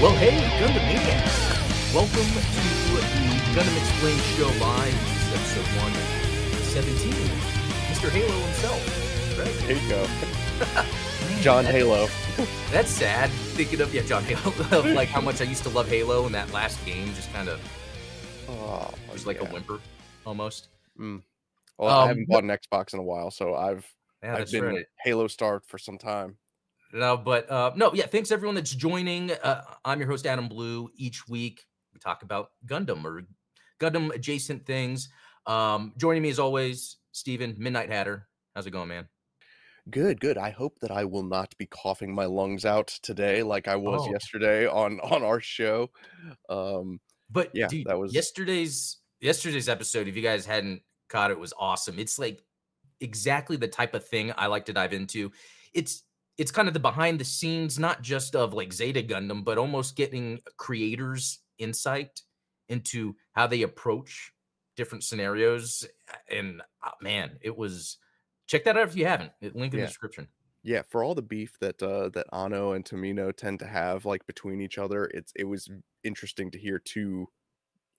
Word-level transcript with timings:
Well, 0.00 0.14
hey, 0.16 0.30
Gundam 0.60 0.76
Maniacs! 0.86 1.92
Welcome 1.92 2.12
to 2.12 2.40
the 2.94 3.00
Gundam 3.54 3.76
Explained 3.78 4.20
Show 4.36 4.46
Live. 4.64 4.92
This 4.92 5.26
is 5.26 5.58
episode 5.58 5.66
117. 5.82 7.12
Mr. 7.90 8.08
Halo 8.08 8.38
himself. 8.44 9.38
Right? 9.38 9.66
There 9.66 9.76
you 9.76 9.88
go. 9.88 10.06
Man, 11.28 11.42
John 11.42 11.64
that- 11.64 11.74
Halo. 11.74 12.06
That's 12.70 12.90
sad. 12.90 13.28
Thinking 13.30 13.80
of, 13.80 13.92
yeah, 13.92 14.02
John 14.02 14.22
Halo. 14.22 14.78
of 14.78 14.86
like 14.86 15.08
how 15.08 15.20
much 15.20 15.40
I 15.40 15.44
used 15.44 15.64
to 15.64 15.68
love 15.70 15.88
Halo 15.88 16.26
in 16.26 16.32
that 16.32 16.52
last 16.52 16.84
game. 16.86 17.12
Just 17.14 17.32
kind 17.32 17.48
of, 17.48 17.60
Oh, 18.48 18.90
just 19.12 19.26
like 19.26 19.40
a 19.40 19.44
whimper 19.46 19.80
almost. 20.24 20.68
Mm. 20.98 21.22
Well, 21.76 21.90
Um, 21.90 22.04
I 22.04 22.06
haven't 22.08 22.28
bought 22.28 22.44
an 22.44 22.50
Xbox 22.50 22.94
in 22.94 23.00
a 23.00 23.02
while, 23.02 23.30
so 23.32 23.54
I've 23.54 23.84
Yeah, 24.22 24.36
I've 24.36 24.50
been 24.50 24.64
right. 24.64 24.86
Halo 25.04 25.26
starved 25.26 25.66
for 25.66 25.78
some 25.78 25.98
time. 25.98 26.36
No, 26.92 27.16
but 27.16 27.50
uh, 27.50 27.72
no, 27.76 27.92
yeah. 27.92 28.06
Thanks 28.06 28.30
everyone 28.30 28.54
that's 28.54 28.74
joining. 28.74 29.30
Uh, 29.30 29.62
I'm 29.84 29.98
your 30.00 30.08
host 30.08 30.26
Adam 30.26 30.48
Blue. 30.48 30.88
Each 30.96 31.28
week 31.28 31.64
we 31.92 32.00
talk 32.00 32.22
about 32.22 32.50
Gundam 32.66 33.04
or 33.04 33.22
Gundam 33.80 34.14
adjacent 34.14 34.64
things. 34.64 35.08
Um, 35.46 35.92
joining 35.98 36.22
me 36.22 36.30
as 36.30 36.38
always, 36.38 36.96
Steven, 37.12 37.54
Midnight 37.58 37.90
Hatter. 37.90 38.26
How's 38.54 38.66
it 38.66 38.70
going, 38.70 38.88
man? 38.88 39.06
Good, 39.90 40.20
good. 40.20 40.36
I 40.38 40.50
hope 40.50 40.78
that 40.80 40.90
I 40.90 41.04
will 41.04 41.22
not 41.22 41.54
be 41.58 41.66
coughing 41.66 42.14
my 42.14 42.24
lungs 42.26 42.64
out 42.64 42.88
today 43.02 43.42
like 43.42 43.68
I 43.68 43.76
was 43.76 44.02
Oh. 44.06 44.10
yesterday 44.12 44.66
on 44.66 45.00
on 45.00 45.22
our 45.22 45.40
show. 45.40 45.90
Um, 46.48 47.00
But 47.30 47.50
Yeah, 47.54 47.68
dude, 47.68 47.86
that 47.86 47.98
was- 47.98 48.14
yesterday's 48.14 48.98
yesterday's 49.20 49.68
episode. 49.68 50.08
If 50.08 50.16
you 50.16 50.22
guys 50.22 50.46
hadn't 50.46 50.82
caught 51.10 51.30
it, 51.30 51.38
was 51.38 51.52
awesome. 51.58 51.98
It's 51.98 52.18
like 52.18 52.42
exactly 53.00 53.56
the 53.58 53.68
type 53.68 53.92
of 53.94 54.06
thing 54.08 54.32
I 54.36 54.46
like 54.46 54.64
to 54.66 54.72
dive 54.72 54.92
into. 54.94 55.32
It's 55.74 56.04
it's 56.38 56.50
kind 56.52 56.68
of 56.68 56.74
the 56.74 56.80
behind 56.80 57.20
the 57.20 57.24
scenes, 57.24 57.78
not 57.78 58.02
just 58.02 58.36
of 58.36 58.54
like 58.54 58.72
Zeta 58.72 59.02
Gundam, 59.02 59.44
but 59.44 59.58
almost 59.58 59.96
getting 59.96 60.40
creators' 60.56 61.40
insight 61.58 62.22
into 62.68 63.16
how 63.32 63.46
they 63.46 63.62
approach 63.62 64.32
different 64.76 65.04
scenarios. 65.04 65.86
And 66.30 66.62
uh, 66.82 66.92
man, 67.02 67.38
it 67.42 67.56
was 67.56 67.98
check 68.46 68.64
that 68.64 68.76
out 68.76 68.88
if 68.88 68.96
you 68.96 69.06
haven't. 69.06 69.32
Link 69.42 69.74
in 69.74 69.80
Yeah. 69.80 69.80
the 69.80 69.88
description. 69.88 70.28
yeah, 70.62 70.82
for 70.82 71.02
all 71.04 71.14
the 71.14 71.22
beef 71.22 71.58
that 71.60 71.82
uh 71.82 72.08
that 72.10 72.26
Anno 72.32 72.72
and 72.72 72.84
Tomino 72.84 73.34
tend 73.36 73.58
to 73.60 73.66
have 73.66 74.04
like 74.04 74.26
between 74.26 74.60
each 74.60 74.78
other, 74.78 75.06
it's 75.06 75.32
it 75.36 75.44
was 75.44 75.68
interesting 76.04 76.50
to 76.52 76.58
hear 76.58 76.78
two 76.78 77.28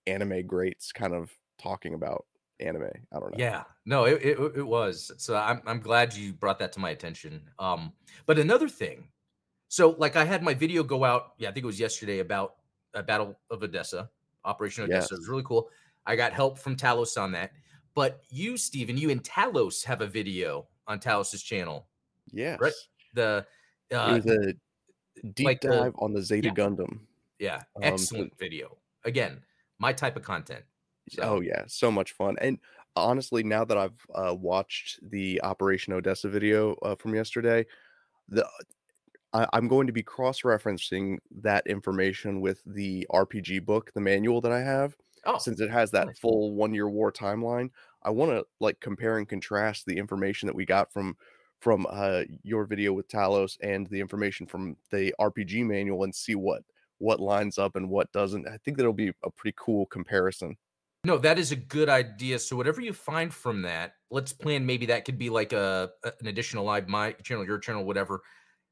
anime 0.06 0.46
greats 0.46 0.92
kind 0.92 1.14
of 1.14 1.32
talking 1.58 1.94
about 1.94 2.26
anime. 2.60 2.90
I 3.12 3.18
don't 3.18 3.30
know. 3.32 3.38
Yeah, 3.38 3.64
no, 3.84 4.04
it, 4.04 4.22
it 4.22 4.38
it 4.56 4.66
was. 4.66 5.12
So 5.16 5.36
I'm 5.36 5.62
I'm 5.66 5.80
glad 5.80 6.14
you 6.14 6.32
brought 6.32 6.58
that 6.58 6.72
to 6.72 6.80
my 6.80 6.90
attention. 6.90 7.42
Um, 7.58 7.92
but 8.26 8.38
another 8.38 8.68
thing, 8.68 9.08
so 9.68 9.90
like 9.98 10.16
I 10.16 10.24
had 10.24 10.42
my 10.42 10.54
video 10.54 10.82
go 10.82 11.04
out. 11.04 11.32
Yeah, 11.38 11.48
I 11.48 11.52
think 11.52 11.64
it 11.64 11.66
was 11.66 11.80
yesterday 11.80 12.20
about 12.20 12.56
a 12.94 13.02
Battle 13.02 13.38
of 13.50 13.62
Odessa, 13.62 14.10
Operation 14.44 14.84
Odessa. 14.84 15.14
It 15.14 15.18
was 15.18 15.28
really 15.28 15.44
cool. 15.44 15.68
I 16.06 16.16
got 16.16 16.32
help 16.32 16.58
from 16.58 16.76
Talos 16.76 17.20
on 17.20 17.32
that. 17.32 17.52
But 17.94 18.22
you, 18.30 18.56
Steven, 18.56 18.96
you 18.96 19.10
and 19.10 19.22
Talos 19.22 19.84
have 19.84 20.00
a 20.00 20.06
video 20.06 20.68
on 20.86 21.00
Talos's 21.00 21.42
channel. 21.42 21.86
Yes. 22.32 22.58
The 23.14 23.44
uh, 23.92 24.20
it 24.24 24.24
was 24.24 24.26
a 24.26 25.28
deep 25.34 25.46
like 25.46 25.60
the- 25.60 25.68
dive 25.68 25.94
on 25.98 26.12
the 26.12 26.22
Zeta 26.22 26.48
yeah. 26.48 26.54
Gundam. 26.54 27.00
yeah, 27.38 27.56
um, 27.56 27.82
excellent 27.82 28.32
video. 28.38 28.76
Again, 29.04 29.40
my 29.78 29.92
type 29.92 30.16
of 30.16 30.22
content. 30.22 30.62
So, 31.10 31.22
Oh 31.22 31.40
yeah, 31.40 31.64
so 31.66 31.90
much 31.90 32.12
fun. 32.12 32.36
And 32.40 32.58
honestly, 32.96 33.42
now 33.42 33.64
that 33.64 33.76
I've 33.76 34.06
uh, 34.14 34.34
watched 34.34 35.00
the 35.10 35.40
Operation 35.42 35.92
Odessa 35.92 36.28
video 36.28 36.74
uh, 36.82 36.94
from 36.94 37.14
yesterday, 37.14 37.66
the 38.28 38.46
I, 39.32 39.46
I'm 39.52 39.68
going 39.68 39.86
to 39.86 39.92
be 39.92 40.02
cross-referencing 40.02 41.18
that 41.42 41.66
information 41.66 42.40
with 42.40 42.62
the 42.66 43.06
RPG 43.12 43.64
book, 43.64 43.92
the 43.94 44.00
manual 44.00 44.40
that 44.40 44.52
I 44.52 44.60
have, 44.60 44.96
oh, 45.24 45.38
since 45.38 45.60
it 45.60 45.70
has 45.70 45.90
that 45.92 46.08
nice. 46.08 46.18
full 46.18 46.54
one-year 46.54 46.88
war 46.88 47.12
timeline. 47.12 47.70
I 48.02 48.10
want 48.10 48.30
to 48.32 48.44
like 48.60 48.80
compare 48.80 49.18
and 49.18 49.28
contrast 49.28 49.86
the 49.86 49.98
information 49.98 50.46
that 50.46 50.54
we 50.54 50.64
got 50.64 50.92
from 50.92 51.16
from 51.60 51.86
uh, 51.90 52.22
your 52.42 52.64
video 52.64 52.92
with 52.92 53.06
Talos 53.08 53.58
and 53.60 53.86
the 53.88 54.00
information 54.00 54.46
from 54.46 54.76
the 54.90 55.14
RPG 55.20 55.66
manual 55.66 56.04
and 56.04 56.14
see 56.14 56.34
what 56.34 56.62
what 56.98 57.20
lines 57.20 57.58
up 57.58 57.76
and 57.76 57.88
what 57.88 58.12
doesn't. 58.12 58.48
I 58.48 58.58
think 58.58 58.76
that'll 58.76 58.92
be 58.92 59.12
a 59.24 59.30
pretty 59.30 59.54
cool 59.58 59.86
comparison. 59.86 60.56
No, 61.04 61.16
that 61.18 61.38
is 61.38 61.50
a 61.50 61.56
good 61.56 61.88
idea. 61.88 62.38
So 62.38 62.56
whatever 62.56 62.80
you 62.80 62.92
find 62.92 63.32
from 63.32 63.62
that, 63.62 63.94
let's 64.10 64.32
plan. 64.32 64.66
Maybe 64.66 64.86
that 64.86 65.04
could 65.04 65.18
be 65.18 65.30
like 65.30 65.52
a, 65.52 65.90
an 66.04 66.26
additional 66.26 66.64
live 66.64 66.88
my 66.88 67.12
channel, 67.22 67.44
your 67.44 67.58
channel, 67.58 67.84
whatever. 67.84 68.20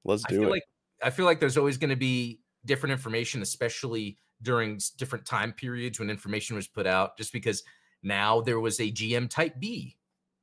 Let's 0.04 0.24
I 0.26 0.30
do 0.30 0.40
feel 0.40 0.48
it. 0.48 0.52
like 0.52 0.62
I 1.02 1.10
feel 1.10 1.24
like 1.24 1.40
there's 1.40 1.56
always 1.56 1.78
going 1.78 1.90
to 1.90 1.96
be 1.96 2.40
different 2.66 2.92
information, 2.92 3.40
especially 3.40 4.18
during 4.42 4.78
different 4.98 5.24
time 5.24 5.52
periods 5.52 5.98
when 5.98 6.10
information 6.10 6.54
was 6.54 6.66
put 6.66 6.86
out. 6.86 7.16
Just 7.16 7.32
because 7.32 7.62
now 8.02 8.42
there 8.42 8.60
was 8.60 8.78
a 8.80 8.92
GM 8.92 9.30
Type 9.30 9.58
B, 9.58 9.96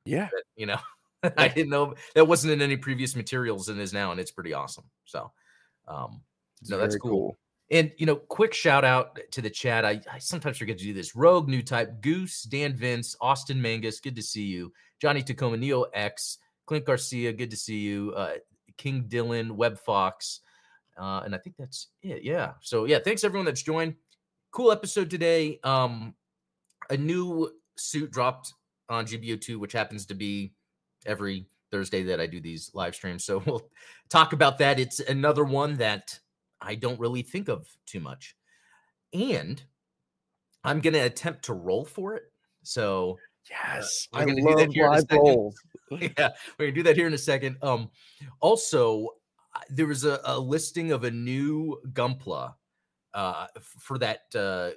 yeah. 0.04 0.28
that, 0.32 0.42
you 0.56 0.66
know, 0.66 0.78
I 1.36 1.46
didn't 1.48 1.70
know 1.70 1.94
that 2.16 2.26
wasn't 2.26 2.52
in 2.52 2.62
any 2.62 2.76
previous 2.76 3.14
materials 3.14 3.68
and 3.68 3.80
is 3.80 3.92
now, 3.92 4.10
and 4.10 4.18
it's 4.18 4.32
pretty 4.32 4.52
awesome. 4.52 4.84
So, 5.04 5.30
um, 5.86 6.20
It's 6.60 6.70
no, 6.70 6.78
that's 6.78 6.94
very 6.94 7.00
cool. 7.00 7.38
And 7.70 7.92
you 7.98 8.06
know, 8.06 8.16
quick 8.16 8.54
shout 8.54 8.84
out 8.84 9.18
to 9.32 9.42
the 9.42 9.50
chat. 9.50 9.84
I, 9.84 10.00
I 10.12 10.18
sometimes 10.18 10.58
forget 10.58 10.78
to 10.78 10.84
do 10.84 10.94
this. 10.94 11.16
Rogue, 11.16 11.48
New 11.48 11.62
Type, 11.62 12.00
Goose, 12.00 12.42
Dan 12.42 12.76
Vince, 12.76 13.16
Austin 13.20 13.60
Mangus, 13.60 14.00
good 14.00 14.16
to 14.16 14.22
see 14.22 14.44
you. 14.44 14.72
Johnny 15.00 15.22
Tacoma, 15.22 15.56
Neo 15.56 15.82
X, 15.94 16.38
Clint 16.66 16.84
Garcia, 16.84 17.32
good 17.32 17.50
to 17.50 17.56
see 17.56 17.78
you. 17.78 18.12
Uh, 18.16 18.34
King 18.76 19.06
Dylan, 19.08 19.52
Web 19.52 19.78
Fox, 19.78 20.40
uh, 20.96 21.22
and 21.24 21.34
I 21.34 21.38
think 21.38 21.56
that's 21.58 21.88
it. 22.02 22.22
Yeah. 22.22 22.52
So 22.60 22.84
yeah, 22.84 22.98
thanks 23.04 23.24
everyone 23.24 23.46
that's 23.46 23.62
joined. 23.62 23.94
Cool 24.52 24.70
episode 24.70 25.10
today. 25.10 25.58
Um, 25.64 26.14
a 26.88 26.96
new 26.96 27.50
suit 27.76 28.10
dropped 28.10 28.54
on 28.88 29.06
GBO2, 29.06 29.58
which 29.58 29.72
happens 29.72 30.06
to 30.06 30.14
be 30.14 30.54
every 31.04 31.46
Thursday 31.70 32.02
that 32.04 32.20
I 32.20 32.26
do 32.26 32.40
these 32.40 32.70
live 32.74 32.94
streams. 32.94 33.24
So 33.24 33.42
we'll 33.46 33.68
talk 34.08 34.32
about 34.32 34.58
that. 34.58 34.78
It's 34.78 35.00
another 35.00 35.44
one 35.44 35.74
that 35.74 36.18
I 36.60 36.74
don't 36.74 36.98
really 36.98 37.22
think 37.22 37.48
of 37.48 37.66
too 37.86 38.00
much. 38.00 38.36
And 39.12 39.62
I'm 40.64 40.80
going 40.80 40.94
to 40.94 41.00
attempt 41.00 41.44
to 41.46 41.54
roll 41.54 41.84
for 41.84 42.14
it. 42.14 42.24
So 42.62 43.18
Yes, 43.50 44.08
we're 44.12 44.20
I 44.20 44.24
gonna 44.24 44.40
do 44.40 44.56
that 44.56 44.76
love 44.76 45.06
live 45.10 45.18
rolls. 45.18 45.54
yeah, 45.90 46.30
we're 46.58 46.66
gonna 46.66 46.72
do 46.72 46.82
that 46.84 46.96
here 46.96 47.06
in 47.06 47.14
a 47.14 47.18
second. 47.18 47.56
Um, 47.62 47.90
also, 48.40 49.08
there 49.70 49.86
was 49.86 50.04
a, 50.04 50.20
a 50.24 50.38
listing 50.38 50.92
of 50.92 51.04
a 51.04 51.10
new 51.10 51.80
Gunpla 51.92 52.54
uh, 53.14 53.46
for 53.78 53.98
that 53.98 54.22
uh, 54.34 54.70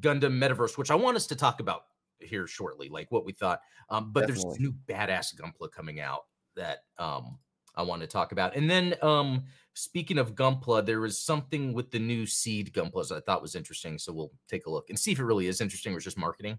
Gundam 0.00 0.38
Metaverse, 0.38 0.76
which 0.76 0.90
I 0.90 0.96
want 0.96 1.16
us 1.16 1.26
to 1.28 1.36
talk 1.36 1.60
about 1.60 1.82
here 2.18 2.46
shortly, 2.46 2.88
like 2.88 3.10
what 3.12 3.24
we 3.24 3.32
thought. 3.32 3.60
Um, 3.90 4.12
but 4.12 4.26
there's 4.26 4.44
this 4.44 4.58
Definitely. 4.58 4.66
new 4.66 4.94
badass 4.94 5.34
Gunpla 5.36 5.70
coming 5.70 6.00
out 6.00 6.22
that 6.56 6.78
um, 6.98 7.38
I 7.74 7.82
want 7.82 8.02
to 8.02 8.06
talk 8.06 8.32
about. 8.32 8.56
And 8.56 8.70
then, 8.70 8.94
um, 9.02 9.44
speaking 9.74 10.18
of 10.18 10.34
Gunpla, 10.34 10.84
there 10.84 11.00
was 11.00 11.18
something 11.18 11.72
with 11.72 11.90
the 11.90 11.98
new 11.98 12.26
Seed 12.26 12.72
Gunplas 12.72 13.12
I 13.14 13.20
thought 13.20 13.42
was 13.42 13.54
interesting. 13.54 13.98
So 13.98 14.12
we'll 14.12 14.32
take 14.48 14.66
a 14.66 14.70
look 14.70 14.90
and 14.90 14.98
see 14.98 15.12
if 15.12 15.18
it 15.18 15.24
really 15.24 15.46
is 15.46 15.60
interesting 15.60 15.92
or 15.92 15.96
it's 15.96 16.04
just 16.04 16.18
marketing. 16.18 16.58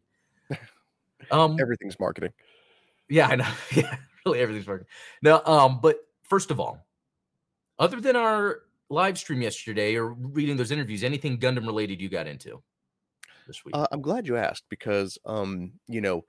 Um, 1.30 1.56
Everything's 1.62 2.00
marketing. 2.00 2.32
yeah, 3.08 3.28
I 3.28 3.36
know. 3.36 3.48
Yeah, 3.76 3.96
really 4.26 4.40
everything's 4.40 4.66
marketing. 4.66 4.88
No, 5.22 5.40
um, 5.46 5.80
but 5.80 5.98
first 6.24 6.50
of 6.50 6.60
all, 6.60 6.84
other 7.78 8.02
than 8.02 8.16
our 8.16 8.64
live 8.90 9.20
stream 9.20 9.42
yesterday 9.42 9.96
or 9.96 10.14
reading 10.14 10.58
those 10.58 10.72
interviews, 10.72 11.04
anything 11.04 11.38
Gundam 11.38 11.68
related 11.68 12.02
you 12.02 12.10
got 12.10 12.26
into 12.26 12.64
this 13.48 13.64
week? 13.64 13.76
Uh, 13.76 13.88
I'm 13.92 14.02
glad 14.02 14.28
you 14.28 14.38
asked 14.38 14.64
because, 14.70 15.18
um, 15.26 15.74
you 15.88 16.02
know, 16.02 16.26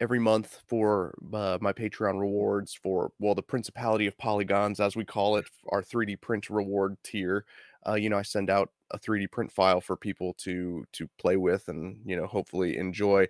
every 0.00 0.18
month 0.18 0.62
for 0.66 1.14
uh, 1.32 1.58
my 1.60 1.72
Patreon 1.72 2.18
rewards 2.20 2.74
for 2.74 3.12
well, 3.18 3.34
the 3.34 3.42
Principality 3.42 4.06
of 4.06 4.18
Polygons, 4.18 4.80
as 4.80 4.96
we 4.96 5.04
call 5.04 5.36
it, 5.36 5.46
our 5.70 5.82
3D 5.82 6.20
print 6.20 6.50
reward 6.50 6.96
tier. 7.04 7.44
Uh, 7.86 7.94
you 7.94 8.08
know, 8.08 8.18
I 8.18 8.22
send 8.22 8.50
out 8.50 8.70
a 8.92 8.98
3D 8.98 9.30
print 9.30 9.52
file 9.52 9.80
for 9.80 9.96
people 9.96 10.34
to 10.38 10.84
to 10.92 11.08
play 11.18 11.36
with 11.36 11.68
and 11.68 12.00
you 12.04 12.16
know 12.16 12.26
hopefully 12.26 12.76
enjoy. 12.76 13.26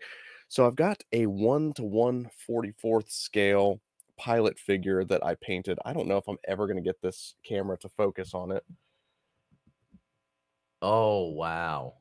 So 0.49 0.67
I've 0.67 0.77
got 0.77 1.03
a 1.12 1.27
one 1.27 1.73
to 1.75 1.85
one 1.85 2.31
forty 2.47 2.73
fourth 2.73 3.11
scale 3.11 3.81
pilot 4.17 4.59
figure 4.59 5.05
that 5.05 5.25
I 5.25 5.35
painted. 5.37 5.79
I 5.85 5.93
don't 5.93 6.09
know 6.09 6.19
if 6.19 6.29
I'm 6.29 6.39
ever 6.47 6.67
going 6.67 6.77
to 6.77 6.83
get 6.83 7.00
this 7.03 7.35
camera 7.44 7.77
to 7.79 7.89
focus 7.89 8.35
on 8.35 8.53
it. 8.53 8.65
oh 10.83 11.31
wow. 11.33 11.94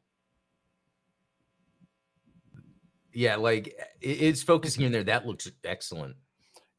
Yeah, 3.13 3.35
like 3.37 3.75
it's 4.01 4.43
focusing 4.43 4.83
in 4.85 4.91
there. 4.91 5.03
That 5.03 5.25
looks 5.25 5.51
excellent. 5.63 6.17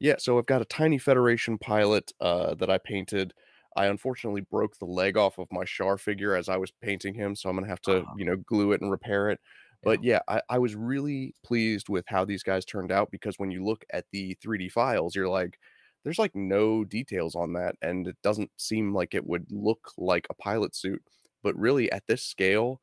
Yeah, 0.00 0.16
so 0.18 0.38
I've 0.38 0.46
got 0.46 0.62
a 0.62 0.66
tiny 0.66 0.98
Federation 0.98 1.58
pilot 1.58 2.12
uh, 2.20 2.54
that 2.56 2.70
I 2.70 2.78
painted. 2.78 3.32
I 3.76 3.86
unfortunately 3.86 4.42
broke 4.42 4.78
the 4.78 4.84
leg 4.86 5.16
off 5.16 5.38
of 5.38 5.48
my 5.50 5.64
Char 5.64 5.98
figure 5.98 6.34
as 6.34 6.48
I 6.48 6.56
was 6.56 6.70
painting 6.70 7.14
him, 7.14 7.34
so 7.34 7.48
I'm 7.48 7.56
gonna 7.56 7.68
have 7.68 7.80
to, 7.82 8.06
Ah. 8.06 8.14
you 8.14 8.24
know, 8.24 8.36
glue 8.36 8.72
it 8.72 8.80
and 8.80 8.90
repair 8.90 9.30
it. 9.30 9.40
But 9.82 10.02
yeah, 10.02 10.20
I, 10.28 10.40
I 10.48 10.58
was 10.58 10.74
really 10.74 11.34
pleased 11.44 11.88
with 11.88 12.04
how 12.08 12.24
these 12.24 12.42
guys 12.42 12.64
turned 12.64 12.90
out 12.92 13.10
because 13.10 13.38
when 13.38 13.50
you 13.50 13.64
look 13.64 13.84
at 13.92 14.06
the 14.12 14.34
3D 14.40 14.68
files, 14.68 15.14
you're 15.14 15.28
like, 15.28 15.58
there's 16.04 16.18
like 16.18 16.34
no 16.34 16.84
details 16.84 17.34
on 17.34 17.52
that, 17.54 17.76
and 17.82 18.06
it 18.08 18.16
doesn't 18.22 18.50
seem 18.58 18.94
like 18.94 19.14
it 19.14 19.26
would 19.26 19.46
look 19.50 19.92
like 19.98 20.26
a 20.30 20.34
pilot 20.34 20.74
suit. 20.76 21.02
but 21.42 21.54
really 21.58 21.90
at 21.92 22.06
this 22.06 22.22
scale, 22.24 22.80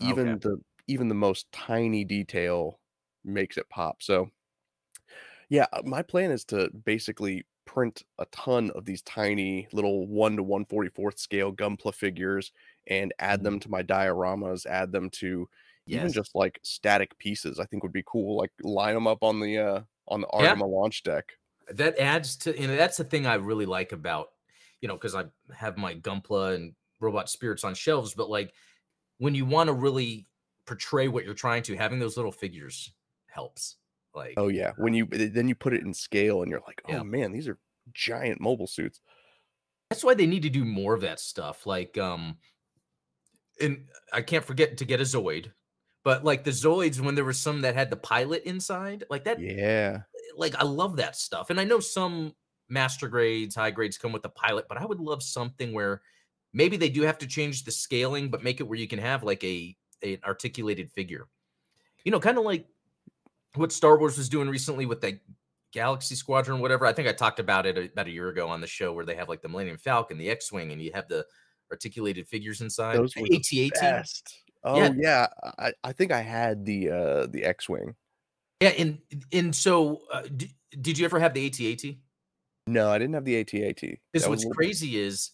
even 0.00 0.38
Okay. 0.38 0.42
the 0.42 0.58
even 0.88 1.08
the 1.08 1.14
most 1.14 1.50
tiny 1.52 2.04
detail 2.04 2.80
makes 3.24 3.56
it 3.58 3.68
pop. 3.68 4.02
So 4.02 4.30
yeah, 5.48 5.66
uh, 5.72 5.82
my 5.84 6.02
plan 6.02 6.30
is 6.30 6.44
to 6.46 6.70
basically 6.70 7.44
print 7.64 8.02
a 8.18 8.26
ton 8.26 8.70
of 8.70 8.84
these 8.84 9.02
tiny 9.02 9.68
little 9.72 10.06
1 10.06 10.36
to 10.36 10.42
144th 10.42 11.18
scale 11.18 11.52
Gunpla 11.52 11.94
figures 11.94 12.52
and 12.86 13.12
add 13.18 13.42
them 13.44 13.58
Mhm. 13.58 13.60
to 13.60 13.70
my 13.70 13.82
dioramas, 13.82 14.66
add 14.66 14.92
them 14.92 15.10
to 15.10 15.48
even 15.88 16.12
just 16.12 16.34
like 16.34 16.58
static 16.62 17.16
pieces, 17.18 17.58
I 17.60 17.66
think 17.66 17.82
would 17.82 17.92
be 17.92 18.04
cool. 18.06 18.36
Like 18.38 18.50
line 18.62 18.94
them 18.94 19.06
up 19.06 19.22
on 19.22 19.40
the 19.40 19.58
uh 19.58 19.82
on 20.08 20.22
the 20.22 20.28
Yeah. 20.36 20.62
Launch 20.66 21.02
deck. 21.02 21.32
That 21.68 21.98
adds 21.98 22.36
to 22.38 22.60
you 22.60 22.66
know, 22.66 22.76
that's 22.76 22.96
the 22.96 23.04
thing 23.04 23.26
I 23.26 23.34
really 23.34 23.66
like 23.66 23.92
about, 23.92 24.32
you 24.80 24.88
know, 24.88 24.94
because 24.94 25.14
I 25.14 25.26
have 25.54 25.78
my 25.78 25.94
Gunpla 25.94 26.54
and 26.54 26.74
Robot 27.00 27.30
Spirits 27.30 27.64
on 27.64 27.74
shelves, 27.74 28.14
but 28.14 28.28
like 28.28 28.52
when 29.18 29.34
you 29.34 29.46
want 29.46 29.68
to 29.68 29.74
really 29.74 30.28
portray 30.66 31.08
what 31.08 31.24
you're 31.24 31.34
trying 31.34 31.62
to, 31.64 31.76
having 31.76 32.00
those 32.00 32.16
little 32.16 32.32
figures 32.32 32.94
helps. 33.32 33.78
Like, 34.14 34.36
Oh 34.36 34.48
yeah, 34.48 34.72
when 34.76 34.94
uh 34.94 34.94
you 34.94 35.08
eh, 35.12 35.28
then 35.30 35.48
you 35.48 35.54
put 35.54 35.74
it 35.74 35.82
in 35.82 35.92
scale 35.94 36.42
and 36.42 36.50
you're 36.50 36.62
like, 36.66 36.80
oh, 36.86 36.92
Yeah. 36.92 37.00
oh 37.00 37.04
man, 37.04 37.32
these 37.32 37.48
are 37.48 37.58
giant 37.92 38.40
mobile 38.40 38.66
suits. 38.66 39.00
that's 39.90 40.04
why 40.04 40.14
they 40.14 40.26
need 40.26 40.42
to 40.42 40.50
do 40.50 40.64
more 40.64 40.94
of 40.94 41.02
that 41.02 41.20
stuff. 41.20 41.66
Like, 41.66 41.98
um, 41.98 42.38
and 43.60 43.88
I 44.12 44.22
can't 44.22 44.44
forget 44.44 44.78
to 44.78 44.84
get 44.84 45.00
a 45.00 45.04
Zoid, 45.04 45.52
but 46.04 46.24
like 46.24 46.44
the 46.44 46.50
Zoids, 46.50 47.00
when 47.00 47.14
there 47.14 47.24
was 47.24 47.38
some 47.40 47.60
that 47.62 47.74
had 47.74 47.90
the 47.90 47.96
pilot 47.96 48.42
inside, 48.44 49.04
like 49.10 49.24
that, 49.24 49.36
Yeah, 49.36 50.04
eh, 50.16 50.20
like 50.36 50.56
I 50.56 50.64
love 50.64 50.96
that 50.98 51.16
stuff. 51.16 51.50
And 51.50 51.60
I 51.60 51.64
know 51.64 51.80
some 51.80 52.34
master 52.68 53.08
grades, 53.08 53.54
high 53.54 53.70
grades 53.70 53.98
come 53.98 54.12
with 54.12 54.22
the 54.22 54.30
pilot, 54.30 54.66
but 54.68 54.78
I 54.78 54.86
would 54.86 55.00
love 55.00 55.22
something 55.22 55.72
where 55.72 56.02
maybe 56.52 56.76
they 56.76 56.90
do 56.90 57.02
have 57.02 57.18
to 57.18 57.26
change 57.26 57.64
the 57.64 57.72
scaling, 57.72 58.30
but 58.30 58.42
make 58.44 58.60
it 58.60 58.64
where 58.64 58.78
you 58.78 58.88
can 58.88 59.00
have 59.00 59.24
like 59.24 59.44
a 59.44 59.76
an 60.02 60.18
articulated 60.24 60.92
figure. 60.92 61.28
You 62.04 62.12
know, 62.12 62.20
kind 62.20 62.38
of 62.38 62.44
like 62.44 62.68
what 63.54 63.72
Star 63.72 63.98
Wars 63.98 64.16
was 64.18 64.28
doing 64.28 64.48
recently 64.48 64.86
with 64.86 65.00
the 65.00 65.18
Galaxy 65.72 66.14
Squadron, 66.14 66.60
whatever. 66.60 66.86
I 66.86 66.92
think 66.92 67.08
I 67.08 67.12
talked 67.12 67.38
about 67.38 67.66
it 67.66 67.92
about 67.92 68.06
a 68.06 68.10
year 68.10 68.28
ago 68.28 68.48
on 68.48 68.60
the 68.60 68.66
show 68.66 68.92
where 68.92 69.04
they 69.04 69.14
have 69.14 69.28
like 69.28 69.42
the 69.42 69.48
Millennium 69.48 69.78
Falcon, 69.78 70.18
the 70.18 70.30
X-wing, 70.30 70.72
and 70.72 70.80
you 70.82 70.90
have 70.94 71.08
the 71.08 71.24
articulated 71.70 72.28
figures 72.28 72.60
inside. 72.60 72.96
those 72.98 73.14
were 73.16 73.26
the 73.28 73.36
AT-AT. 73.36 73.80
best. 73.80 74.34
Oh 74.64 74.76
Yeah. 74.76 74.92
yeah, 74.96 75.26
I, 75.58 75.72
I 75.82 75.92
think 75.92 76.12
I 76.12 76.20
had 76.20 76.64
the 76.64 76.90
uh 76.90 77.26
the 77.26 77.44
X-wing. 77.44 77.94
Yeah, 78.60 78.68
and 78.78 78.98
and 79.32 79.56
so 79.56 80.02
uh, 80.12 80.22
d- 80.36 80.54
did 80.80 80.98
you 80.98 81.04
ever 81.04 81.18
have 81.18 81.34
the 81.34 81.46
AT-AT? 81.46 81.96
No, 82.68 82.90
I 82.90 82.98
didn't 82.98 83.14
have 83.14 83.24
the 83.24 83.40
AT-AT. 83.40 83.80
Because 83.80 84.28
was 84.28 84.44
what's 84.44 84.56
crazy 84.56 84.96
is 84.98 85.32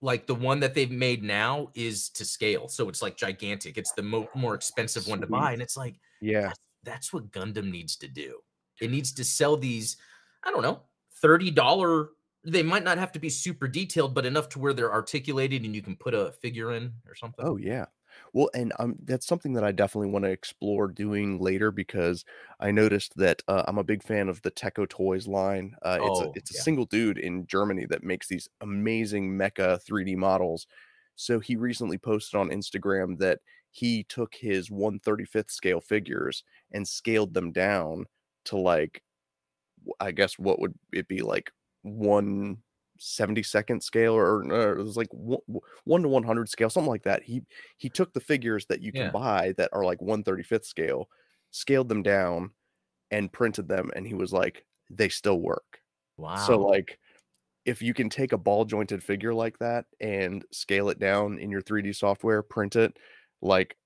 like 0.00 0.26
the 0.26 0.34
one 0.34 0.60
that 0.60 0.74
they've 0.74 0.90
made 0.90 1.22
now 1.22 1.68
is 1.74 2.08
to 2.10 2.24
scale. 2.24 2.68
So 2.68 2.88
it's 2.88 3.02
like 3.02 3.16
gigantic. 3.18 3.76
It's 3.76 3.92
the 3.92 4.02
mo- 4.02 4.28
more 4.34 4.54
expensive 4.54 5.06
one 5.06 5.20
to 5.20 5.26
buy. 5.26 5.52
And 5.52 5.60
it's 5.60 5.76
like, 5.76 5.96
Yeah, 6.22 6.52
that's, 6.86 7.12
what 7.12 7.30
Gundam 7.30 7.70
needs 7.70 7.96
to 7.96 8.08
do. 8.08 8.38
It 8.80 8.90
needs 8.90 9.12
to 9.14 9.24
sell 9.24 9.56
these, 9.56 9.96
I 10.42 10.50
don't 10.50 10.62
know, 10.62 10.80
$30. 11.22 12.08
They 12.44 12.62
might 12.62 12.84
not 12.84 12.98
have 12.98 13.12
to 13.12 13.18
be 13.18 13.28
super 13.28 13.68
detailed, 13.68 14.14
but 14.14 14.24
enough 14.24 14.48
to 14.50 14.58
where 14.58 14.72
they're 14.72 14.92
articulated 14.92 15.64
and 15.64 15.74
you 15.74 15.82
can 15.82 15.96
put 15.96 16.14
a 16.14 16.32
figure 16.40 16.72
in 16.72 16.92
or 17.06 17.14
something. 17.14 17.44
Oh 17.44 17.56
yeah. 17.56 17.86
Well, 18.32 18.50
and 18.54 18.72
um, 18.78 18.96
that's 19.04 19.26
something 19.26 19.52
that 19.54 19.64
I 19.64 19.72
definitely 19.72 20.10
want 20.10 20.24
to 20.24 20.30
explore 20.30 20.88
doing 20.88 21.38
later 21.38 21.70
because 21.70 22.24
I 22.60 22.70
noticed 22.70 23.16
that 23.16 23.42
uh, 23.48 23.64
I'm 23.66 23.78
a 23.78 23.84
big 23.84 24.02
fan 24.02 24.28
of 24.28 24.40
the 24.42 24.50
Teco 24.50 24.86
Toys 24.86 25.26
line. 25.26 25.74
Uh, 25.82 25.98
it's 26.00 26.20
a 26.20 26.24
Oh, 26.26 26.32
it's 26.34 26.50
a 26.50 26.54
yeah. 26.54 26.62
single 26.62 26.86
dude 26.86 27.18
in 27.18 27.46
Germany 27.46 27.86
that 27.86 28.04
makes 28.04 28.28
these 28.28 28.48
amazing 28.60 29.32
mecha 29.32 29.80
3D 29.84 30.16
models. 30.16 30.66
So 31.16 31.40
he 31.40 31.56
recently 31.56 31.98
posted 31.98 32.38
on 32.38 32.50
Instagram 32.50 33.18
that 33.18 33.40
he 33.76 34.04
took 34.04 34.34
his 34.34 34.70
135th 34.70 35.50
scale 35.50 35.80
figures 35.80 36.44
and 36.72 36.86
scaled 36.88 37.34
them 37.34 37.52
down 37.52 38.06
to 38.46 38.56
like, 38.58 39.02
i 40.00 40.10
guess 40.10 40.38
what 40.38 40.58
would 40.60 40.74
it 40.92 41.08
be 41.08 41.20
like 41.22 41.50
one 41.82 42.62
72nd 42.98 43.82
scale 43.82 44.14
or, 44.14 44.42
or 44.52 44.78
it 44.78 44.82
was 44.82 44.96
like 44.96 45.08
one, 45.12 45.40
one 45.84 46.02
to 46.02 46.08
100 46.08 46.48
scale, 46.48 46.70
something 46.70 46.88
like 46.90 47.02
that. 47.04 47.22
He 47.22 47.42
he 47.76 47.90
took 47.90 48.12
the 48.14 48.20
figures 48.20 48.66
that 48.66 48.80
you 48.82 48.92
can 48.92 49.08
Yeah. 49.08 49.12
buy 49.12 49.52
that 49.58 49.70
are 49.74 49.84
like 49.84 50.00
135th 50.00 50.64
scale, 50.66 51.08
scaled 51.50 51.88
them 51.90 52.02
down, 52.02 52.52
and 53.10 53.32
printed 53.32 53.68
them, 53.68 53.90
and 53.96 54.06
he 54.06 54.14
was 54.14 54.32
like, 54.32 54.66
they 54.90 55.08
still 55.10 55.40
work. 55.40 55.80
Wow. 56.18 56.32
So 56.34 56.62
like 56.62 56.98
if 57.64 57.82
you 57.82 57.92
can 57.94 58.08
take 58.08 58.32
a 58.32 58.38
ball 58.38 58.64
jointed 58.64 59.02
figure 59.02 59.34
like 59.34 59.58
that 59.58 59.86
and 60.00 60.44
scale 60.52 60.88
it 60.88 60.98
down 60.98 61.38
in 61.38 61.50
your 61.50 61.60
3D 61.62 61.92
software, 61.92 62.42
print 62.42 62.76
it, 62.76 62.98
like 63.42 63.76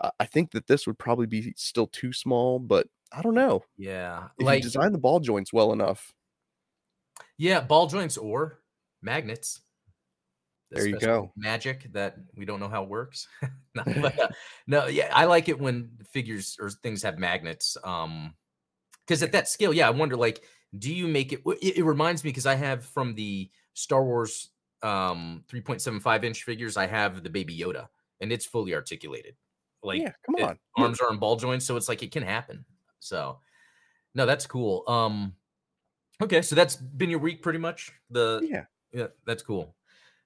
I 0.00 0.10
I 0.20 0.26
think 0.26 0.52
that 0.52 0.66
this 0.66 0.86
would 0.86 0.98
probably 0.98 1.26
be 1.26 1.54
still 1.56 1.86
too 1.88 2.12
small, 2.12 2.58
but 2.58 2.88
I 3.12 3.22
don't 3.22 3.34
know. 3.34 3.64
yeah. 3.76 4.28
If 4.38 4.46
Like, 4.46 4.58
you 4.58 4.62
design 4.62 4.92
the 4.92 4.98
ball 4.98 5.20
joints 5.20 5.52
well 5.52 5.72
enough, 5.72 6.14
yeah, 7.38 7.60
ball 7.60 7.86
joints 7.86 8.16
or 8.16 8.62
magnets. 9.02 9.60
The 10.70 10.80
There 10.80 10.86
you 10.86 10.96
go. 10.96 11.34
Magic 11.36 11.92
that 11.92 12.16
we 12.36 12.44
don't 12.44 12.60
know 12.60 12.68
how 12.68 12.84
it 12.84 12.88
works. 12.88 13.26
no, 13.74 13.84
but, 13.96 14.18
uh, 14.20 14.28
no, 14.66 14.86
yeah, 14.86 15.10
I 15.14 15.24
like 15.24 15.48
it 15.48 15.58
when 15.58 15.98
figures 16.10 16.56
or 16.60 16.70
things 16.70 17.02
have 17.02 17.18
magnets. 17.18 17.76
Um, 17.82 18.34
because 19.06 19.22
at 19.22 19.32
that 19.32 19.48
scale, 19.48 19.74
yeah, 19.74 19.88
I 19.88 19.90
wonder 19.90 20.16
like, 20.16 20.44
do 20.78 20.94
you 20.94 21.08
make 21.08 21.32
it? 21.32 21.42
It, 21.62 21.78
it 21.78 21.84
reminds 21.84 22.24
me 22.24 22.30
because 22.30 22.46
I 22.46 22.56
have 22.56 22.84
from 22.86 23.14
the 23.14 23.50
Star 23.74 24.04
Wars 24.04 24.50
um 24.82 25.44
3.75 25.48 26.24
inch 26.24 26.44
figures, 26.44 26.76
I 26.76 26.86
have 26.86 27.22
the 27.24 27.30
Baby 27.30 27.58
Yoda, 27.58 27.88
and 28.20 28.32
it's 28.32 28.46
fully 28.46 28.74
articulated. 28.74 29.34
Like, 29.82 30.00
yeah, 30.02 30.12
come 30.24 30.34
on. 30.36 30.58
Yeah. 30.76 30.84
arms 30.84 31.00
are 31.00 31.08
on 31.10 31.18
ball 31.18 31.36
joints, 31.36 31.64
so 31.64 31.76
it's 31.76 31.88
like 31.88 32.02
it 32.02 32.12
can 32.12 32.22
happen. 32.22 32.64
So, 32.98 33.38
no, 34.14 34.26
that's 34.26 34.46
cool. 34.46 34.84
Um, 34.86 35.34
okay, 36.22 36.42
so 36.42 36.54
that's 36.54 36.76
been 36.76 37.10
your 37.10 37.18
week 37.18 37.42
pretty 37.42 37.58
much. 37.58 37.92
The 38.10 38.40
Yeah. 38.42 38.64
yeah, 38.92 39.06
that's 39.26 39.42
cool. 39.42 39.74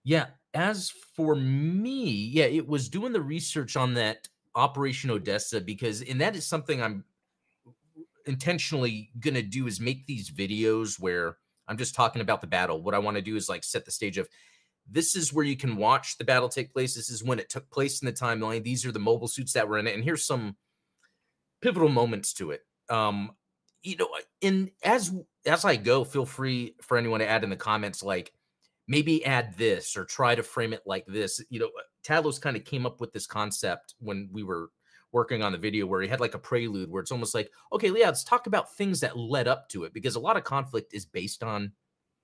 Yeah. 0.02 0.26
As 0.55 0.91
for 1.17 1.35
me, 1.35 2.11
yeah, 2.11 2.44
it 2.44 2.67
was 2.67 2.88
doing 2.88 3.12
the 3.12 3.20
research 3.20 3.76
on 3.76 3.94
that 3.94 4.29
Operation 4.55 5.11
Odessa 5.11 5.61
because, 5.61 6.02
and 6.02 6.20
that 6.20 6.37
is 6.37 6.47
something 6.47 6.81
I'm 6.81 7.05
intentionally 8.26 9.11
going 9.20 9.35
to 9.35 9.43
do 9.43 9.67
is 9.67 9.81
make 9.81 10.06
these 10.06 10.31
videos 10.31 10.99
where 10.99 11.38
I'm 11.69 11.76
just 11.76 11.94
talking 11.94 12.23
about 12.23 12.40
the 12.40 12.47
battle. 12.47 12.82
What 12.82 12.94
I 12.94 12.99
want 12.99 13.17
to 13.17 13.23
do 13.23 13.37
is 13.37 13.49
like 13.49 13.64
set 13.64 13.85
the 13.85 13.90
stage 13.90 14.19
of 14.19 14.29
this 14.91 15.17
is 15.17 15.33
where 15.33 15.45
you 15.45 15.57
can 15.57 15.77
watch 15.77 16.19
the 16.19 16.25
battle 16.25 16.49
take 16.49 16.73
place. 16.73 16.95
This 16.95 17.11
is 17.11 17.25
when 17.25 17.38
it 17.38 17.49
took 17.49 17.69
place 17.71 18.03
in 18.03 18.07
the 18.07 18.12
timeline. 18.12 18.62
These 18.62 18.85
are 18.85 18.93
the 18.93 18.99
mobile 18.99 19.29
suits 19.29 19.53
that 19.55 19.69
were 19.69 19.79
in 19.79 19.87
it. 19.87 19.95
And 19.95 20.05
here's 20.05 20.26
some 20.26 20.57
pivotal 21.62 21.88
moments 21.88 22.33
to 22.35 22.50
it. 22.50 22.61
Um, 22.91 23.33
you 23.83 23.97
know, 23.97 24.09
in 24.41 24.71
as 24.83 25.14
as 25.47 25.64
I 25.64 25.76
go, 25.76 26.05
feel 26.05 26.26
free 26.26 26.75
for 26.83 26.97
anyone 26.97 27.21
to 27.21 27.29
add 27.29 27.45
in 27.45 27.50
the 27.50 27.57
comments, 27.57 28.03
like 28.03 28.33
maybe 28.88 29.25
add 29.25 29.57
this 29.57 29.97
or 29.97 30.05
try 30.05 30.35
to 30.35 30.43
frame 30.43 30.73
it 30.73 30.83
like 30.87 31.07
this. 31.07 31.43
You 31.49 31.61
know, 31.61 31.71
Talos 32.07 32.41
kind 32.41 32.57
of 32.57 32.64
came 32.64 32.87
up 32.87 33.00
with 33.00 33.12
this 33.12 33.26
concept 33.26 33.95
when 33.99 34.29
we 34.33 34.43
were 34.43 34.71
working 35.12 35.43
on 35.43 35.53
the 35.53 35.59
video 35.59 35.87
where 35.87 36.03
he 36.03 36.09
had 36.09 36.21
like 36.21 36.35
a 36.35 36.38
prelude 36.38 36.91
where 36.91 37.00
it's 37.00 37.12
almost 37.12 37.35
like, 37.35 37.50
okay, 37.73 37.88
yeah, 37.88 38.07
let's 38.07 38.25
talk 38.25 38.47
about 38.47 38.75
things 38.75 39.00
that 39.00 39.17
led 39.17 39.47
up 39.47 39.69
to 39.69 39.85
it 39.85 39.95
because 39.95 40.17
a 40.17 40.21
lot 40.21 40.37
of 40.37 40.45
conflict 40.45 40.93
is 40.93 41.07
based 41.07 41.43
on 41.43 41.73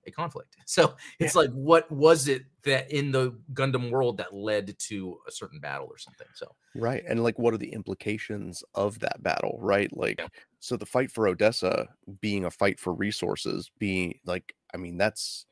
a 0.05 0.11
conflict. 0.11 0.55
So 0.65 0.95
it's 1.19 1.35
like, 1.35 1.51
what 1.51 1.91
was 1.91 2.27
it 2.27 2.43
that 2.63 2.89
in 2.91 3.11
the 3.11 3.37
Gundam 3.53 3.91
world 3.91 4.17
that 4.17 4.33
led 4.33 4.77
to 4.79 5.19
a 5.27 5.31
certain 5.31 5.59
battle 5.59 5.87
or 5.89 5.97
something? 5.97 6.27
So 6.33 6.55
Right. 6.75 7.03
And 7.07 7.21
like 7.23 7.37
what 7.37 7.53
are 7.53 7.57
the 7.57 7.73
implications 7.73 8.63
of 8.73 8.99
that 8.99 9.21
battle, 9.21 9.57
right? 9.61 9.95
Like 9.95 10.19
Yeah. 10.19 10.27
so 10.59 10.77
the 10.77 10.85
fight 10.85 11.11
for 11.11 11.27
Odessa 11.27 11.89
being 12.21 12.45
a 12.45 12.51
fight 12.51 12.79
for 12.79 12.93
resources, 12.93 13.69
being 13.79 14.19
like 14.25 14.53
I 14.73 14.77
mean 14.77 14.97
that's 14.97 15.45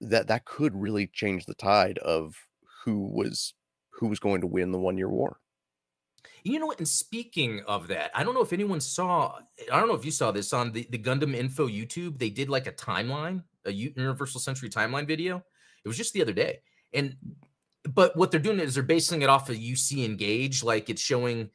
that 0.00 0.28
that 0.28 0.44
could 0.44 0.74
really 0.74 1.06
change 1.08 1.46
the 1.46 1.54
tide 1.54 1.98
of 1.98 2.36
who 2.84 3.00
was 3.00 3.54
who 3.90 4.06
was 4.06 4.20
going 4.20 4.40
to 4.40 4.46
win 4.46 4.70
the 4.72 4.78
one 4.78 4.96
year 4.96 5.08
war. 5.10 5.40
You 6.48 6.58
know 6.58 6.66
what? 6.66 6.78
And 6.78 6.88
speaking 6.88 7.60
of 7.66 7.88
that, 7.88 8.10
I 8.14 8.24
don't 8.24 8.34
know 8.34 8.40
if 8.42 8.52
anyone 8.54 8.80
saw. 8.80 9.38
I 9.70 9.78
don't 9.78 9.88
know 9.88 9.94
if 9.94 10.04
you 10.04 10.10
saw 10.10 10.30
this 10.32 10.52
on 10.54 10.72
the, 10.72 10.86
the 10.90 10.98
Gundam 10.98 11.34
Info 11.34 11.68
YouTube. 11.68 12.18
They 12.18 12.30
did 12.30 12.48
like 12.48 12.66
a 12.66 12.72
timeline, 12.72 13.42
a 13.66 13.70
Universal 13.70 14.40
Century 14.40 14.70
timeline 14.70 15.06
video. 15.06 15.42
It 15.84 15.88
was 15.88 15.96
just 15.98 16.14
the 16.14 16.22
other 16.22 16.32
day, 16.32 16.60
and 16.94 17.16
but 17.84 18.16
what 18.16 18.30
they're 18.30 18.40
doing 18.40 18.60
is 18.60 18.74
they're 18.74 18.82
basing 18.82 19.22
it 19.22 19.28
off 19.28 19.50
of 19.50 19.56
UC 19.56 20.04
Engage. 20.04 20.62
Like 20.64 20.88
it's 20.88 21.02
showing, 21.02 21.50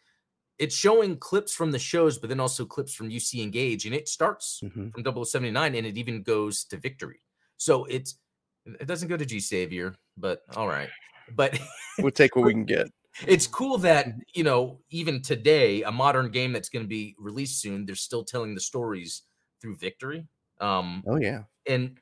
it's 0.60 0.76
showing 0.76 1.18
clips 1.18 1.54
from 1.54 1.72
the 1.72 1.80
shows, 1.80 2.20
but 2.20 2.30
then 2.30 2.40
also 2.40 2.64
clips 2.66 2.94
from 2.94 3.10
UC 3.10 3.42
Engage, 3.42 3.86
and 3.86 3.96
it 3.96 4.08
starts 4.08 4.62
Mhm. 4.64 4.94
from 4.94 5.04
0079 5.26 5.76
and 5.76 5.88
it 5.88 5.98
even 5.98 6.22
goes 6.24 6.66
to 6.66 6.78
Victory. 6.78 7.20
So 7.58 7.86
it's 7.86 8.20
it 8.66 8.88
doesn't 8.88 9.10
go 9.10 9.18
to 9.18 9.26
G 9.26 9.40
Savior, 9.40 9.96
but 10.18 10.42
all 10.56 10.68
right. 10.68 10.90
But 11.36 11.60
We'll 12.00 12.12
take 12.12 12.36
what 12.36 12.46
we 12.46 12.54
can 12.54 12.66
get. 12.76 12.88
It's 13.27 13.48
cool 13.48 13.77
that 13.77 14.08
you 14.34 14.43
know 14.43 14.79
even 14.89 15.22
today 15.22 15.84
a 15.84 15.91
modern 15.91 16.32
game 16.32 16.51
that's 16.51 16.70
going 16.70 16.84
to 16.84 16.89
be 16.89 17.15
released 17.20 17.62
soon 17.62 17.86
they're 17.86 17.96
still 17.96 18.24
telling 18.24 18.55
the 18.55 18.62
stories 18.62 19.24
through 19.62 19.75
victory 19.75 20.27
um 20.60 21.03
Oh 21.08 21.17
yeah. 21.17 21.43
and 21.67 22.00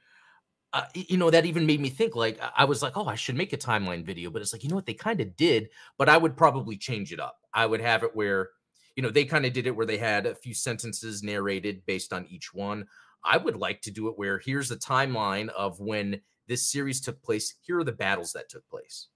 uh, 0.73 0.85
you 0.93 1.17
know, 1.17 1.29
that 1.29 1.45
even 1.45 1.65
made 1.65 1.81
me 1.81 1.89
think. 1.89 2.15
Like, 2.15 2.39
I 2.55 2.65
was 2.65 2.81
like, 2.81 2.95
oh, 2.95 3.05
I 3.05 3.15
should 3.15 3.35
make 3.35 3.53
a 3.53 3.57
timeline 3.57 4.05
video, 4.05 4.29
but 4.29 4.41
it's 4.41 4.53
like, 4.53 4.63
you 4.63 4.69
know 4.69 4.75
what, 4.75 4.85
they 4.85 4.93
kind 4.93 5.19
of 5.19 5.35
did, 5.35 5.69
but 5.97 6.07
I 6.09 6.17
would 6.17 6.37
probably 6.37 6.77
change 6.77 7.11
it 7.11 7.19
up. 7.19 7.39
I 7.53 7.65
would 7.65 7.81
have 7.81 8.03
it 8.03 8.15
where, 8.15 8.49
you 8.95 9.03
know, 9.03 9.09
they 9.09 9.25
kind 9.25 9.45
of 9.45 9.53
did 9.53 9.67
it 9.67 9.75
where 9.75 9.85
they 9.85 9.97
had 9.97 10.25
a 10.25 10.35
few 10.35 10.53
sentences 10.53 11.23
narrated 11.23 11.85
based 11.85 12.13
on 12.13 12.25
each 12.27 12.53
one. 12.53 12.85
I 13.23 13.37
would 13.37 13.57
like 13.57 13.81
to 13.81 13.91
do 13.91 14.07
it 14.07 14.17
where 14.17 14.39
here's 14.39 14.69
the 14.69 14.77
timeline 14.77 15.49
of 15.49 15.79
when 15.79 16.21
this 16.47 16.71
series 16.71 17.01
took 17.01 17.21
place. 17.21 17.55
Here 17.61 17.79
are 17.79 17.83
the 17.83 17.91
battles 17.91 18.31
that 18.33 18.49
took 18.49 18.67
place. 18.69 19.09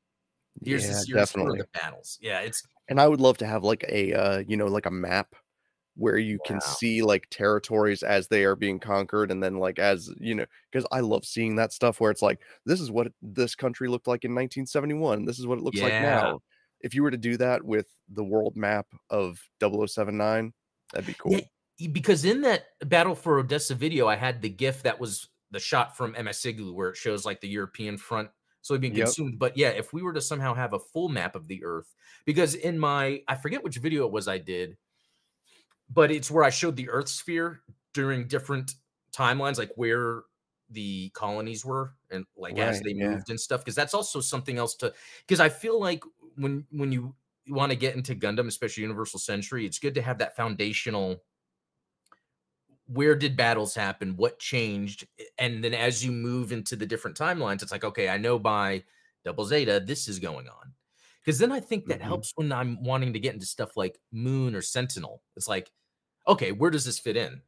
Here's 0.64 0.84
yeah, 0.84 0.90
the 0.90 0.94
series. 0.96 1.22
definitely. 1.22 1.60
The 1.60 1.68
battles. 1.74 2.18
Yeah, 2.22 2.40
it's 2.40 2.64
And 2.90 3.00
I 3.00 3.08
would 3.08 3.22
love 3.22 3.38
to 3.40 3.46
have 3.46 3.64
like 3.64 3.86
a 3.90 4.14
uh, 4.14 4.44
you 4.48 4.58
know, 4.58 4.68
like 4.68 4.86
a 4.86 4.92
map 4.92 5.36
where 5.98 6.18
you 6.18 6.38
can 6.46 6.60
see 6.60 7.02
like 7.02 7.26
territories 7.30 8.04
as 8.04 8.28
they 8.28 8.44
are 8.44 8.56
being 8.56 8.80
conquered 8.80 9.32
and 9.32 9.42
then 9.42 9.58
like 9.58 9.80
as 9.80 10.12
you 10.20 10.36
know 10.36 10.46
because 10.70 10.86
i 10.92 11.00
love 11.00 11.24
seeing 11.24 11.56
that 11.56 11.72
stuff 11.72 12.02
where 12.02 12.12
it's 12.12 12.22
like 12.22 12.42
this 12.66 12.82
is 12.82 12.92
what 12.92 13.08
this 13.22 13.56
country 13.56 13.88
looked 13.88 14.06
like 14.06 14.26
in 14.26 14.32
1971 14.32 15.24
this 15.24 15.40
is 15.40 15.48
what 15.48 15.58
it 15.58 15.64
looks 15.64 15.80
like 15.80 15.94
now 15.94 16.38
if 16.82 16.94
you 16.94 17.02
were 17.02 17.12
to 17.12 17.18
do 17.18 17.38
that 17.38 17.64
with 17.64 17.88
the 18.10 18.24
world 18.24 18.58
map 18.58 18.86
of 19.10 19.42
0079 19.62 20.52
that'd 20.92 21.08
be 21.08 21.14
cool 21.14 21.32
Yeah, 21.32 21.88
because 21.92 22.24
in 22.24 22.42
that 22.42 22.68
battle 22.86 23.16
for 23.16 23.40
Odessa 23.40 23.76
video, 23.76 24.08
I 24.08 24.16
had 24.16 24.42
the 24.42 24.50
GIF 24.50 24.84
that 24.84 25.00
was 25.00 25.28
the 25.52 25.60
shot 25.60 25.98
from 25.98 26.16
MS 26.22 26.46
Igloo 26.46 26.74
where 26.74 26.90
it 26.90 26.98
shows 26.98 27.26
like 27.26 27.42
the 27.42 27.50
European 27.50 27.98
front 27.98 28.30
so 28.66 28.76
being 28.80 28.96
Yep. 28.96 29.06
consumed. 29.06 29.38
But 29.38 29.56
yeah, 29.56 29.70
if 29.70 29.94
we 29.94 30.02
were 30.02 30.14
to 30.14 30.22
somehow 30.22 30.56
have 30.56 30.74
a 30.74 30.80
full 30.80 31.08
map 31.08 31.36
of 31.36 31.48
the 31.48 31.64
Earth, 31.64 31.94
because 32.26 32.56
in 32.56 32.80
my 32.80 33.22
I 33.28 33.36
forget 33.36 33.64
which 33.64 33.78
video 33.78 34.08
it 34.08 34.12
was 34.12 34.28
I 34.28 34.40
did, 34.40 34.76
but 35.88 36.10
it's 36.10 36.32
where 36.32 36.44
I 36.44 36.50
showed 36.50 36.76
the 36.76 36.90
Earth 36.90 37.08
sphere 37.08 37.62
during 37.94 38.28
different 38.28 38.74
timelines, 39.14 39.60
like 39.60 39.72
where 39.76 40.24
the 40.72 41.12
colonies 41.12 41.64
were 41.64 41.94
and 42.10 42.26
like 42.36 42.58
as 42.58 42.82
they 42.82 42.94
yeah. 42.94 43.10
moved 43.10 43.30
and 43.30 43.40
stuff. 43.40 43.62
Because 43.62 43.76
that's 43.76 43.94
also 43.94 44.20
something 44.20 44.58
else 44.58 44.74
to 44.78 44.92
because 45.28 45.40
I 45.40 45.50
feel 45.50 45.80
like 45.80 46.04
when 46.36 46.66
when 46.72 46.92
you 46.92 47.14
want 47.48 47.72
to 47.72 47.76
get 47.76 47.96
into 47.96 48.16
Gundam, 48.16 48.48
especially 48.48 48.82
Universal 48.82 49.20
Century, 49.20 49.68
it's 49.68 49.78
good 49.78 49.94
to 49.94 50.02
have 50.02 50.18
that 50.18 50.36
foundational 50.36 51.22
where 52.88 53.16
did 53.16 53.36
battles 53.36 53.74
happen 53.76 54.16
what 54.16 54.40
changed 54.40 55.08
and 55.40 55.64
then 55.64 55.74
as 55.74 56.06
you 56.06 56.12
move 56.12 56.52
into 56.52 56.76
the 56.76 56.86
different 56.86 57.18
timelines 57.18 57.64
it's 57.64 57.72
like 57.72 57.84
okay 57.84 58.10
i 58.10 58.18
know 58.18 58.38
by 58.38 58.84
double 59.24 59.46
zeta 59.46 59.80
this 59.80 60.08
is 60.08 60.20
going 60.20 60.48
on 60.48 60.74
because 61.24 61.40
then 61.40 61.52
i 61.52 61.60
think 61.60 61.88
that 61.88 62.02
Mhm. 62.02 62.02
helps 62.02 62.32
when 62.36 62.52
i'm 62.52 62.84
wanting 62.84 63.14
to 63.14 63.20
get 63.20 63.34
into 63.34 63.46
stuff 63.46 63.76
like 63.76 64.00
moon 64.12 64.56
or 64.56 64.62
sentinel 64.62 65.24
it's 65.36 65.48
like 65.48 65.72
okay 66.28 66.52
where 66.52 66.72
does 66.72 66.86
this 66.86 67.00
fit 67.00 67.18
in 67.18 67.42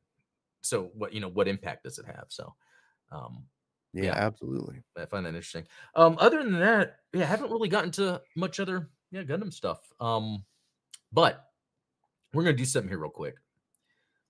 so 0.61 0.85
what 0.95 1.13
you 1.13 1.19
know 1.21 1.29
what 1.29 1.47
impact 1.47 1.83
does 1.83 1.99
it 1.99 2.05
have 2.05 2.25
so 2.29 2.55
um 3.11 3.47
yeah, 3.93 4.11
Yeah. 4.11 4.15
absolutely 4.15 4.83
I 4.97 5.05
find 5.05 5.25
that 5.25 5.29
interesting. 5.29 5.67
Um, 5.95 6.17
other 6.19 6.43
than 6.43 6.59
that, 6.59 6.99
yeah, 7.13 7.23
I 7.23 7.25
haven't 7.27 7.51
really 7.51 7.69
gotten 7.69 7.91
to 7.93 8.21
much 8.35 8.59
other 8.59 8.89
yeah 9.11 9.23
Gundam 9.23 9.53
stuff. 9.53 9.91
Um, 9.99 10.45
but 11.11 11.51
we're 12.33 12.43
gonna 12.43 12.57
do 12.57 12.65
something 12.65 12.89
here 12.89 12.99
real 12.99 13.11
quick. 13.11 13.35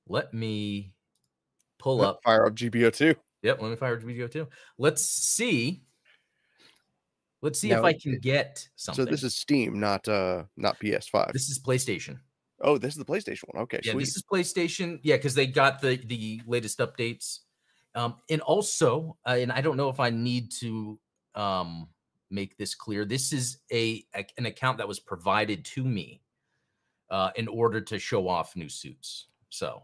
Let 0.08 0.34
me 0.34 0.94
pull 1.80 2.02
up. 2.02 2.20
fire 2.24 2.46
up 2.46 2.56
gbo2 2.56 3.16
Yep, 3.44 3.62
let 3.62 3.70
me 3.70 3.76
fire 3.76 4.00
GBO 4.00 4.30
two. 4.32 4.48
Let's 4.80 5.06
see. 5.06 5.84
Let's 7.42 7.60
see 7.60 7.72
if 7.72 7.84
I 7.84 7.94
can 7.94 8.18
get 8.20 8.68
something. 8.76 9.06
so 9.06 9.10
this 9.12 9.24
is 9.24 9.36
steam 9.36 9.80
not 9.80 10.08
uh 10.08 10.44
not 10.58 10.80
ps5 10.80 11.32
this 11.34 11.50
is 11.50 11.60
PlayStation. 11.60 12.18
oh 12.62 12.78
this 12.80 12.94
is 12.94 12.98
the 12.98 13.06
playstation 13.06 13.44
one 13.54 13.62
okay 13.64 13.80
Yeah, 13.84 13.92
sweet 13.94 14.06
this 14.06 14.16
is 14.18 14.24
PlayStation. 14.24 15.00
Yeah, 15.04 15.18
because 15.18 15.36
they 15.36 15.46
got 15.46 15.82
the 15.82 15.98
the 15.98 16.42
latest 16.48 16.80
updates. 16.80 17.40
Um, 17.96 18.16
and 18.30 18.42
also, 18.42 19.18
uh, 19.26 19.38
and 19.40 19.52
I 19.52 19.62
don't 19.62 19.78
know 19.78 19.90
if 19.90 20.00
I 20.00 20.10
need 20.10 20.52
to 20.60 21.00
um 21.36 21.88
make 22.32 22.58
this 22.58 22.74
clear. 22.76 23.06
This 23.06 23.32
is 23.32 23.60
a, 23.72 24.04
a- 24.16 24.26
an 24.38 24.48
account 24.48 24.80
that 24.80 24.88
was 24.88 25.00
provided 25.00 25.64
to 25.66 25.84
me 25.84 26.22
uh 27.12 27.30
in 27.36 27.48
order 27.48 27.80
to 27.82 28.00
show 28.00 28.28
off 28.28 28.56
new 28.56 28.68
suits. 28.70 29.28
So, 29.50 29.84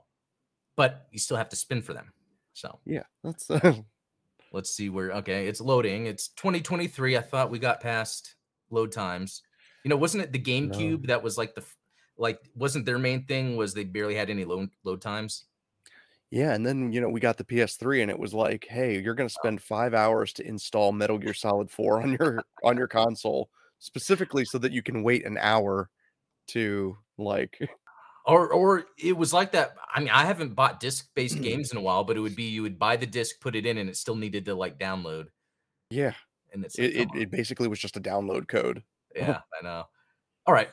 but 0.75 1.07
you 1.11 1.19
still 1.19 1.37
have 1.37 1.49
to 1.49 1.55
spin 1.55 1.81
for 1.81 1.93
them. 1.93 2.11
So 2.53 2.79
yeah 2.85 3.03
that's 3.23 3.49
uh, 3.49 3.73
let's 4.53 4.69
see 4.75 4.89
where 4.89 5.11
okay, 5.11 5.47
it's 5.47 5.59
loading. 5.59 6.05
It's 6.05 6.29
2023. 6.29 7.17
I 7.17 7.21
thought 7.21 7.51
we 7.51 7.59
got 7.59 7.81
past 7.81 8.35
load 8.69 8.91
times. 8.91 9.41
You 9.83 9.89
know, 9.89 9.97
wasn't 9.97 10.23
it 10.23 10.31
the 10.31 10.39
GameCube 10.39 11.07
that 11.07 11.21
was 11.21 11.37
like 11.37 11.55
the 11.55 11.65
like 12.17 12.39
wasn't 12.55 12.85
their 12.85 12.99
main 12.99 13.25
thing 13.25 13.57
was 13.57 13.73
they 13.73 13.83
barely 13.83 14.15
had 14.15 14.29
any 14.29 14.45
load 14.45 14.69
load 14.85 15.01
times? 15.01 15.45
Yeah, 16.31 16.53
and 16.53 16.65
then 16.65 16.91
you 16.91 17.01
know 17.01 17.09
we 17.09 17.19
got 17.19 17.37
the 17.37 17.43
PS3, 17.43 18.01
and 18.01 18.09
it 18.09 18.17
was 18.17 18.33
like, 18.33 18.65
hey, 18.69 18.99
you're 19.01 19.13
gonna 19.13 19.29
spend 19.29 19.61
five 19.61 19.93
hours 19.93 20.31
to 20.33 20.47
install 20.47 20.91
Metal 20.91 21.17
Gear 21.17 21.33
Solid 21.33 21.69
4 21.69 22.01
on 22.01 22.11
your 22.19 22.43
on 22.63 22.77
your 22.77 22.87
console, 22.87 23.49
specifically 23.79 24.45
so 24.45 24.57
that 24.59 24.71
you 24.71 24.81
can 24.81 25.03
wait 25.03 25.25
an 25.25 25.37
hour 25.37 25.89
to 26.47 26.97
like 27.17 27.59
or 28.25 28.51
or 28.53 28.85
it 28.97 29.15
was 29.17 29.33
like 29.33 29.51
that. 29.51 29.75
I 29.93 29.99
mean, 29.99 30.09
I 30.09 30.25
haven't 30.25 30.55
bought 30.55 30.79
disc-based 30.79 31.41
games 31.41 31.71
in 31.71 31.77
a 31.77 31.81
while, 31.81 32.03
but 32.03 32.17
it 32.17 32.21
would 32.21 32.35
be 32.35 32.43
you 32.43 32.61
would 32.61 32.79
buy 32.79 32.95
the 32.95 33.05
disc, 33.05 33.39
put 33.41 33.55
it 33.55 33.65
in, 33.65 33.77
and 33.77 33.89
it 33.89 33.97
still 33.97 34.15
needed 34.15 34.45
to 34.45 34.55
like 34.55 34.79
download. 34.79 35.27
yeah, 35.89 36.13
And 36.53 36.63
it's 36.63 36.77
like, 36.77 36.89
it, 36.89 36.95
it, 36.95 37.09
it 37.13 37.31
basically 37.31 37.67
was 37.67 37.79
just 37.79 37.97
a 37.97 38.01
download 38.01 38.47
code. 38.47 38.83
yeah, 39.15 39.39
I 39.59 39.63
know. 39.63 39.83
All 40.45 40.53
right. 40.53 40.69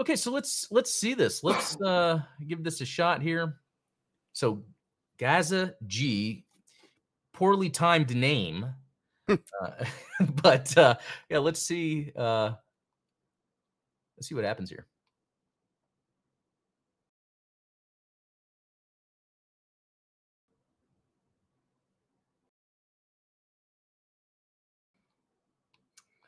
Okay, 0.00 0.16
so 0.16 0.30
let's 0.30 0.66
let's 0.70 0.92
see 0.92 1.14
this. 1.14 1.42
Let's 1.44 1.80
uh 1.80 2.20
give 2.46 2.62
this 2.64 2.80
a 2.80 2.86
shot 2.86 3.22
here. 3.22 3.56
So 4.32 4.64
Gaza 5.18 5.74
G, 5.86 6.44
poorly 7.32 7.70
timed 7.70 8.14
name. 8.14 8.66
uh, 9.28 9.36
but 10.42 10.76
uh 10.76 10.96
yeah, 11.30 11.38
let's 11.38 11.62
see 11.62 12.12
uh 12.16 12.52
let's 14.16 14.28
see 14.28 14.34
what 14.34 14.44
happens 14.44 14.68
here. 14.68 14.86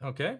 Okay. 0.02 0.38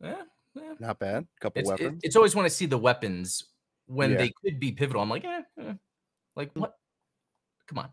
Yeah, 0.00 0.22
yeah. 0.54 0.74
Not 0.80 0.98
bad. 0.98 1.26
Couple 1.40 1.60
It's, 1.60 1.70
it- 1.70 1.72
weapons. 1.80 2.00
it's 2.02 2.16
always 2.16 2.34
when 2.34 2.44
I 2.44 2.48
see 2.48 2.66
the 2.66 2.78
weapons 2.78 3.44
when 3.86 4.12
Yeah. 4.12 4.16
they 4.18 4.32
could 4.42 4.58
be 4.58 4.72
pivotal. 4.72 5.02
I'm 5.02 5.10
like, 5.10 5.24
eh, 5.24 5.42
eh. 5.60 5.74
like 6.36 6.50
what? 6.54 6.74
Come 7.66 7.78
on. 7.78 7.90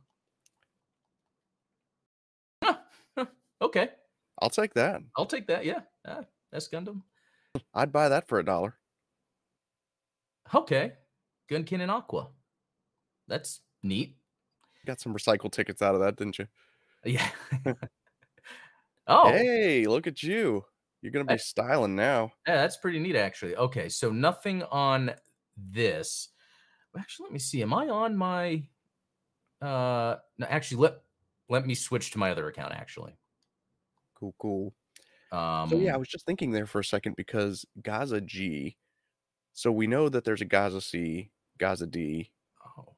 Huh, 2.63 2.77
huh, 3.17 3.25
okay, 3.61 3.89
I'll 4.41 4.49
take 4.49 4.73
that. 4.75 5.01
I'll 5.17 5.25
take 5.25 5.47
that. 5.47 5.65
Yeah, 5.65 5.81
ah, 6.07 6.21
that's 6.51 6.67
Gundam. 6.69 7.01
I'd 7.73 7.91
buy 7.91 8.09
that 8.09 8.27
for 8.27 8.39
a 8.39 8.45
dollar. 8.45 8.75
Okay, 10.53 10.93
Gunkin 11.49 11.81
and 11.81 11.91
Aqua. 11.91 12.27
That's 13.27 13.61
neat. 13.83 14.17
Got 14.85 14.99
some 14.99 15.13
recycled 15.13 15.51
tickets 15.51 15.81
out 15.81 15.95
of 15.95 16.01
that, 16.01 16.15
didn't 16.17 16.39
you? 16.39 16.47
Yeah. 17.05 17.27
oh, 19.07 19.31
Hey, 19.31 19.85
look 19.85 20.07
at 20.07 20.21
you. 20.23 20.65
You're 21.01 21.12
gonna 21.12 21.25
be 21.25 21.34
I- 21.34 21.38
styling 21.38 21.96
now. 21.96 22.31
Yeah, 22.48 22.58
that's 22.58 22.77
pretty 22.77 23.00
neat, 23.00 23.15
actually. 23.15 23.55
Okay, 23.55 23.89
so 23.89 24.12
nothing 24.12 24.63
on 24.63 25.13
this. 25.58 26.29
Actually, 26.98 27.25
let 27.25 27.34
me 27.34 27.39
see. 27.39 27.62
Am 27.62 27.74
I 27.74 27.88
on 27.89 28.15
my? 28.17 28.63
Uh, 29.62 30.17
no, 30.38 30.46
actually, 30.48 30.77
let 30.81 31.01
let 31.50 31.65
me 31.65 31.74
switch 31.75 32.12
to 32.12 32.17
my 32.17 32.31
other 32.31 32.48
account. 32.48 32.74
Actually, 32.74 33.13
Cool, 34.15 34.36
cool. 34.39 34.74
um, 35.31 35.70
So 35.70 35.77
yeah, 35.77 35.93
I 35.93 35.98
was 35.98 36.08
just 36.08 36.25
thinking 36.25 36.51
there 36.51 36.65
for 36.67 36.79
a 36.79 36.84
second 36.84 37.15
because 37.15 37.65
Gaza 37.81 38.22
G. 38.22 38.77
So 39.53 39.72
we 39.72 39.88
know 39.88 40.08
that 40.10 40.24
there's 40.24 40.41
a 40.41 40.46
Gaza 40.46 40.81
C, 40.81 41.29
Gaza 41.58 41.88
D. 41.88 42.31
Oh, 42.77 42.93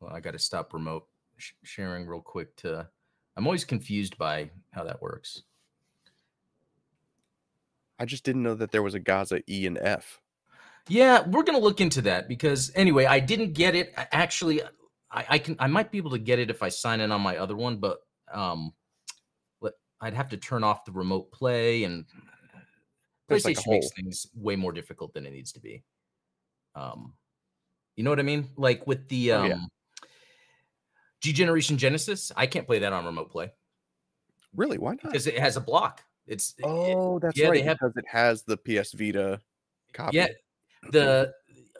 well, 0.00 0.12
I 0.12 0.20
got 0.20 0.32
to 0.32 0.38
stop 0.38 0.72
remote 0.72 1.06
sh- 1.36 1.52
sharing 1.64 2.06
real 2.06 2.20
quick. 2.22 2.54
To, 2.56 2.88
I'm 3.36 3.46
always 3.46 3.64
confused 3.64 4.16
by 4.18 4.50
how 4.72 4.84
that 4.84 5.00
works. 5.02 5.42
I 7.98 8.04
just 8.04 8.24
didn't 8.24 8.42
know 8.42 8.54
that 8.54 8.70
there 8.72 8.82
was 8.82 8.94
a 8.94 9.00
Gaza 9.00 9.40
E 9.48 9.66
and 9.66 9.78
F. 9.78 10.20
Yeah, 10.88 11.26
we're 11.26 11.42
gonna 11.42 11.58
look 11.58 11.80
into 11.80 12.02
that 12.02 12.28
because 12.28 12.70
anyway, 12.74 13.06
I 13.06 13.20
didn't 13.20 13.54
get 13.54 13.74
it. 13.74 13.92
Actually, 13.96 14.62
I, 15.10 15.24
I 15.30 15.38
can 15.38 15.56
I 15.58 15.66
might 15.66 15.90
be 15.90 15.98
able 15.98 16.12
to 16.12 16.18
get 16.18 16.38
it 16.38 16.50
if 16.50 16.62
I 16.62 16.68
sign 16.68 17.00
in 17.00 17.10
on 17.10 17.20
my 17.20 17.38
other 17.38 17.56
one, 17.56 17.78
but 17.78 17.98
um, 18.32 18.72
I'd 20.00 20.14
have 20.14 20.28
to 20.30 20.36
turn 20.36 20.62
off 20.62 20.84
the 20.84 20.92
remote 20.92 21.32
play 21.32 21.84
and 21.84 22.04
There's 23.28 23.44
like 23.44 23.56
PlayStation 23.56 23.70
makes 23.70 23.92
things 23.94 24.26
way 24.34 24.56
more 24.56 24.72
difficult 24.72 25.14
than 25.14 25.26
it 25.26 25.32
needs 25.32 25.52
to 25.52 25.60
be. 25.60 25.82
Um, 26.74 27.14
you 27.96 28.04
know 28.04 28.10
what 28.10 28.20
I 28.20 28.24
mean? 28.24 28.50
Like 28.56 28.86
with 28.86 29.08
the 29.08 29.32
Oh, 29.32 29.40
um, 29.42 29.50
yeah. 29.50 29.58
G 31.22 31.32
Generation 31.32 31.78
Genesis, 31.78 32.30
I 32.36 32.46
can't 32.46 32.66
play 32.66 32.80
that 32.80 32.92
on 32.92 33.06
remote 33.06 33.30
play 33.30 33.52
Really? 34.54 34.78
Why 34.78 34.92
not? 34.92 35.04
because 35.04 35.26
it 35.26 35.38
has 35.38 35.56
a 35.56 35.60
block. 35.60 36.02
It's 36.26 36.54
it- 36.58 36.64
Oh, 36.64 37.18
that's 37.18 37.36
yeah, 37.38 37.46
they 37.46 37.58
right. 37.58 37.64
have- 37.64 37.78
because 37.78 37.96
it 37.96 38.04
has 38.08 38.42
the 38.44 38.56
PS 38.56 38.92
Vita 38.92 39.40
copy. 39.92 40.16
Yeah, 40.16 40.28
the 40.90 41.32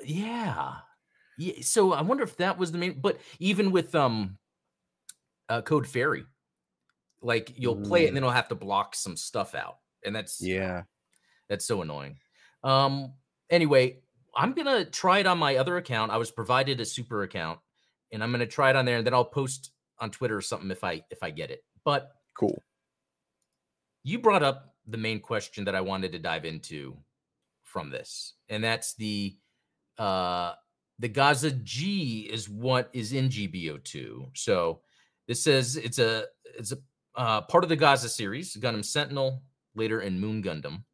yeah, 0.04 0.76
yeah. 1.38 1.60
So 1.62 1.92
I 1.92 2.02
wonder 2.02 2.22
if 2.24 2.36
that 2.36 2.56
was 2.58 2.70
the 2.72 2.78
main. 2.78 3.00
But 3.00 3.18
even 3.38 3.70
with 3.72 3.94
um, 3.94 4.38
uh, 5.48 5.62
Code 5.62 5.86
Fairy, 5.86 6.24
Like 7.22 7.52
you'll 7.56 7.80
play 7.80 8.02
it 8.02 8.04
Mm. 8.04 8.08
and 8.08 8.16
then 8.18 8.22
it'll 8.24 8.30
have 8.32 8.48
to 8.48 8.54
block 8.54 8.94
some 8.94 9.16
stuff 9.16 9.54
out. 9.54 9.78
And 10.04 10.14
that's 10.14 10.40
Yeah. 10.40 10.82
that's 11.48 11.64
so 11.66 11.82
annoying. 11.82 12.18
Um 12.62 13.14
anyway, 13.50 14.02
I'm 14.36 14.52
gonna 14.52 14.84
try 14.84 15.18
it 15.20 15.26
on 15.26 15.38
my 15.38 15.56
other 15.56 15.78
account. 15.78 16.12
I 16.12 16.18
was 16.18 16.30
provided 16.30 16.78
a 16.78 16.84
super 16.84 17.22
account, 17.22 17.58
and 18.12 18.22
I'm 18.22 18.30
gonna 18.30 18.46
try 18.46 18.70
it 18.70 18.76
on 18.76 18.84
there, 18.84 18.98
and 18.98 19.06
then 19.06 19.14
I'll 19.14 19.24
post 19.24 19.72
on 19.98 20.10
Twitter 20.10 20.36
or 20.36 20.42
something 20.42 20.70
if 20.70 20.84
I 20.84 21.02
if 21.10 21.22
I 21.22 21.30
get 21.30 21.50
it. 21.50 21.64
But 21.84 22.12
Cool. 22.34 22.62
You 24.06 24.20
brought 24.20 24.44
up 24.44 24.76
the 24.86 24.96
main 24.96 25.18
question 25.18 25.64
that 25.64 25.74
I 25.74 25.80
wanted 25.80 26.12
to 26.12 26.18
dive 26.20 26.44
into 26.44 26.96
from 27.64 27.90
this, 27.90 28.34
and 28.48 28.62
that's 28.62 28.94
the 28.94 29.36
uh 29.98 30.52
the 30.98 31.08
Gaza 31.08 31.50
G 31.50 32.28
is 32.32 32.48
what 32.48 32.88
is 32.92 33.12
in 33.12 33.28
GBO2. 33.28 34.30
So 34.34 34.80
this 35.26 35.42
says 35.42 35.76
it's 35.76 35.98
a 35.98 36.24
it's 36.56 36.72
a 36.72 36.78
uh, 37.16 37.40
part 37.42 37.64
of 37.64 37.70
the 37.70 37.76
Gaza 37.76 38.08
series, 38.08 38.56
Gundam 38.56 38.84
Sentinel, 38.84 39.42
later 39.74 40.02
in 40.02 40.20
Moon 40.20 40.42
Gundam. 40.42 40.84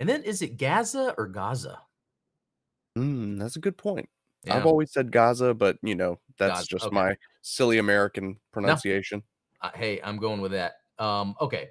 And 0.00 0.08
then 0.08 0.22
is 0.22 0.42
it 0.42 0.56
Gaza 0.56 1.14
or 1.18 1.28
Gaza? 1.28 1.80
Mm, 2.98 3.38
that's 3.38 3.56
a 3.56 3.60
good 3.60 3.76
point. 3.76 4.08
Yeah. 4.44 4.56
I've 4.56 4.66
always 4.66 4.90
said 4.90 5.12
Gaza, 5.12 5.54
but 5.54 5.76
you 5.82 5.94
know 5.94 6.18
that's 6.38 6.60
Gaza, 6.60 6.66
just 6.66 6.86
okay. 6.86 6.94
my 6.94 7.16
silly 7.42 7.78
American 7.78 8.40
pronunciation. 8.52 9.22
Uh, 9.60 9.70
hey, 9.74 10.00
I'm 10.02 10.16
going 10.16 10.40
with 10.40 10.52
that. 10.52 10.79
Um, 11.00 11.34
okay. 11.40 11.70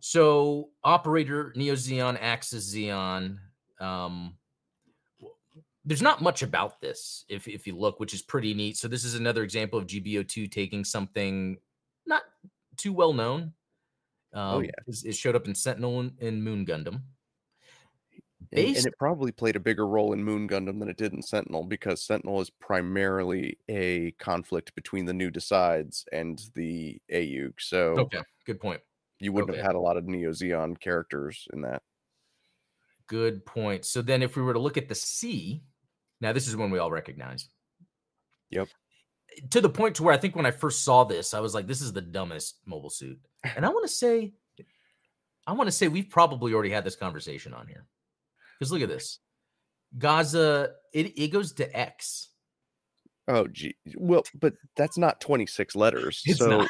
So 0.00 0.70
operator 0.84 1.52
Neo 1.56 1.74
Zeon, 1.74 2.16
Axis 2.20 2.72
Zeon. 2.72 3.38
Um, 3.80 4.36
there's 5.84 6.02
not 6.02 6.22
much 6.22 6.42
about 6.42 6.80
this 6.80 7.24
if 7.28 7.46
if 7.46 7.66
you 7.66 7.76
look, 7.76 8.00
which 8.00 8.14
is 8.14 8.22
pretty 8.22 8.54
neat. 8.54 8.76
So 8.76 8.88
this 8.88 9.04
is 9.04 9.14
another 9.14 9.42
example 9.42 9.78
of 9.78 9.86
GBO2 9.86 10.50
taking 10.50 10.84
something 10.84 11.58
not 12.06 12.22
too 12.76 12.92
well 12.92 13.12
known. 13.12 13.52
Um, 14.32 14.64
yeah. 14.64 14.70
It 14.86 15.14
showed 15.14 15.36
up 15.36 15.46
in 15.46 15.54
Sentinel 15.54 16.00
and, 16.00 16.12
and 16.20 16.42
Moon 16.42 16.66
Gundam. 16.66 17.00
And, 18.52 18.76
and 18.76 18.86
it 18.86 18.94
probably 18.98 19.32
played 19.32 19.56
a 19.56 19.60
bigger 19.60 19.86
role 19.86 20.12
in 20.12 20.22
Moon 20.22 20.48
Gundam 20.48 20.78
than 20.78 20.88
it 20.88 20.96
did 20.96 21.12
in 21.12 21.22
Sentinel 21.22 21.64
because 21.64 22.02
Sentinel 22.02 22.40
is 22.40 22.50
primarily 22.50 23.58
a 23.68 24.12
conflict 24.12 24.74
between 24.74 25.04
the 25.04 25.12
new 25.12 25.30
Desides 25.30 26.04
and 26.12 26.40
the 26.54 27.00
AUG. 27.12 27.54
So 27.58 27.98
Okay, 27.98 28.20
good 28.46 28.60
point. 28.60 28.80
you 29.20 29.32
wouldn't 29.32 29.50
okay. 29.50 29.58
have 29.58 29.66
had 29.66 29.74
a 29.74 29.80
lot 29.80 29.96
of 29.96 30.06
Neo 30.06 30.30
Zeon 30.30 30.78
characters 30.78 31.48
in 31.52 31.62
that. 31.62 31.82
Good 33.08 33.44
point. 33.46 33.84
So 33.84 34.02
then, 34.02 34.22
if 34.22 34.36
we 34.36 34.42
were 34.42 34.52
to 34.52 34.58
look 34.58 34.76
at 34.76 34.88
the 34.88 34.94
C, 34.94 35.62
now 36.20 36.32
this 36.32 36.48
is 36.48 36.56
one 36.56 36.70
we 36.70 36.78
all 36.78 36.90
recognize. 36.90 37.48
Yep. 38.50 38.68
To 39.50 39.60
the 39.60 39.68
point 39.68 39.96
to 39.96 40.02
where 40.02 40.14
I 40.14 40.16
think 40.16 40.34
when 40.34 40.46
I 40.46 40.50
first 40.50 40.82
saw 40.84 41.04
this, 41.04 41.34
I 41.34 41.40
was 41.40 41.54
like, 41.54 41.66
"This 41.66 41.80
is 41.80 41.92
the 41.92 42.00
dumbest 42.00 42.58
mobile 42.64 42.90
suit," 42.90 43.18
and 43.44 43.64
I 43.64 43.68
want 43.68 43.86
to 43.86 43.92
say, 43.92 44.32
I 45.46 45.52
want 45.52 45.68
to 45.68 45.72
say 45.72 45.88
we've 45.88 46.10
probably 46.10 46.52
already 46.52 46.70
had 46.70 46.84
this 46.84 46.96
conversation 46.96 47.54
on 47.54 47.66
here 47.68 47.86
because 48.58 48.72
look 48.72 48.82
at 48.82 48.88
this, 48.88 49.18
Gaza. 49.98 50.70
It 50.92 51.18
it 51.18 51.28
goes 51.28 51.52
to 51.54 51.76
X. 51.76 52.30
Oh, 53.28 53.48
gee. 53.48 53.74
Well, 53.96 54.22
but 54.38 54.54
that's 54.76 54.96
not 54.96 55.20
26 55.20 55.74
letters. 55.74 56.22
It's 56.26 56.38
so 56.38 56.64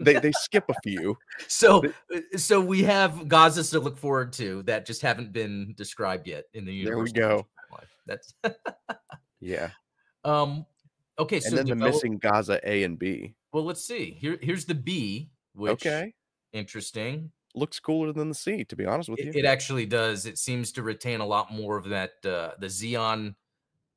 they, 0.00 0.18
they 0.18 0.32
skip 0.32 0.64
a 0.68 0.74
few. 0.82 1.16
So 1.46 1.82
uh, 2.14 2.20
so 2.36 2.60
we 2.60 2.82
have 2.82 3.28
Gazas 3.28 3.70
to 3.70 3.80
look 3.80 3.96
forward 3.96 4.32
to 4.34 4.62
that 4.64 4.84
just 4.84 5.00
haven't 5.00 5.32
been 5.32 5.72
described 5.76 6.26
yet 6.26 6.44
in 6.52 6.64
the 6.64 6.74
universe. 6.74 7.12
There 7.12 7.28
we 7.28 7.34
go. 7.34 7.46
That's 8.06 8.34
Yeah. 9.40 9.70
um 10.24 10.66
okay. 11.18 11.36
And 11.36 11.44
so 11.44 11.56
then 11.56 11.66
the 11.66 11.76
missing 11.76 12.18
Gaza 12.18 12.60
A 12.68 12.82
and 12.82 12.98
B. 12.98 13.34
Well, 13.52 13.64
let's 13.64 13.84
see. 13.84 14.10
Here, 14.10 14.38
here's 14.42 14.64
the 14.64 14.74
B, 14.74 15.30
which 15.54 15.86
Okay. 15.86 16.12
interesting. 16.52 17.30
Looks 17.54 17.80
cooler 17.80 18.12
than 18.12 18.28
the 18.28 18.34
C, 18.34 18.64
to 18.64 18.76
be 18.76 18.86
honest 18.86 19.08
with 19.08 19.18
you. 19.18 19.30
It, 19.30 19.36
it 19.36 19.44
actually 19.44 19.86
does. 19.86 20.24
It 20.24 20.38
seems 20.38 20.70
to 20.72 20.82
retain 20.82 21.20
a 21.20 21.26
lot 21.26 21.52
more 21.52 21.76
of 21.76 21.88
that 21.88 22.12
uh, 22.24 22.52
the 22.58 22.66
Zeon 22.66 23.34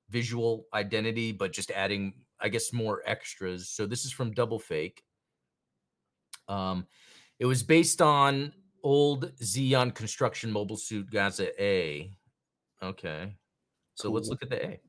visual 0.09 0.67
identity, 0.73 1.31
but 1.31 1.53
just 1.53 1.69
adding, 1.71 2.13
I 2.39 2.49
guess, 2.49 2.73
more 2.73 3.03
extras. 3.05 3.69
So 3.69 3.85
this 3.85 4.05
is 4.05 4.11
from 4.11 4.31
Double 4.31 4.59
Fake. 4.59 5.03
Um, 6.47 6.87
it 7.39 7.45
was 7.45 7.63
based 7.63 8.01
on 8.01 8.53
old 8.83 9.31
Zeon 9.37 9.93
construction 9.93 10.51
mobile 10.51 10.77
suit 10.77 11.09
Gaza 11.11 11.49
A. 11.61 12.11
Okay, 12.81 13.35
so 13.95 14.11
let's 14.11 14.29
look 14.29 14.43
at 14.43 14.49
the 14.49 14.65
A. 14.65 14.79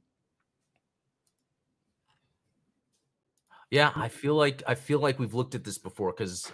Yeah, 3.70 3.92
I 3.94 4.08
feel 4.08 4.34
like 4.34 4.62
I 4.66 4.74
feel 4.74 5.00
like 5.00 5.18
we've 5.18 5.34
looked 5.34 5.54
at 5.54 5.64
this 5.64 5.78
before 5.78 6.12
because 6.12 6.50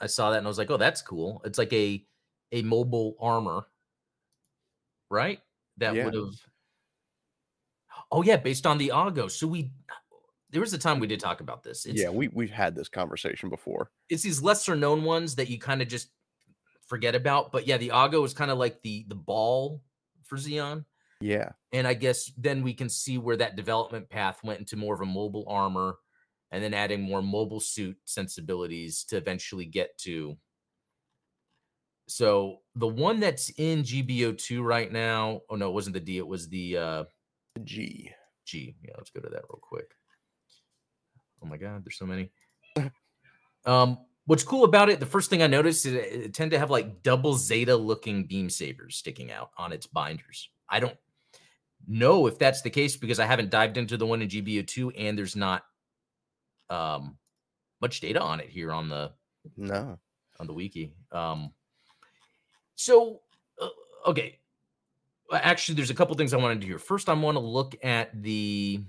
I 0.00 0.06
saw 0.06 0.30
that 0.30 0.38
and 0.38 0.46
I 0.46 0.48
was 0.48 0.58
like, 0.58 0.70
oh, 0.70 0.76
that's 0.76 1.02
cool. 1.02 1.40
It's 1.44 1.58
like 1.58 1.72
a 1.72 2.04
a 2.52 2.62
mobile 2.62 3.16
armor, 3.20 3.66
right? 5.10 5.40
That 5.78 5.94
Yeah. 5.94 6.04
would 6.04 6.14
have. 6.14 6.34
Oh 8.10 8.22
yeah, 8.22 8.36
based 8.36 8.66
on 8.66 8.78
the 8.78 8.90
Argo. 8.90 9.28
So 9.28 9.46
we 9.46 9.70
there 10.50 10.60
was 10.60 10.72
a 10.72 10.78
time 10.78 11.00
we 11.00 11.06
did 11.06 11.18
talk 11.20 11.40
about 11.40 11.62
this. 11.64 11.86
It's, 11.86 12.00
yeah, 12.00 12.08
we, 12.08 12.28
we've 12.28 12.50
had 12.50 12.74
this 12.74 12.88
conversation 12.88 13.48
before. 13.50 13.90
it's 14.08 14.22
these 14.22 14.40
lesser 14.40 14.76
known 14.76 15.02
ones 15.02 15.34
that 15.36 15.50
you 15.50 15.58
kind 15.58 15.82
of 15.82 15.88
just 15.88 16.08
forget 16.86 17.14
about. 17.16 17.50
But 17.50 17.66
yeah, 17.66 17.78
the 17.78 17.90
Argo 17.90 18.22
is 18.24 18.32
kind 18.32 18.50
of 18.50 18.58
like 18.58 18.80
the 18.82 19.04
the 19.08 19.14
ball 19.16 19.82
for 20.24 20.36
Zeon. 20.36 20.84
Yeah. 21.20 21.50
And 21.72 21.86
I 21.86 21.94
guess 21.94 22.30
then 22.36 22.62
we 22.62 22.74
can 22.74 22.88
see 22.88 23.18
where 23.18 23.36
that 23.38 23.56
development 23.56 24.08
path 24.08 24.44
went 24.44 24.60
into 24.60 24.76
more 24.76 24.94
of 24.94 25.00
a 25.00 25.06
mobile 25.06 25.44
armor 25.48 25.96
and 26.52 26.62
then 26.62 26.74
adding 26.74 27.02
more 27.02 27.22
mobile 27.22 27.60
suit 27.60 27.96
sensibilities 28.04 29.04
to 29.04 29.16
eventually 29.16 29.66
get 29.66 29.96
to. 29.98 30.36
So 32.08 32.58
the 32.76 32.86
one 32.86 33.18
that's 33.18 33.50
in 33.50 33.82
GBO2 33.82 34.62
right 34.62 34.90
now, 34.90 35.40
oh 35.50 35.56
no, 35.56 35.68
it 35.68 35.74
wasn't 35.74 35.94
the 35.94 36.00
D, 36.00 36.18
it 36.18 36.26
was 36.26 36.48
the 36.48 36.76
uh, 36.76 37.04
G. 37.64 38.10
G. 38.44 38.76
Yeah, 38.82 38.92
let's 38.96 39.10
go 39.10 39.20
to 39.20 39.28
that 39.28 39.42
real 39.50 39.60
quick. 39.60 39.90
Oh 41.42 41.46
my 41.46 41.56
God, 41.56 41.84
there's 41.84 41.98
so 41.98 42.06
many. 42.06 42.30
um, 43.66 43.98
what's 44.26 44.44
cool 44.44 44.64
about 44.64 44.88
it, 44.88 45.00
the 45.00 45.06
first 45.06 45.30
thing 45.30 45.42
I 45.42 45.48
noticed 45.48 45.84
is 45.84 45.94
it, 45.94 46.12
it 46.12 46.34
tend 46.34 46.52
to 46.52 46.58
have 46.58 46.70
like 46.70 47.02
double 47.02 47.34
zeta 47.34 47.74
looking 47.74 48.24
beam 48.24 48.50
sabers 48.50 48.96
sticking 48.96 49.32
out 49.32 49.50
on 49.58 49.72
its 49.72 49.86
binders. 49.86 50.48
I 50.70 50.78
don't 50.78 50.96
know 51.88 52.26
if 52.26 52.38
that's 52.38 52.62
the 52.62 52.70
case 52.70 52.96
because 52.96 53.18
I 53.18 53.26
haven't 53.26 53.50
dived 53.50 53.76
into 53.76 53.96
the 53.96 54.06
one 54.06 54.22
in 54.22 54.28
GBO2 54.28 54.92
and 54.96 55.18
there's 55.18 55.36
not 55.36 55.64
um 56.70 57.16
much 57.80 58.00
data 58.00 58.20
on 58.20 58.40
it 58.40 58.48
here 58.48 58.72
on 58.72 58.88
the 58.88 59.12
No. 59.56 59.98
on 60.40 60.46
the 60.46 60.52
wiki. 60.54 60.94
Um, 61.12 61.52
so 62.74 63.20
uh, 63.60 63.68
okay, 64.06 64.38
actually, 65.32 65.74
there's 65.76 65.90
a 65.90 65.94
couple 65.94 66.14
things 66.16 66.32
I 66.32 66.38
want 66.38 66.58
to 66.58 66.64
do 66.64 66.70
here. 66.70 66.78
First, 66.78 67.08
I 67.08 67.12
want 67.14 67.36
to 67.36 67.40
look 67.40 67.74
at 67.84 68.22
the 68.22 68.82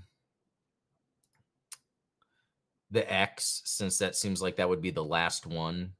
the 2.90 3.12
X, 3.12 3.62
since 3.66 3.98
that 3.98 4.16
seems 4.16 4.40
like 4.40 4.56
that 4.56 4.68
would 4.68 4.80
be 4.80 4.90
the 4.90 5.04
last 5.04 5.46
one. 5.46 5.92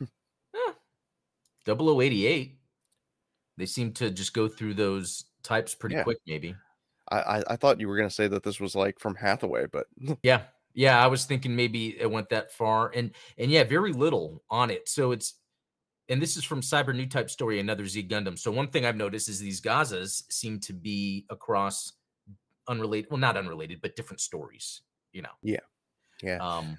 Eh, 0.00 0.72
0088. 1.66 2.58
They 3.58 3.66
seem 3.66 3.92
to 3.94 4.10
just 4.10 4.32
go 4.32 4.48
through 4.48 4.74
those 4.74 5.24
types 5.42 5.74
pretty 5.74 5.96
Yeah. 5.96 6.04
quick, 6.04 6.18
maybe. 6.26 6.54
I, 7.10 7.18
I, 7.18 7.42
I 7.50 7.56
thought 7.56 7.80
you 7.80 7.88
were 7.88 7.96
going 7.96 8.08
to 8.08 8.14
say 8.14 8.28
that 8.28 8.42
this 8.42 8.58
was 8.60 8.74
like 8.74 8.98
from 8.98 9.14
Hathaway, 9.16 9.66
but 9.70 9.86
Yeah. 10.22 10.42
Yeah, 10.78 11.02
I 11.02 11.08
was 11.08 11.24
thinking 11.24 11.56
maybe 11.56 12.00
it 12.00 12.08
went 12.08 12.28
that 12.28 12.52
far. 12.52 12.92
And 12.94 13.10
and 13.36 13.50
yeah, 13.50 13.64
very 13.64 13.92
little 13.92 14.44
on 14.48 14.70
it. 14.70 14.88
So 14.88 15.10
it's 15.10 15.34
and 16.08 16.22
this 16.22 16.36
is 16.36 16.44
from 16.44 16.60
Cyber 16.60 16.94
New 16.94 17.08
Type 17.08 17.30
Story, 17.30 17.58
another 17.58 17.84
Z 17.88 18.06
Gundam. 18.06 18.38
So 18.38 18.52
one 18.52 18.68
thing 18.68 18.86
I've 18.86 18.96
noticed 18.96 19.28
is 19.28 19.40
these 19.40 19.60
Gazas 19.60 20.22
seem 20.30 20.60
to 20.60 20.72
be 20.72 21.26
across 21.30 21.94
unrelated, 22.68 23.10
well, 23.10 23.18
not 23.18 23.36
unrelated, 23.36 23.80
but 23.82 23.96
different 23.96 24.20
stories, 24.20 24.82
you 25.12 25.22
know. 25.22 25.34
yeah. 26.22 26.36
Um 26.36 26.78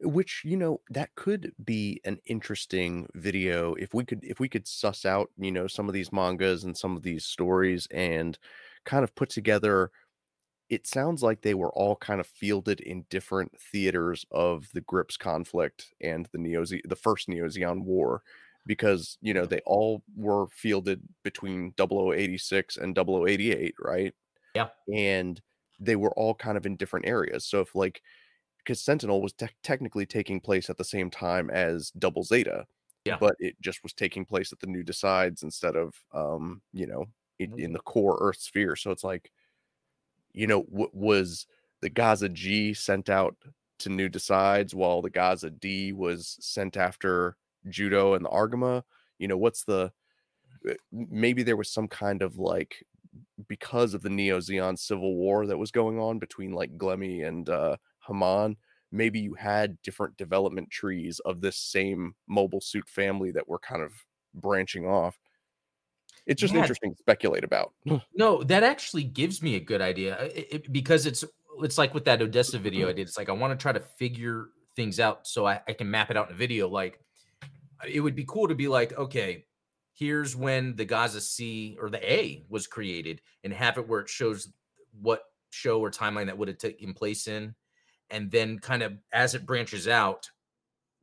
which 0.00 0.42
you 0.44 0.56
know 0.56 0.80
that 0.90 1.14
could 1.14 1.52
be 1.62 2.00
an 2.04 2.18
interesting 2.26 3.06
video 3.14 3.74
if 3.74 3.92
we 3.92 4.04
could 4.04 4.22
if 4.22 4.40
we 4.40 4.48
could 4.48 4.66
suss 4.66 5.06
out 5.06 5.30
you 5.38 5.50
know 5.50 5.66
some 5.66 5.88
of 5.88 5.94
these 5.94 6.12
mangas 6.12 6.64
and 6.64 6.76
some 6.76 6.96
of 6.96 7.02
these 7.02 7.24
stories 7.24 7.88
and 7.90 8.38
kind 8.84 9.04
of 9.04 9.14
put 9.14 9.30
together 9.30 9.90
it 10.68 10.86
sounds 10.86 11.22
like 11.22 11.42
they 11.42 11.54
were 11.54 11.72
all 11.72 11.96
kind 11.96 12.20
of 12.20 12.26
fielded 12.26 12.80
in 12.80 13.06
different 13.10 13.52
theaters 13.72 14.24
of 14.30 14.68
the 14.74 14.80
Gryps 14.80 15.18
conflict 15.18 15.94
and 16.00 16.28
the 16.32 16.38
neo 16.38 16.64
the 16.64 16.96
first 16.96 17.28
neo 17.28 17.46
zeon 17.46 17.82
war 17.84 18.22
because 18.66 19.16
you 19.20 19.32
know 19.32 19.46
they 19.46 19.60
all 19.66 20.02
were 20.16 20.46
fielded 20.48 21.00
between 21.22 21.72
0086 21.80 22.76
and 22.78 22.96
0088 22.96 23.74
right 23.80 24.14
Yeah. 24.54 24.68
and 24.92 25.40
they 25.78 25.96
were 25.96 26.12
all 26.12 26.34
kind 26.34 26.56
of 26.56 26.66
in 26.66 26.76
different 26.76 27.06
areas 27.06 27.44
so 27.46 27.60
if 27.60 27.74
like 27.74 28.02
because 28.58 28.82
Sentinel 28.82 29.22
was 29.22 29.32
tec- 29.34 29.54
technically 29.62 30.06
taking 30.06 30.40
place 30.40 30.68
at 30.68 30.76
the 30.76 30.82
same 30.84 31.08
time 31.08 31.50
as 31.50 31.92
Double 31.92 32.24
Zeta, 32.24 32.66
Yeah. 33.04 33.16
but 33.20 33.36
it 33.38 33.54
just 33.60 33.80
was 33.84 33.92
taking 33.92 34.24
place 34.24 34.52
at 34.52 34.58
the 34.58 34.66
new 34.66 34.82
Desides 34.82 35.44
instead 35.44 35.76
of, 35.76 35.94
um, 36.12 36.60
you 36.72 36.88
know, 36.88 37.04
in, 37.38 37.56
in 37.60 37.72
the 37.72 37.78
core 37.78 38.18
Earth 38.20 38.40
sphere. 38.40 38.74
So 38.74 38.90
it's 38.90 39.04
like, 39.04 39.30
you 40.36 40.46
know, 40.48 40.64
w- 40.64 40.90
was 40.94 41.48
the 41.82 41.90
Gaza 41.90 42.30
G 42.30 42.74
sent 42.74 43.10
out 43.10 43.36
to 43.80 43.90
new 43.90 44.08
Desides 44.10 44.74
while 44.76 45.02
the 45.02 45.10
Gaza 45.10 45.50
D 45.50 45.92
was 45.94 46.38
sent 46.40 46.78
after 46.78 47.36
Judau 47.68 48.16
and 48.16 48.26
the 48.26 48.30
Argama? 48.30 48.84
You 49.18 49.28
know, 49.28 49.38
what's 49.38 49.64
the 49.64 49.92
uh, 50.68 50.74
maybe 50.92 51.42
there 51.42 51.56
was 51.56 51.72
some 51.72 51.88
kind 51.88 52.22
of 52.22 52.38
like 52.38 52.84
because 53.48 53.94
of 53.94 54.02
the 54.02 54.10
Neo 54.10 54.40
Zeon 54.40 54.78
civil 54.78 55.16
war 55.16 55.46
that 55.46 55.58
was 55.58 55.70
going 55.70 55.98
on 55.98 56.18
between 56.18 56.52
like 56.52 56.78
Glemmy 56.78 57.26
and 57.26 57.48
uh 57.48 57.76
Haman, 58.06 58.56
maybe 58.92 59.20
you 59.20 59.34
had 59.34 59.80
different 59.82 60.16
development 60.16 60.70
trees 60.70 61.20
of 61.24 61.40
this 61.40 61.56
same 61.58 62.14
mobile 62.28 62.60
suit 62.60 62.88
family 62.88 63.32
that 63.32 63.48
were 63.48 63.58
kind 63.58 63.82
of 63.82 63.92
branching 64.34 64.86
off. 64.86 65.18
It's 66.26 66.40
just 66.40 66.52
Yeah. 66.54 66.60
interesting 66.60 66.92
to 66.92 66.98
speculate 66.98 67.44
about. 67.44 67.72
No, 68.14 68.42
that 68.44 68.62
actually 68.62 69.04
gives 69.04 69.42
me 69.42 69.54
a 69.54 69.60
good 69.60 69.80
idea 69.80 70.18
it- 70.24 70.48
it- 70.50 70.72
because 70.72 71.06
it's 71.06 71.24
it's 71.62 71.78
like 71.78 71.94
with 71.94 72.04
that 72.04 72.20
Odessa 72.20 72.58
video 72.58 72.88
I 72.88 72.92
did. 72.92 73.02
It's 73.08 73.16
like 73.16 73.28
I 73.30 73.32
want 73.32 73.58
to 73.58 73.62
try 73.62 73.72
to 73.72 73.80
figure 73.80 74.48
things 74.74 75.00
out 75.00 75.26
so 75.26 75.46
I, 75.46 75.60
I 75.66 75.72
can 75.72 75.90
map 75.90 76.10
it 76.10 76.16
out 76.16 76.28
in 76.28 76.34
a 76.34 76.36
video. 76.36 76.68
Like 76.68 77.00
it 77.88 78.00
would 78.00 78.14
be 78.14 78.24
cool 78.26 78.48
to 78.48 78.54
be 78.54 78.68
like, 78.68 78.92
okay, 78.98 79.46
here's 79.94 80.36
when 80.36 80.76
the 80.76 80.84
Gaza 80.84 81.20
C 81.20 81.78
or 81.80 81.88
the 81.88 82.12
A 82.12 82.44
was 82.50 82.66
created, 82.66 83.22
and 83.44 83.52
have 83.54 83.78
it 83.78 83.88
where 83.88 84.00
it 84.00 84.08
shows 84.10 84.52
what 85.00 85.22
show 85.50 85.80
or 85.80 85.90
timeline 85.90 86.26
that 86.26 86.36
would 86.36 86.48
have 86.48 86.58
taken 86.58 86.92
place 86.92 87.26
in, 87.28 87.54
and 88.10 88.30
then 88.30 88.58
kind 88.58 88.82
of 88.82 88.98
as 89.12 89.34
it 89.34 89.46
branches 89.46 89.88
out, 89.88 90.28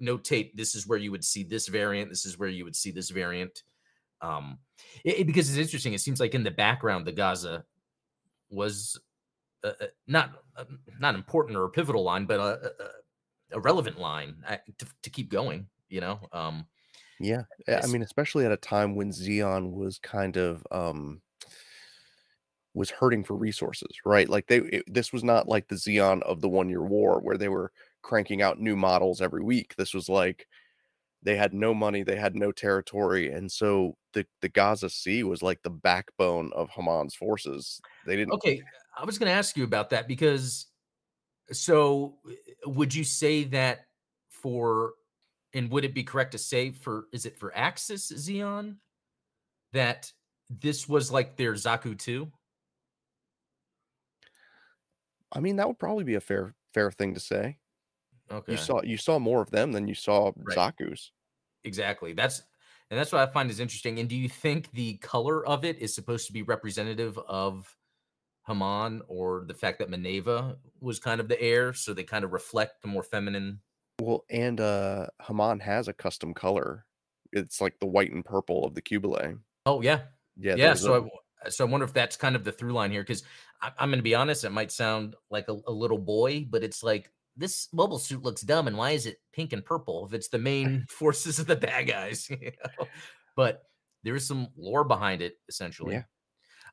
notate 0.01 0.51
this 0.55 0.75
is 0.75 0.85
where 0.87 0.99
you 0.99 1.09
would 1.11 1.23
see 1.25 1.43
this 1.43 1.67
variant, 1.67 2.09
this 2.09 2.25
is 2.25 2.37
where 2.37 2.49
you 2.49 2.63
would 2.65 2.75
see 2.75 2.91
this 2.91 3.09
variant. 3.09 3.63
Um, 4.23 4.59
it, 5.03 5.19
it- 5.19 5.27
because 5.27 5.49
it's 5.49 5.59
interesting. 5.59 5.93
It 5.93 6.01
seems 6.01 6.19
like 6.19 6.33
in 6.33 6.43
the 6.43 6.51
background, 6.51 7.05
the 7.05 7.11
Gaza 7.11 7.65
was 8.49 8.99
uh, 9.63 9.73
uh, 9.81 9.87
not 10.07 10.43
uh, 10.55 10.65
not 10.99 11.15
important 11.15 11.57
or 11.57 11.65
a 11.65 11.69
pivotal 11.69 12.03
line, 12.03 12.25
but 12.25 12.39
a, 12.39 12.71
a, 13.53 13.57
a 13.57 13.59
relevant 13.59 13.99
line 13.99 14.43
uh, 14.47 14.57
to, 14.79 14.87
to 15.03 15.09
keep 15.09 15.29
going. 15.29 15.67
You 15.89 16.01
know, 16.01 16.19
um, 16.31 16.65
Yeah. 17.19 17.43
I- 17.67 17.81
I 17.83 17.87
mean, 17.87 18.01
especially 18.01 18.45
at 18.45 18.51
a 18.51 18.57
time 18.57 18.95
when 18.95 19.11
Zeon 19.11 19.71
was 19.73 19.99
kind 19.99 20.37
of 20.37 20.65
um 20.71 21.21
was 22.73 22.89
hurting 22.89 23.23
for 23.23 23.35
resources, 23.35 23.89
right? 24.05 24.27
Like 24.27 24.47
they 24.47 24.57
it, 24.59 24.83
this 24.87 25.13
was 25.13 25.23
not 25.23 25.47
like 25.47 25.67
the 25.67 25.75
Zeon 25.75 26.21
of 26.23 26.41
the 26.41 26.49
one 26.49 26.69
year 26.69 26.81
war 26.83 27.19
where 27.21 27.37
they 27.37 27.49
were 27.49 27.71
cranking 28.01 28.41
out 28.41 28.59
new 28.59 28.75
models 28.75 29.21
every 29.21 29.43
week. 29.43 29.75
This 29.75 29.93
was 29.93 30.09
like 30.09 30.47
they 31.21 31.35
had 31.35 31.53
no 31.53 31.73
money, 31.73 32.03
they 32.03 32.15
had 32.15 32.35
no 32.35 32.51
territory, 32.51 33.31
and 33.31 33.51
so 33.51 33.95
the 34.13 34.25
the 34.41 34.49
Gaza 34.49 34.89
C 34.89 35.23
was 35.23 35.41
like 35.41 35.61
the 35.63 35.69
backbone 35.69 36.51
of 36.55 36.69
Haman's 36.69 37.15
forces. 37.15 37.81
They 38.05 38.15
didn't 38.15 38.33
okay. 38.35 38.61
I 38.95 39.05
was 39.05 39.17
going 39.17 39.27
to 39.27 39.33
ask 39.33 39.57
you 39.57 39.63
about 39.63 39.89
that 39.89 40.07
because, 40.07 40.67
so 41.51 42.17
uh, 42.27 42.69
would 42.69 42.93
you 42.93 43.03
say 43.03 43.43
that 43.45 43.85
for, 44.29 44.93
and 45.53 45.69
would 45.71 45.83
it 45.83 45.95
be 45.95 46.03
correct 46.03 46.33
to 46.33 46.37
say 46.37 46.71
for, 46.71 47.05
is 47.11 47.25
it 47.25 47.39
for 47.39 47.51
Axis 47.55 48.11
Zeon 48.11 48.75
that 49.71 50.11
this 50.49 50.87
was 50.87 51.11
like 51.11 51.37
their 51.37 51.53
Zaku 51.53 51.97
two? 51.97 52.31
I 55.31 55.39
mean, 55.39 55.55
that 55.55 55.67
would 55.67 55.79
probably 55.79 56.03
be 56.03 56.15
a 56.15 56.21
fair 56.21 56.53
fair 56.73 56.91
thing 56.91 57.15
to 57.15 57.19
say. 57.19 57.57
Okay. 58.31 58.53
You 58.53 58.57
saw 58.57 58.81
you 58.83 58.97
saw 58.97 59.19
more 59.19 59.41
of 59.41 59.49
them 59.49 59.71
than 59.71 59.87
you 59.87 59.95
saw 59.95 60.31
Right. 60.35 60.57
Zaku's. 60.57 61.11
Exactly. 61.63 62.13
That's 62.13 62.43
and 62.89 62.99
that's 62.99 63.11
what 63.11 63.27
I 63.27 63.31
find 63.31 63.49
is 63.49 63.59
interesting. 63.59 63.99
And 63.99 64.09
do 64.09 64.15
you 64.15 64.29
think 64.29 64.71
the 64.71 64.97
color 64.97 65.45
of 65.45 65.65
it 65.65 65.79
is 65.79 65.95
supposed 65.95 66.27
to 66.27 66.33
be 66.33 66.41
representative 66.43 67.17
of 67.17 67.75
Haman 68.47 69.01
or 69.07 69.45
the 69.47 69.53
fact 69.53 69.79
that 69.79 69.89
Mineva 69.89 70.57
was 70.81 70.99
kind 70.99 71.21
of 71.21 71.27
the 71.27 71.41
heir, 71.41 71.73
so 71.73 71.93
they 71.93 72.03
kind 72.03 72.25
of 72.25 72.33
reflect 72.33 72.81
the 72.81 72.87
more 72.87 73.03
feminine? 73.03 73.61
Well, 74.01 74.25
and 74.29 74.59
uh 74.59 75.07
Haman 75.21 75.59
has 75.61 75.87
a 75.87 75.93
custom 75.93 76.33
color. 76.33 76.85
It's 77.31 77.61
like 77.61 77.79
the 77.79 77.87
white 77.87 78.11
and 78.11 78.25
purple 78.25 78.65
of 78.65 78.75
the 78.75 78.81
Qubeley. 78.81 79.39
Oh 79.65 79.81
yeah, 79.81 80.03
Yeah, 80.35 80.55
yeah. 80.55 80.73
So 80.73 80.93
I 80.93 80.97
a- 80.97 80.99
w- 80.99 81.11
so 81.49 81.65
I 81.65 81.69
wonder 81.69 81.85
if 81.85 81.93
that's 81.93 82.15
kind 82.15 82.35
of 82.35 82.43
the 82.43 82.51
through 82.51 82.73
line 82.73 82.91
here 82.91 83.01
because 83.01 83.23
I'm 83.61 83.89
going 83.89 83.99
to 83.99 84.03
be 84.03 84.15
honest, 84.15 84.43
it 84.43 84.49
might 84.51 84.71
sound 84.71 85.15
like 85.29 85.47
a, 85.47 85.57
a 85.67 85.71
little 85.71 85.97
boy, 85.97 86.45
but 86.49 86.63
it's 86.63 86.83
like 86.83 87.11
this 87.35 87.69
mobile 87.73 87.99
suit 87.99 88.21
looks 88.23 88.41
dumb, 88.41 88.67
and 88.67 88.77
why 88.77 88.91
is 88.91 89.05
it 89.05 89.17
pink 89.31 89.53
and 89.53 89.65
purple 89.65 90.05
if 90.05 90.13
it's 90.13 90.29
the 90.29 90.39
main 90.39 90.85
forces 90.89 91.39
of 91.39 91.47
the 91.47 91.55
bad 91.55 91.87
guys? 91.87 92.29
You 92.29 92.51
know? 92.79 92.87
But 93.35 93.63
there 94.03 94.15
is 94.15 94.27
some 94.27 94.49
lore 94.57 94.83
behind 94.83 95.21
it, 95.21 95.37
essentially. 95.49 95.95
Yeah. 95.95 96.03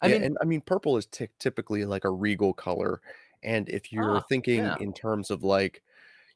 I 0.02 0.08
yeah, 0.08 0.14
mean, 0.14 0.22
and 0.24 0.38
I 0.40 0.44
mean 0.44 0.60
purple 0.62 0.96
is 0.96 1.06
ty- 1.06 1.28
typically 1.38 1.84
like 1.84 2.04
a 2.04 2.10
regal 2.10 2.52
color. 2.54 3.00
And 3.42 3.68
if 3.68 3.92
you're 3.92 4.16
Ah, 4.16 4.20
thinking 4.28 4.58
yeah. 4.58 4.76
in 4.78 4.92
terms 4.92 5.30
of 5.30 5.42
like, 5.44 5.82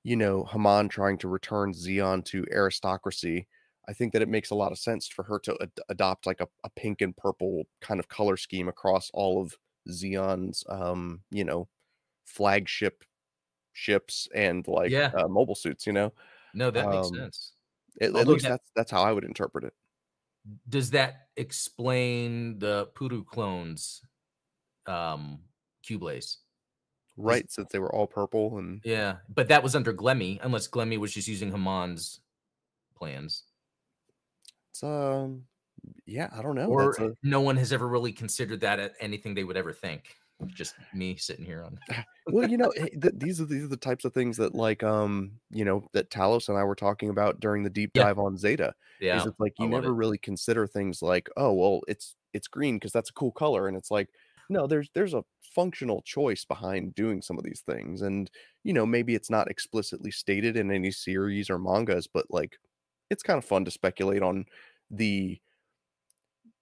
you 0.04 0.16
know, 0.16 0.44
Haman 0.44 0.88
trying 0.88 1.18
to 1.18 1.28
return 1.28 1.72
Zeon 1.72 2.24
to 2.26 2.46
aristocracy, 2.52 3.48
I 3.88 3.92
think 3.92 4.12
that 4.12 4.22
it 4.22 4.28
makes 4.28 4.50
a 4.50 4.54
lot 4.54 4.72
of 4.72 4.78
sense 4.78 5.08
for 5.08 5.22
her 5.24 5.38
to 5.40 5.56
ad- 5.62 5.80
adopt 5.88 6.26
like 6.26 6.40
a, 6.40 6.48
a 6.64 6.70
pink 6.70 7.00
and 7.02 7.16
purple 7.16 7.64
kind 7.80 8.00
of 8.00 8.08
color 8.08 8.36
scheme 8.36 8.68
across 8.68 9.10
all 9.14 9.42
of 9.42 9.56
Zeon's 9.90 10.64
um, 10.68 11.22
you 11.30 11.44
know, 11.44 11.68
flagship 12.24 13.04
ships 13.74 14.28
and 14.34 14.66
like 14.68 14.90
Yeah. 14.90 15.12
uh, 15.14 15.28
mobile 15.28 15.54
suits, 15.54 15.86
you 15.86 15.92
know. 15.92 16.12
No, 16.54 16.70
that 16.70 16.88
makes 16.88 17.08
Um, 17.08 17.14
sense. 17.14 17.52
At, 18.00 18.16
at 18.16 18.26
least 18.28 18.42
that- 18.44 18.50
that's 18.50 18.70
that's 18.74 18.90
how 18.90 19.02
I 19.02 19.12
would 19.12 19.24
interpret 19.24 19.64
it. 19.64 19.74
Does 20.68 20.90
that 20.90 21.28
explain 21.36 22.58
the 22.58 22.88
Puru 22.94 23.24
clones 23.26 24.02
um 24.86 25.44
Qubeleys? 25.84 26.38
Right, 27.16 27.50
since 27.50 27.70
they 27.72 27.78
were 27.78 27.94
all 27.94 28.06
purple 28.08 28.58
and 28.58 28.80
Yeah, 28.84 29.18
but 29.28 29.48
that 29.48 29.62
was 29.62 29.76
under 29.76 29.92
Glemmy, 29.94 30.38
unless 30.42 30.68
Glemmy 30.68 30.98
was 30.98 31.14
just 31.14 31.28
using 31.28 31.50
Haman's 31.52 32.20
plans. 32.96 33.44
it's 34.70 34.82
um 34.82 35.46
yeah, 36.06 36.30
I 36.32 36.42
don't 36.42 36.54
know. 36.56 36.68
or 36.68 36.92
a, 36.98 37.10
no 37.22 37.40
one 37.42 37.56
has 37.56 37.72
ever 37.72 37.86
really 37.88 38.12
considered 38.12 38.60
that 38.60 38.80
at 38.80 38.94
anything 39.00 39.34
they 39.34 39.44
would 39.44 39.56
ever 39.56 39.72
think. 39.72 40.16
Just 40.46 40.76
me 40.92 41.16
sitting 41.16 41.44
here 41.44 41.62
on 41.64 41.78
well, 42.30 42.48
you 42.48 42.56
know, 42.56 42.70
eh, 42.70 42.88
th- 43.00 43.14
these 43.16 43.40
are 43.40 43.44
these 43.44 43.64
are 43.64 43.68
the 43.68 43.76
types 43.76 44.04
of 44.04 44.12
things 44.14 44.36
that 44.38 44.54
like 44.54 44.82
um, 44.82 45.40
you 45.50 45.64
know, 45.64 45.86
that 45.92 46.10
Talos 46.10 46.48
and 46.48 46.56
I 46.58 46.64
were 46.64 46.74
talking 46.74 47.10
about 47.10 47.40
during 47.40 47.62
the 47.62 47.70
deep 47.70 47.92
Yeah. 47.94 48.04
dive 48.04 48.18
on 48.18 48.36
Zeta. 48.36 48.74
yeah. 49.00 49.16
Is 49.18 49.26
it's 49.26 49.38
like 49.38 49.58
you 49.58 49.68
never 49.68 49.90
it. 49.90 49.94
really 49.94 50.18
consider 50.18 50.66
things 50.66 51.02
like, 51.02 51.28
oh, 51.36 51.52
well, 51.52 51.82
it's 51.88 52.16
it's 52.32 52.48
green 52.48 52.76
because 52.76 52.92
that's 52.92 53.10
a 53.10 53.14
cool 53.14 53.32
color, 53.32 53.68
and 53.68 53.76
it's 53.76 53.90
like, 53.90 54.08
no, 54.48 54.66
there's 54.66 54.88
there's 54.94 55.14
a 55.14 55.24
functional 55.42 56.02
choice 56.02 56.44
behind 56.44 56.94
doing 56.94 57.22
some 57.22 57.38
of 57.38 57.44
these 57.44 57.60
things, 57.60 58.02
and 58.02 58.30
you 58.64 58.72
know, 58.72 58.86
maybe 58.86 59.14
it's 59.14 59.30
not 59.30 59.50
explicitly 59.50 60.10
stated 60.10 60.56
in 60.56 60.70
any 60.70 60.90
series 60.90 61.50
or 61.50 61.58
mangas, 61.58 62.06
but 62.06 62.26
like, 62.30 62.56
it's 63.10 63.22
kind 63.22 63.38
of 63.38 63.44
fun 63.44 63.64
to 63.66 63.70
speculate 63.70 64.22
on 64.22 64.46
the 64.90 65.40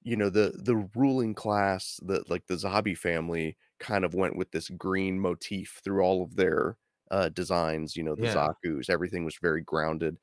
you 0.03 0.16
know 0.16 0.31
the 0.31 0.53
the 0.62 0.77
ruling 0.95 1.35
class 1.35 2.01
that 2.05 2.29
like 2.31 2.47
the 2.47 2.55
Zabi 2.55 2.97
family 2.97 3.57
kind 3.83 4.05
of 4.05 4.14
went 4.14 4.37
with 4.37 4.53
this 4.53 4.71
green 4.71 5.21
motif 5.21 5.81
through 5.85 6.03
all 6.03 6.23
of 6.23 6.37
their 6.37 6.79
uh 7.11 7.29
designs 7.31 7.97
you 7.97 8.03
know 8.05 8.16
the 8.16 8.27
Yeah. 8.27 8.49
Zaku's 8.64 8.88
everything 8.90 9.25
was 9.25 9.37
very 9.42 9.62
grounded 9.62 10.18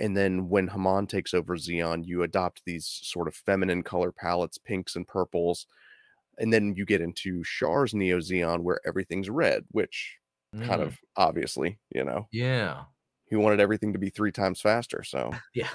and 0.00 0.16
then 0.16 0.48
when 0.48 0.68
Haman 0.68 1.06
takes 1.08 1.34
over 1.34 1.56
Zeon 1.56 2.06
you 2.06 2.22
adopt 2.24 2.62
these 2.66 2.86
sort 2.86 3.28
of 3.28 3.36
feminine 3.36 3.82
color 3.84 4.12
palettes 4.12 4.58
pinks 4.58 4.96
and 4.96 5.08
purples 5.08 5.66
and 6.38 6.52
then 6.52 6.74
you 6.76 6.84
get 6.86 7.00
into 7.02 7.44
Char's 7.44 7.94
Neo 7.94 8.18
Zeon 8.20 8.62
where 8.62 8.80
everything's 8.86 9.30
red 9.30 9.64
which 9.70 10.18
kind 10.60 10.82
Mm, 10.82 10.82
of 10.82 10.98
obviously 11.16 11.80
you 11.94 12.04
know 12.04 12.28
yeah. 12.30 12.86
he 13.28 13.36
wanted 13.36 13.60
everything 13.60 13.92
to 13.92 13.98
be 13.98 14.10
three 14.10 14.32
times 14.32 14.60
faster 14.60 15.02
so 15.02 15.30
Yeah. 15.54 15.70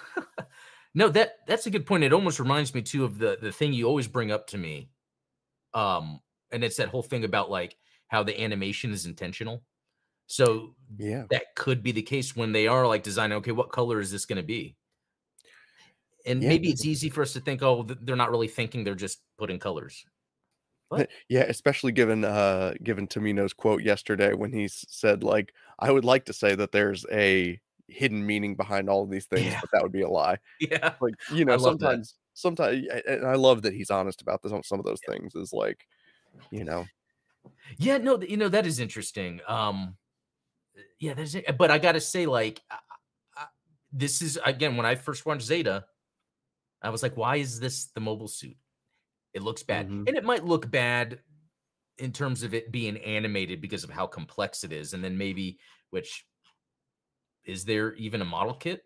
no, 0.93 1.09
that 1.09 1.45
that's 1.47 1.65
a 1.65 1.71
good 1.71 1.85
point. 1.85 2.03
It 2.03 2.13
almost 2.13 2.39
reminds 2.39 2.73
me 2.73 2.81
too 2.81 3.05
of 3.05 3.17
the 3.19 3.37
the 3.41 3.51
thing 3.51 3.73
you 3.73 3.85
always 3.87 4.07
bring 4.07 4.31
up 4.31 4.47
to 4.47 4.57
me. 4.57 4.91
Um, 5.73 6.21
and 6.51 6.63
it's 6.63 6.77
that 6.77 6.89
whole 6.89 7.03
thing 7.03 7.23
about 7.23 7.49
like 7.51 7.77
how 8.07 8.23
the 8.23 8.39
animation 8.41 8.91
is 8.91 9.05
intentional. 9.05 9.63
So 10.27 10.75
yeah 10.97 11.25
that 11.29 11.55
could 11.55 11.83
be 11.83 11.91
the 11.91 12.01
case 12.03 12.35
when 12.35 12.51
they 12.53 12.67
are 12.67 12.87
like 12.87 13.03
designing, 13.03 13.37
okay, 13.39 13.51
what 13.51 13.71
color 13.71 13.99
is 13.99 14.11
this 14.11 14.25
going 14.25 14.37
to 14.37 14.43
be? 14.43 14.75
And 16.25 16.41
Yeah. 16.43 16.49
maybe 16.49 16.69
it's 16.69 16.85
easy 16.85 17.09
for 17.09 17.21
us 17.21 17.33
to 17.33 17.39
think, 17.39 17.61
oh, 17.63 17.83
they're 17.83 18.15
not 18.15 18.31
really 18.31 18.47
thinking, 18.47 18.83
they're 18.83 18.95
just 18.95 19.21
putting 19.37 19.59
colors. 19.59 20.05
What? 20.89 21.09
Yeah, 21.29 21.41
especially 21.43 21.91
given 21.91 22.25
uh 22.25 22.73
given 22.83 23.07
Tomino's 23.07 23.53
quote 23.53 23.83
yesterday 23.83 24.33
when 24.33 24.51
he 24.51 24.67
said 24.67 25.23
like 25.23 25.53
I 25.79 25.91
would 25.91 26.03
like 26.05 26.25
to 26.25 26.33
say 26.33 26.55
that 26.55 26.71
there's 26.71 27.05
a 27.11 27.59
hidden 27.87 28.25
meaning 28.25 28.55
behind 28.55 28.89
all 28.89 29.03
of 29.03 29.09
these 29.11 29.25
things, 29.27 29.45
Yeah. 29.45 29.59
but 29.61 29.69
that 29.71 29.83
would 29.83 29.91
be 29.91 30.01
a 30.01 30.09
lie. 30.09 30.37
Yeah. 30.59 30.95
Like, 30.99 31.13
you 31.27 31.45
know, 31.45 31.55
love 31.57 31.79
that. 31.79 31.91
sometimes 31.91 32.15
sometimes 32.33 32.87
and 33.07 33.25
I 33.25 33.35
love 33.35 33.61
that 33.63 33.73
he's 33.73 33.91
honest 33.91 34.21
about 34.21 34.41
this, 34.41 34.51
on 34.51 34.63
some 34.63 34.79
of 34.79 34.85
those 34.85 35.01
things 35.07 35.35
is 35.35 35.53
like, 35.53 35.87
you 36.51 36.63
know, 36.63 36.85
Yeah, 37.77 37.97
no, 37.97 38.19
you 38.21 38.37
know 38.37 38.49
that 38.49 38.65
is 38.65 38.79
interesting. 38.79 39.39
Um, 39.47 39.95
yeah, 40.99 41.13
that's 41.13 41.35
it. 41.35 41.57
But 41.57 41.71
I 41.71 41.77
got 41.77 41.93
to 41.93 42.01
say, 42.01 42.25
like, 42.25 42.61
I, 42.69 42.77
I, 43.35 43.45
this 43.91 44.21
is 44.21 44.37
again 44.45 44.77
when 44.77 44.85
I 44.85 44.95
first 44.95 45.25
watched 45.25 45.43
Zeta, 45.43 45.85
I 46.81 46.89
was 46.89 47.03
like, 47.03 47.15
why 47.17 47.37
is 47.37 47.59
this 47.59 47.87
the 47.87 47.99
mobile 48.01 48.27
suit? 48.27 48.57
It 49.33 49.43
looks 49.43 49.63
bad, 49.63 49.89
Mhm. 49.89 50.07
and 50.07 50.17
it 50.17 50.23
might 50.23 50.43
look 50.45 50.69
bad 50.71 51.19
in 51.97 52.11
terms 52.11 52.43
of 52.43 52.53
it 52.53 52.71
being 52.71 52.97
animated 52.97 53.61
because 53.61 53.83
of 53.83 53.89
how 53.89 54.07
complex 54.07 54.63
it 54.63 54.71
is, 54.71 54.93
and 54.93 55.03
then 55.03 55.17
maybe 55.17 55.59
which 55.91 56.25
is 57.45 57.65
there 57.65 57.93
even 57.95 58.21
a 58.21 58.25
model 58.25 58.53
kit? 58.53 58.83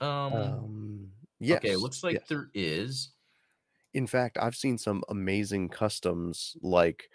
Um, 0.00 0.32
Um, 0.32 1.12
yes. 1.40 1.58
okay, 1.58 1.76
looks 1.76 2.02
like 2.04 2.14
yes. 2.14 2.28
there 2.28 2.50
is. 2.54 3.14
In 3.94 4.06
fact, 4.06 4.36
I've 4.40 4.56
seen 4.56 4.78
some 4.78 5.02
amazing 5.08 5.70
customs, 5.70 6.56
like 6.62 7.10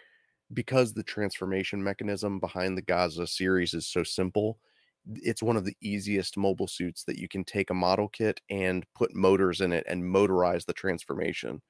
because 0.52 0.94
the 0.94 1.04
transformation 1.04 1.84
mechanism 1.84 2.40
behind 2.40 2.78
the 2.78 2.82
Gaza 2.82 3.26
series 3.26 3.74
is 3.74 3.86
so 3.88 4.04
simple, 4.04 4.60
it's 5.06 5.42
one 5.42 5.56
of 5.56 5.64
the 5.66 5.76
easiest 5.82 6.36
mobile 6.38 6.68
suits 6.68 7.04
that 7.04 7.18
you 7.18 7.28
can 7.28 7.44
take 7.44 7.70
a 7.70 7.74
model 7.74 8.08
kit 8.08 8.40
and 8.50 8.86
put 8.94 9.14
motors 9.14 9.60
in 9.60 9.72
it 9.72 9.84
and 9.88 10.04
motorize 10.04 10.66
the 10.66 10.72
transformation 10.74 11.62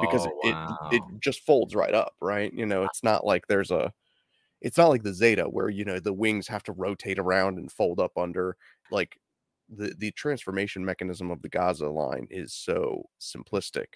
because 0.00 0.24
Oh 0.24 0.34
it, 0.36 0.36
wow. 0.42 0.58
it 0.68 0.78
it 0.90 1.04
just 1.20 1.42
folds 1.42 1.74
right 1.76 1.94
up, 1.94 2.16
right? 2.22 2.52
You 2.54 2.66
know, 2.66 2.84
it's 2.84 3.02
not 3.04 3.26
like 3.26 3.48
there's 3.48 3.70
a 3.72 3.92
it's 4.60 4.78
not 4.78 4.88
like 4.88 5.02
the 5.02 5.14
Zeta 5.14 5.44
where 5.44 5.68
you 5.68 5.84
know 5.84 6.00
the 6.00 6.12
wings 6.12 6.48
have 6.48 6.62
to 6.64 6.72
rotate 6.72 7.18
around 7.18 7.58
and 7.58 7.70
fold 7.70 8.00
up 8.00 8.16
under 8.16 8.56
like 8.90 9.18
the 9.68 9.94
the 9.98 10.12
transformation 10.12 10.84
mechanism 10.84 11.30
of 11.30 11.42
the 11.42 11.48
Gaza 11.48 11.88
line 11.90 12.26
is 12.30 12.54
so 12.54 13.04
simplistic. 13.20 13.86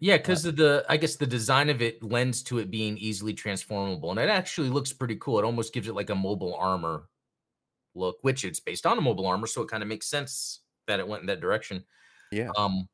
Yeah, 0.00 0.16
Uh, 0.24 0.38
because 0.38 0.44
of 0.44 0.56
the 0.56 0.84
I 0.88 0.96
guess 0.96 1.16
the 1.16 1.26
design 1.26 1.68
of 1.70 1.82
it 1.82 2.02
lends 2.02 2.42
to 2.44 2.58
it 2.58 2.70
being 2.70 2.96
easily 2.98 3.34
transformable, 3.34 4.10
and 4.10 4.20
it 4.20 4.28
actually 4.28 4.68
looks 4.70 4.92
pretty 4.92 5.16
cool. 5.16 5.38
It 5.38 5.44
almost 5.44 5.72
gives 5.74 5.88
it 5.88 5.94
like 5.94 6.10
a 6.10 6.14
mobile 6.14 6.54
armor 6.54 7.08
look, 7.94 8.18
which 8.22 8.44
it's 8.44 8.60
based 8.60 8.86
on 8.86 8.98
a 8.98 9.02
mobile 9.02 9.26
armor, 9.26 9.46
so 9.48 9.62
it 9.62 9.68
kind 9.70 9.82
of 9.82 9.88
makes 9.88 10.08
sense 10.08 10.62
that 10.88 11.00
it 11.00 11.08
went 11.08 11.22
in 11.22 11.28
that 11.28 11.40
direction. 11.40 11.86
yeah. 12.30 12.52
Um, 12.56 12.88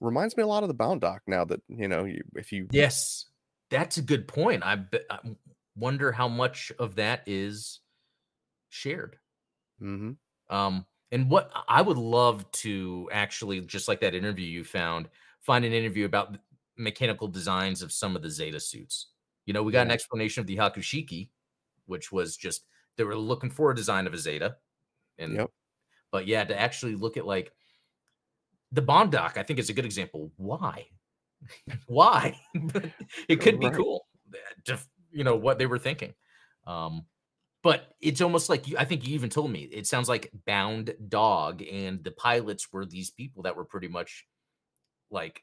Reminds 0.00 0.36
me 0.36 0.44
a 0.44 0.46
lot 0.46 0.62
of 0.64 0.68
the 0.68 0.74
Bound 0.74 1.00
Dock 1.00 1.22
now 1.26 1.44
that, 1.46 1.62
you 1.68 1.88
know, 1.88 2.04
you, 2.04 2.22
if 2.36 2.52
you 2.52 2.70
yes, 2.70 3.26
that's 3.70 3.96
a 3.98 4.02
good 4.02 4.28
point. 4.28 4.64
I, 4.64 4.76
bet, 4.76 5.04
I 5.10 5.20
wonder 5.76 6.12
how 6.12 6.28
much 6.28 6.72
of 6.78 6.96
that 6.96 7.22
is 7.26 7.80
shared. 8.70 9.18
Mhm. 9.80 10.18
Um, 10.48 10.86
and 11.10 11.30
what 11.30 11.50
I 11.68 11.82
would 11.82 11.96
love 11.98 12.50
to 12.52 13.08
actually, 13.12 13.60
just 13.62 13.88
like 13.88 14.00
that 14.00 14.14
interview 14.14 14.46
you 14.46 14.64
found, 14.64 15.08
find 15.40 15.64
an 15.64 15.72
interview 15.72 16.04
about 16.04 16.38
mechanical 16.78 17.28
designs 17.28 17.82
of 17.82 17.92
some 17.92 18.16
of 18.16 18.22
the 18.22 18.30
Zeta 18.30 18.60
suits. 18.60 19.08
You 19.46 19.52
know, 19.52 19.62
we 19.62 19.72
got 19.72 19.86
an 19.86 19.90
explanation 19.90 20.40
of 20.40 20.46
the 20.46 20.56
Hyaku 20.56 20.78
Shiki, 20.78 21.30
which 21.86 22.12
was 22.12 22.36
just 22.36 22.64
they 22.96 23.04
were 23.04 23.16
looking 23.16 23.50
for 23.50 23.70
a 23.70 23.74
design 23.74 24.06
of 24.06 24.14
a 24.14 24.18
Zeta, 24.18 24.56
and 25.18 25.34
Yep. 25.34 25.50
but 26.10 26.26
yeah, 26.26 26.44
to 26.44 26.58
actually 26.58 26.94
look 26.94 27.16
at 27.16 27.26
like 27.26 27.52
the 28.72 28.82
Bound 28.82 29.12
Dock, 29.12 29.36
I 29.38 29.42
think 29.42 29.58
is 29.58 29.70
a 29.70 29.74
good 29.74 29.84
example. 29.84 30.32
Why? 30.36 30.86
Why? 31.86 32.38
It 33.28 33.40
could 33.40 33.60
be 33.60 33.70
cool. 33.70 34.06
To, 34.66 34.78
you 35.10 35.24
know 35.24 35.36
what 35.36 35.58
they 35.58 35.66
were 35.66 35.78
thinking. 35.78 36.14
Um, 36.66 37.06
but 37.62 37.94
it's 38.00 38.20
almost 38.20 38.48
like 38.48 38.68
you, 38.68 38.76
I 38.78 38.84
think 38.84 39.06
you 39.06 39.14
even 39.14 39.30
told 39.30 39.50
me 39.50 39.62
it 39.62 39.86
sounds 39.86 40.08
like 40.08 40.30
Bound 40.46 40.94
Dog, 41.08 41.62
and 41.62 42.04
the 42.04 42.10
pilots 42.10 42.72
were 42.72 42.86
these 42.86 43.10
people 43.10 43.42
that 43.44 43.56
were 43.56 43.64
pretty 43.64 43.88
much 43.88 44.26
like 45.10 45.42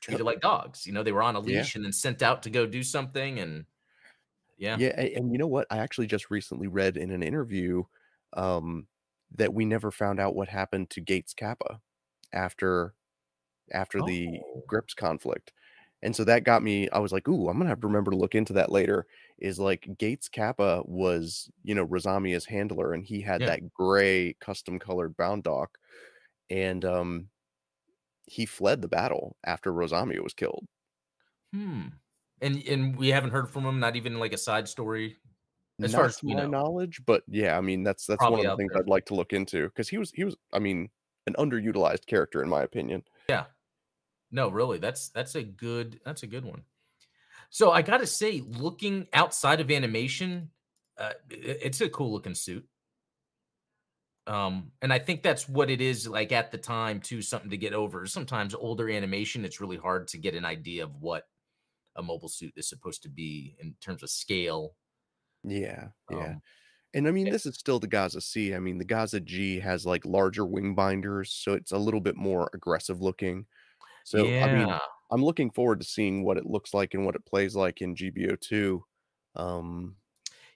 treated 0.00 0.24
like 0.24 0.40
dogs. 0.40 0.86
You 0.86 0.92
know, 0.92 1.02
they 1.02 1.12
were 1.12 1.22
on 1.22 1.36
a 1.36 1.40
Yeah. 1.44 1.64
leash 1.64 1.74
and 1.76 1.84
then 1.84 1.92
sent 1.92 2.22
out 2.22 2.42
to 2.44 2.50
go 2.50 2.66
do 2.66 2.82
something, 2.82 3.38
and 3.40 3.66
yeah, 4.58 4.80
Yeah, 4.80 4.88
and 5.00 5.32
you 5.32 5.38
know 5.38 5.46
what? 5.46 5.66
I 5.70 5.78
actually 5.78 6.06
just 6.06 6.30
recently 6.30 6.66
read 6.68 6.96
in 6.96 7.10
an 7.10 7.22
interview 7.22 7.84
um 8.36 8.88
that 9.36 9.54
we 9.54 9.64
never 9.64 9.90
found 9.90 10.18
out 10.20 10.34
what 10.34 10.48
happened 10.48 10.90
to 10.90 11.00
Gates 11.00 11.34
Capa 11.34 11.80
after 12.32 12.94
after 13.72 14.02
the 14.02 14.42
Oh. 14.42 14.70
Gryps 14.70 14.96
conflict. 14.96 15.52
And 16.02 16.16
so 16.16 16.24
that 16.24 16.44
got 16.44 16.62
me 16.64 16.88
I 16.90 17.00
was 17.00 17.12
like, 17.12 17.28
"Ooh, 17.28 17.48
I'm 17.48 17.58
to 17.60 17.66
have 17.68 17.80
to 17.82 17.88
remember 17.88 18.12
to 18.12 18.18
look 18.18 18.34
into 18.36 18.54
that 18.54 18.72
later." 18.72 19.06
Is 19.38 19.60
like 19.60 19.88
Gates 19.98 20.28
Capa 20.30 20.82
was, 20.86 21.50
you 21.64 21.74
know, 21.76 21.86
Rosamia's 21.86 22.46
handler 22.46 22.92
and 22.94 23.04
he 23.06 23.22
had 23.22 23.44
Yeah. 23.44 23.46
that 23.46 23.72
gray 23.74 24.34
custom 24.40 24.78
colored 24.80 25.16
bound 25.16 25.44
dock 25.44 25.78
and 26.50 26.84
um 26.84 27.30
he 28.26 28.46
fled 28.46 28.82
the 28.82 28.88
battle 28.88 29.36
after 29.44 29.72
Rosamia 29.72 30.22
was 30.22 30.34
killed. 30.34 30.66
Hmm. 31.52 31.88
And 32.40 32.62
and 32.66 32.96
we 32.96 33.08
haven't 33.08 33.30
heard 33.30 33.50
from 33.50 33.64
him. 33.64 33.80
Not 33.80 33.96
even 33.96 34.18
like 34.18 34.32
a 34.32 34.38
side 34.38 34.68
story. 34.68 35.16
As 35.82 35.92
far 35.92 36.04
as 36.04 36.22
my 36.22 36.34
know. 36.34 36.46
knowledge, 36.46 37.00
but 37.04 37.24
yeah, 37.26 37.58
I 37.58 37.60
mean 37.60 37.82
that's 37.82 38.06
that's 38.06 38.22
one 38.22 38.34
of 38.34 38.42
the 38.42 38.56
things 38.56 38.72
there. 38.72 38.82
I'd 38.82 38.88
like 38.88 39.06
to 39.06 39.14
look 39.14 39.32
into 39.32 39.64
because 39.64 39.88
he 39.88 39.98
was 39.98 40.10
he 40.12 40.24
was 40.24 40.36
I 40.52 40.58
mean 40.58 40.88
an 41.26 41.34
underutilized 41.34 42.06
character 42.06 42.42
in 42.42 42.48
my 42.48 42.62
opinion. 42.62 43.02
Yeah. 43.28 43.44
No, 44.30 44.48
really. 44.48 44.78
That's 44.78 45.08
that's 45.08 45.34
a 45.34 45.42
good 45.42 46.00
that's 46.04 46.22
a 46.22 46.26
good 46.26 46.44
one. 46.44 46.62
So 47.50 47.70
I 47.70 47.82
got 47.82 47.98
to 47.98 48.06
say 48.06 48.42
looking 48.46 49.06
outside 49.12 49.60
of 49.60 49.70
animation 49.70 50.50
uh, 50.98 51.12
it's 51.30 51.80
a 51.80 51.88
cool 51.88 52.12
looking 52.12 52.34
suit. 52.34 52.66
Um 54.26 54.72
and 54.82 54.92
I 54.92 54.98
think 54.98 55.22
that's 55.22 55.48
what 55.48 55.70
it 55.70 55.80
is 55.80 56.08
like 56.08 56.32
at 56.32 56.50
the 56.50 56.58
time 56.58 57.00
too 57.00 57.20
something 57.22 57.50
to 57.50 57.56
get 57.58 57.74
over. 57.74 58.06
Sometimes 58.06 58.54
older 58.54 58.88
animation 58.90 59.44
it's 59.44 59.60
really 59.60 59.76
hard 59.76 60.08
to 60.08 60.18
get 60.18 60.34
an 60.34 60.44
idea 60.46 60.84
of 60.84 60.96
what 61.00 61.24
a 61.96 62.02
mobile 62.02 62.28
suit 62.28 62.54
is 62.56 62.68
supposed 62.68 63.02
to 63.04 63.08
be 63.10 63.56
in 63.60 63.74
terms 63.80 64.02
of 64.02 64.10
scale. 64.10 64.76
Yeah, 65.42 65.88
yeah. 66.08 66.34
Um 66.34 66.42
And 66.94 67.08
I 67.08 67.10
mean 67.12 67.28
eh, 67.28 67.32
this 67.32 67.46
is 67.46 67.56
still 67.58 67.80
the 67.80 67.86
Gaza 67.88 68.20
C. 68.20 68.54
I 68.54 68.60
mean 68.60 68.78
the 68.78 68.84
Gaza 68.84 69.20
G 69.20 69.60
has 69.60 69.86
like 69.86 70.04
larger 70.06 70.46
wing 70.46 70.74
binders, 70.74 71.32
so 71.32 71.54
it's 71.54 71.72
a 71.72 71.78
little 71.78 72.00
bit 72.00 72.16
more 72.16 72.50
aggressive 72.54 73.00
looking. 73.02 73.46
So 74.04 74.34
I 74.40 74.48
mean. 74.48 74.78
I'm 75.10 75.24
looking 75.24 75.50
forward 75.50 75.80
to 75.80 75.86
seeing 75.86 76.24
what 76.24 76.38
it 76.38 76.46
looks 76.46 76.74
like 76.74 76.94
and 76.94 77.04
what 77.06 77.14
it 77.16 77.26
plays 77.26 77.54
like 77.56 77.82
in 77.82 77.94
GBO2. 77.94 78.82
Um 79.36 79.96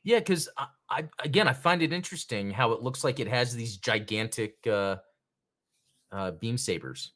Yeah, 0.08 0.20
because 0.20 0.48
I, 0.56 0.68
I 0.88 1.04
again 1.18 1.48
I 1.48 1.52
find 1.52 1.82
it 1.82 1.92
interesting 1.92 2.50
how 2.50 2.72
it 2.72 2.80
looks 2.82 3.04
like 3.04 3.20
it 3.20 3.28
has 3.28 3.54
these 3.54 3.76
gigantic 3.76 4.66
uh 4.66 4.96
uh 6.10 6.30
beam 6.30 6.56
sabers. 6.56 7.12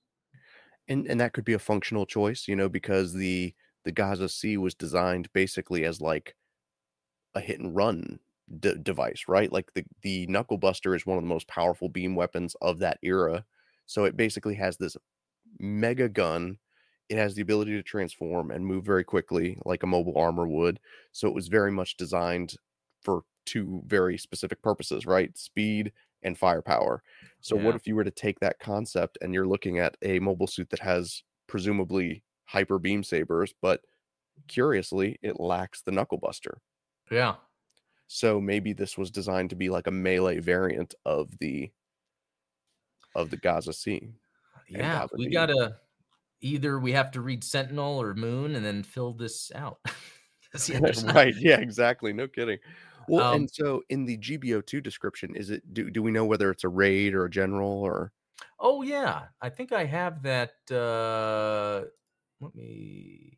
and 0.88 1.06
and 1.06 1.18
that 1.18 1.32
could 1.32 1.46
be 1.46 1.54
a 1.54 1.58
functional 1.58 2.04
choice, 2.04 2.46
you 2.46 2.54
know, 2.54 2.68
because 2.68 3.14
the 3.14 3.54
the 3.84 3.92
Gaza 3.92 4.28
C 4.28 4.58
was 4.58 4.74
designed 4.74 5.32
basically 5.32 5.86
as 5.86 6.02
like 6.02 6.36
a 7.34 7.40
hit 7.40 7.60
and 7.60 7.74
run 7.74 8.18
de- 8.60 8.76
device, 8.76 9.24
right? 9.26 9.50
Like 9.50 9.72
the 9.72 9.84
the 10.02 10.26
knuckle 10.26 10.58
buster 10.58 10.94
is 10.94 11.06
one 11.06 11.16
of 11.16 11.24
the 11.24 11.28
most 11.30 11.48
powerful 11.48 11.88
beam 11.88 12.14
weapons 12.14 12.54
of 12.60 12.78
that 12.80 12.98
era. 13.02 13.46
So 13.86 14.04
it 14.04 14.18
basically 14.18 14.56
has 14.56 14.76
this 14.76 14.98
mega 15.58 16.10
gun. 16.10 16.58
It 17.08 17.16
has 17.16 17.34
the 17.34 17.42
ability 17.42 17.72
to 17.72 17.82
transform 17.82 18.50
and 18.50 18.66
move 18.66 18.84
very 18.84 19.04
quickly, 19.04 19.58
like 19.64 19.82
a 19.82 19.86
mobile 19.86 20.18
armor 20.18 20.46
would. 20.46 20.78
So 21.12 21.26
it 21.28 21.34
was 21.34 21.48
very 21.48 21.72
much 21.72 21.96
designed 21.96 22.56
for 23.02 23.22
two 23.46 23.82
very 23.86 24.16
specific 24.18 24.62
purposes, 24.62 25.04
right? 25.06 25.36
Speed 25.36 25.92
and 26.22 26.38
firepower. 26.38 27.02
So 27.40 27.56
what 27.56 27.74
if 27.74 27.86
you 27.86 27.96
were 27.96 28.04
to 28.04 28.10
take 28.10 28.38
that 28.40 28.60
concept 28.60 29.18
and 29.20 29.34
you're 29.34 29.46
looking 29.48 29.78
at 29.78 29.96
a 30.02 30.20
mobile 30.20 30.46
suit 30.46 30.70
that 30.70 30.78
has 30.80 31.22
presumably 31.48 32.22
hyper 32.44 32.78
beam 32.78 33.02
sabers, 33.02 33.52
but 33.60 33.80
curiously, 34.48 35.18
it 35.22 35.40
lacks 35.40 35.82
the 35.82 35.90
knuckle 35.92 36.18
buster. 36.18 36.58
Yeah. 37.10 37.34
So 38.06 38.40
maybe 38.40 38.72
this 38.72 38.96
was 38.96 39.10
designed 39.10 39.50
to 39.50 39.56
be 39.56 39.68
like 39.70 39.86
a 39.88 39.90
melee 39.90 40.38
variant 40.38 40.94
of 41.04 41.36
the 41.38 41.72
of 43.14 43.30
the 43.30 43.36
Gaza 43.36 43.72
and 43.86 44.14
Yeah. 44.68 45.00
Gaza 45.00 45.14
We 45.18 45.28
gotta 45.28 45.80
either 46.40 46.78
we 46.78 46.92
have 46.92 47.10
to 47.12 47.20
read 47.20 47.44
Sentinel 47.44 48.00
or 48.00 48.14
Moon 48.14 48.54
and 48.56 48.64
then 48.64 48.82
fill 48.82 49.12
this 49.12 49.50
out. 49.54 49.80
'Cause, 50.52 50.68
yeah, 50.68 50.80
there's 50.80 51.04
not- 51.04 51.14
right. 51.14 51.34
Yeah, 51.36 51.58
exactly. 51.60 52.12
No 52.12 52.28
kidding. 52.28 52.58
Well, 53.08 53.34
Um, 53.34 53.42
and 53.42 53.50
so 53.50 53.82
in 53.88 54.04
the 54.04 54.18
GBO2 54.18 54.82
description, 54.82 55.34
is 55.36 55.50
it 55.50 55.74
do, 55.74 55.90
do 55.90 56.02
we 56.02 56.10
know 56.10 56.24
whether 56.24 56.50
it's 56.50 56.64
a 56.64 56.68
raid 56.68 57.14
or 57.14 57.24
a 57.24 57.30
general 57.30 57.70
or 57.70 58.12
Oh 58.58 58.82
yeah, 58.82 59.26
I 59.40 59.48
think 59.48 59.72
I 59.72 59.84
have 59.84 60.22
that. 60.22 60.52
Uh, 60.70 61.88
let 62.40 62.54
me. 62.54 63.36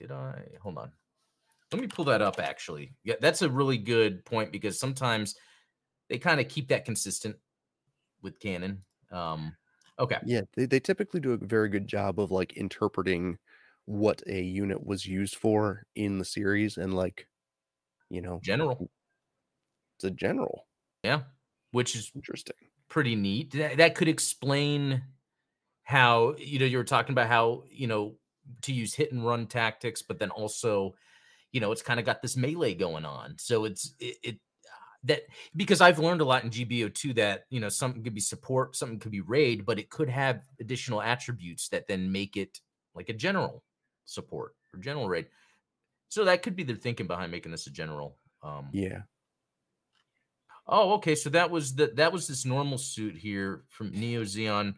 Did 0.00 0.10
I? 0.12 0.46
Hold 0.62 0.78
on. 0.78 0.92
Let 1.72 1.80
me 1.80 1.88
pull 1.88 2.04
that 2.06 2.22
up. 2.22 2.40
Actually, 2.40 2.94
yeah, 3.04 3.14
that's 3.20 3.42
a 3.42 3.50
really 3.50 3.78
good 3.78 4.24
point 4.24 4.52
because 4.52 4.78
sometimes 4.78 5.34
they 6.08 6.18
kind 6.18 6.40
of 6.40 6.48
keep 6.48 6.68
that 6.68 6.84
consistent 6.84 7.36
with 8.22 8.40
canon. 8.40 8.82
Um, 9.12 9.54
okay. 9.98 10.18
yeah, 10.24 10.42
they, 10.56 10.66
they 10.66 10.80
typically 10.80 11.20
do 11.20 11.32
a 11.32 11.36
very 11.38 11.68
good 11.68 11.86
job 11.86 12.18
of 12.18 12.30
like 12.30 12.56
interpreting 12.56 13.38
what 13.84 14.22
a 14.26 14.42
unit 14.42 14.84
was 14.84 15.06
used 15.06 15.36
for 15.36 15.84
in 15.94 16.18
the 16.18 16.24
series 16.24 16.76
and 16.76 16.94
like 16.94 17.26
you 18.10 18.20
know 18.20 18.40
General. 18.42 18.90
it's 19.96 20.04
a 20.04 20.10
general. 20.10 20.66
Yeah, 21.04 21.22
which 21.72 21.94
is 21.94 22.10
Interesting. 22.14 22.56
pretty 22.88 23.14
neat. 23.14 23.52
That, 23.52 23.76
that 23.78 23.94
could 23.94 24.08
explain 24.08 25.02
how 25.84 26.34
you 26.38 26.58
know 26.58 26.66
you 26.66 26.78
were 26.78 26.84
talking 26.84 27.12
about 27.12 27.28
how 27.28 27.64
you 27.70 27.86
know 27.86 28.16
to 28.62 28.72
use 28.72 28.94
hit 28.94 29.12
and 29.12 29.24
run 29.24 29.46
tactics, 29.46 30.02
but 30.02 30.18
then 30.18 30.30
also 30.30 30.94
you 31.52 31.60
know 31.60 31.72
it's 31.72 31.82
kind 31.82 32.00
of 32.00 32.06
got 32.06 32.22
this 32.22 32.36
melee 32.36 32.74
going 32.74 33.04
on. 33.04 33.34
So 33.38 33.64
it's 33.64 33.94
it, 34.00 34.16
it 34.22 34.38
that 35.04 35.22
because 35.54 35.80
I've 35.80 35.98
learned 36.00 36.20
a 36.20 36.24
lot 36.24 36.44
in 36.44 36.50
GBO2 36.50 37.14
that 37.16 37.44
you 37.50 37.60
know 37.60 37.68
something 37.68 38.02
could 38.02 38.14
be 38.14 38.20
support, 38.20 38.76
something 38.76 38.98
could 38.98 39.12
be 39.12 39.20
raid, 39.20 39.64
but 39.64 39.78
it 39.78 39.90
could 39.90 40.08
have 40.08 40.42
additional 40.60 41.00
attributes 41.00 41.68
that 41.68 41.86
then 41.86 42.10
make 42.10 42.36
it 42.36 42.60
like 42.94 43.08
a 43.08 43.14
general 43.14 43.62
support 44.04 44.54
or 44.74 44.80
general 44.80 45.08
raid. 45.08 45.26
So 46.08 46.24
that 46.24 46.42
could 46.42 46.56
be 46.56 46.62
the 46.64 46.74
thinking 46.74 47.06
behind 47.06 47.30
making 47.32 47.52
this 47.52 47.66
a 47.66 47.70
general. 47.70 48.16
Um, 48.42 48.68
Yeah. 48.72 49.02
Oh, 50.66 50.92
okay. 50.94 51.14
So 51.14 51.30
that 51.30 51.50
was 51.50 51.74
the 51.74 51.88
that 51.94 52.12
was 52.12 52.26
this 52.26 52.44
normal 52.44 52.76
suit 52.78 53.16
here 53.16 53.64
from 53.68 53.90
Neo 53.90 54.22
Zeon 54.22 54.74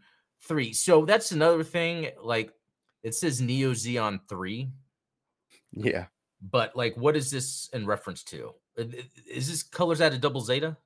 3. 0.46 0.72
So 0.72 1.04
that's 1.04 1.32
another 1.32 1.64
thing. 1.64 2.10
Like 2.22 2.52
it 3.02 3.14
says 3.14 3.40
Neo 3.40 3.72
Zeon 3.72 4.20
3. 4.28 4.70
Yeah. 5.72 6.06
But 6.42 6.76
like 6.76 6.96
what 6.96 7.16
is 7.16 7.30
this 7.30 7.68
in 7.72 7.86
reference 7.86 8.22
to? 8.24 8.54
Is 9.26 9.48
this 9.50 9.62
colors 9.62 10.00
out 10.00 10.12
of 10.14 10.20
double 10.20 10.40
zeta? 10.40 10.76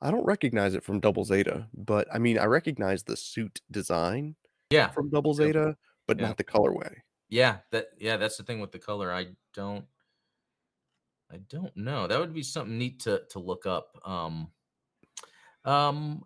I 0.00 0.10
don't 0.12 0.24
recognize 0.24 0.74
it 0.74 0.84
from 0.84 1.00
Double 1.00 1.24
Zeta, 1.24 1.66
but 1.74 2.06
I 2.14 2.18
mean, 2.18 2.38
I 2.38 2.44
recognize 2.44 3.02
the 3.02 3.16
suit 3.16 3.60
design 3.72 4.36
Yeah. 4.70 4.90
from 4.90 5.10
Double 5.10 5.34
Zeta, 5.34 5.76
but 6.06 6.20
Yeah. 6.20 6.28
not 6.28 6.36
the 6.36 6.44
colorway. 6.44 6.98
Yeah, 7.28 7.58
that 7.72 7.88
yeah, 7.98 8.16
that's 8.16 8.36
the 8.36 8.42
thing 8.42 8.60
with 8.60 8.72
the 8.72 8.78
color. 8.78 9.12
I 9.12 9.28
don't 9.54 9.84
I 11.30 11.38
don't 11.48 11.76
know. 11.76 12.06
That 12.06 12.18
would 12.18 12.32
be 12.32 12.42
something 12.42 12.78
neat 12.78 13.00
to 13.00 13.22
to 13.30 13.38
look 13.38 13.66
up. 13.66 13.98
Um 14.04 14.48
um 15.64 16.24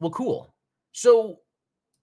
well 0.00 0.10
cool. 0.10 0.54
So 0.92 1.40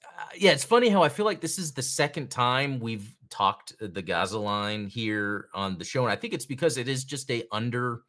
uh, 0.06 0.26
yeah, 0.36 0.52
it's 0.52 0.64
funny 0.64 0.90
how 0.90 1.04
I 1.04 1.10
feel 1.10 1.26
like 1.26 1.40
this 1.40 1.58
is 1.58 1.72
the 1.72 1.82
second 1.82 2.30
time 2.30 2.80
we've 2.80 3.16
talked 3.30 3.74
uh, 3.82 3.88
the 3.92 4.02
Gaza 4.02 4.40
line 4.40 4.88
here 4.88 5.48
on 5.54 5.78
the 5.78 5.86
show 5.86 6.04
and 6.04 6.12
I 6.12 6.16
think 6.18 6.34
it's 6.34 6.46
because 6.46 6.78
it 6.78 6.90
is 6.90 7.06
just 7.06 7.32
a 7.32 7.44
under 7.52 8.02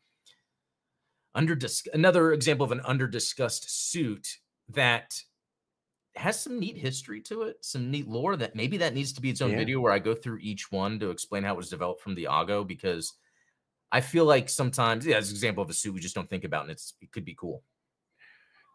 under 1.34 1.58
another 1.94 2.32
example 2.32 2.64
of 2.64 2.72
an 2.72 2.80
under 2.84 3.06
discussed 3.06 3.90
suit 3.90 4.26
that 4.68 5.14
has 6.16 6.38
some 6.40 6.58
neat 6.60 6.76
history 6.76 7.20
to 7.22 7.42
it, 7.42 7.56
some 7.64 7.90
neat 7.90 8.06
lore 8.08 8.36
that 8.36 8.54
maybe 8.54 8.76
that 8.78 8.94
needs 8.94 9.12
to 9.14 9.20
be 9.22 9.30
its 9.30 9.40
own 9.40 9.52
Yeah. 9.52 9.58
video 9.58 9.80
where 9.80 9.92
I 9.92 9.98
go 9.98 10.14
through 10.14 10.38
each 10.42 10.70
one 10.70 10.98
to 11.00 11.10
explain 11.10 11.42
how 11.42 11.54
it 11.54 11.56
was 11.56 11.70
developed 11.70 12.02
from 12.02 12.14
the 12.14 12.24
Oggo 12.24 12.66
because 12.66 13.14
I 13.90 14.00
feel 14.00 14.24
like 14.24 14.48
sometimes, 14.48 15.06
yeah, 15.06 15.16
as 15.16 15.30
an 15.30 15.34
example 15.36 15.62
of 15.62 15.70
a 15.70 15.74
suit 15.74 15.94
we 15.94 16.00
just 16.00 16.14
don't 16.14 16.28
think 16.28 16.44
about 16.44 16.62
and 16.62 16.70
it's 16.72 16.94
it 17.00 17.12
could 17.12 17.24
be 17.24 17.34
cool. 17.34 17.62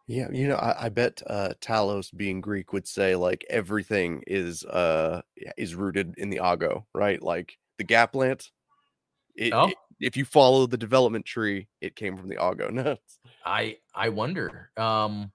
Yeah, 0.06 0.28
you 0.32 0.48
know, 0.48 0.56
I, 0.56 0.86
I 0.86 0.88
bet 0.88 1.22
uh 1.26 1.52
Talos 1.60 2.16
being 2.16 2.40
Greek 2.40 2.72
would 2.72 2.88
say 2.88 3.14
like 3.14 3.44
everything 3.50 4.22
is 4.26 4.64
uh 4.64 5.20
is 5.56 5.74
rooted 5.74 6.14
in 6.18 6.30
the 6.30 6.38
Oggo, 6.38 6.84
right? 6.94 7.22
Like 7.22 7.56
the 7.78 7.84
Gaplant. 7.84 8.48
It, 9.36 9.52
Oh. 9.52 9.68
it- 9.68 9.76
if 10.00 10.16
you 10.16 10.24
follow 10.24 10.64
the 10.66 10.76
development 10.78 11.26
tree, 11.26 11.66
it 11.80 11.96
came 11.96 12.16
from 12.16 12.28
the 12.28 12.36
Oggo 12.36 12.70
nuts. 12.72 13.18
I 13.44 13.78
I 13.94 14.08
wonder. 14.10 14.70
Um 14.76 15.32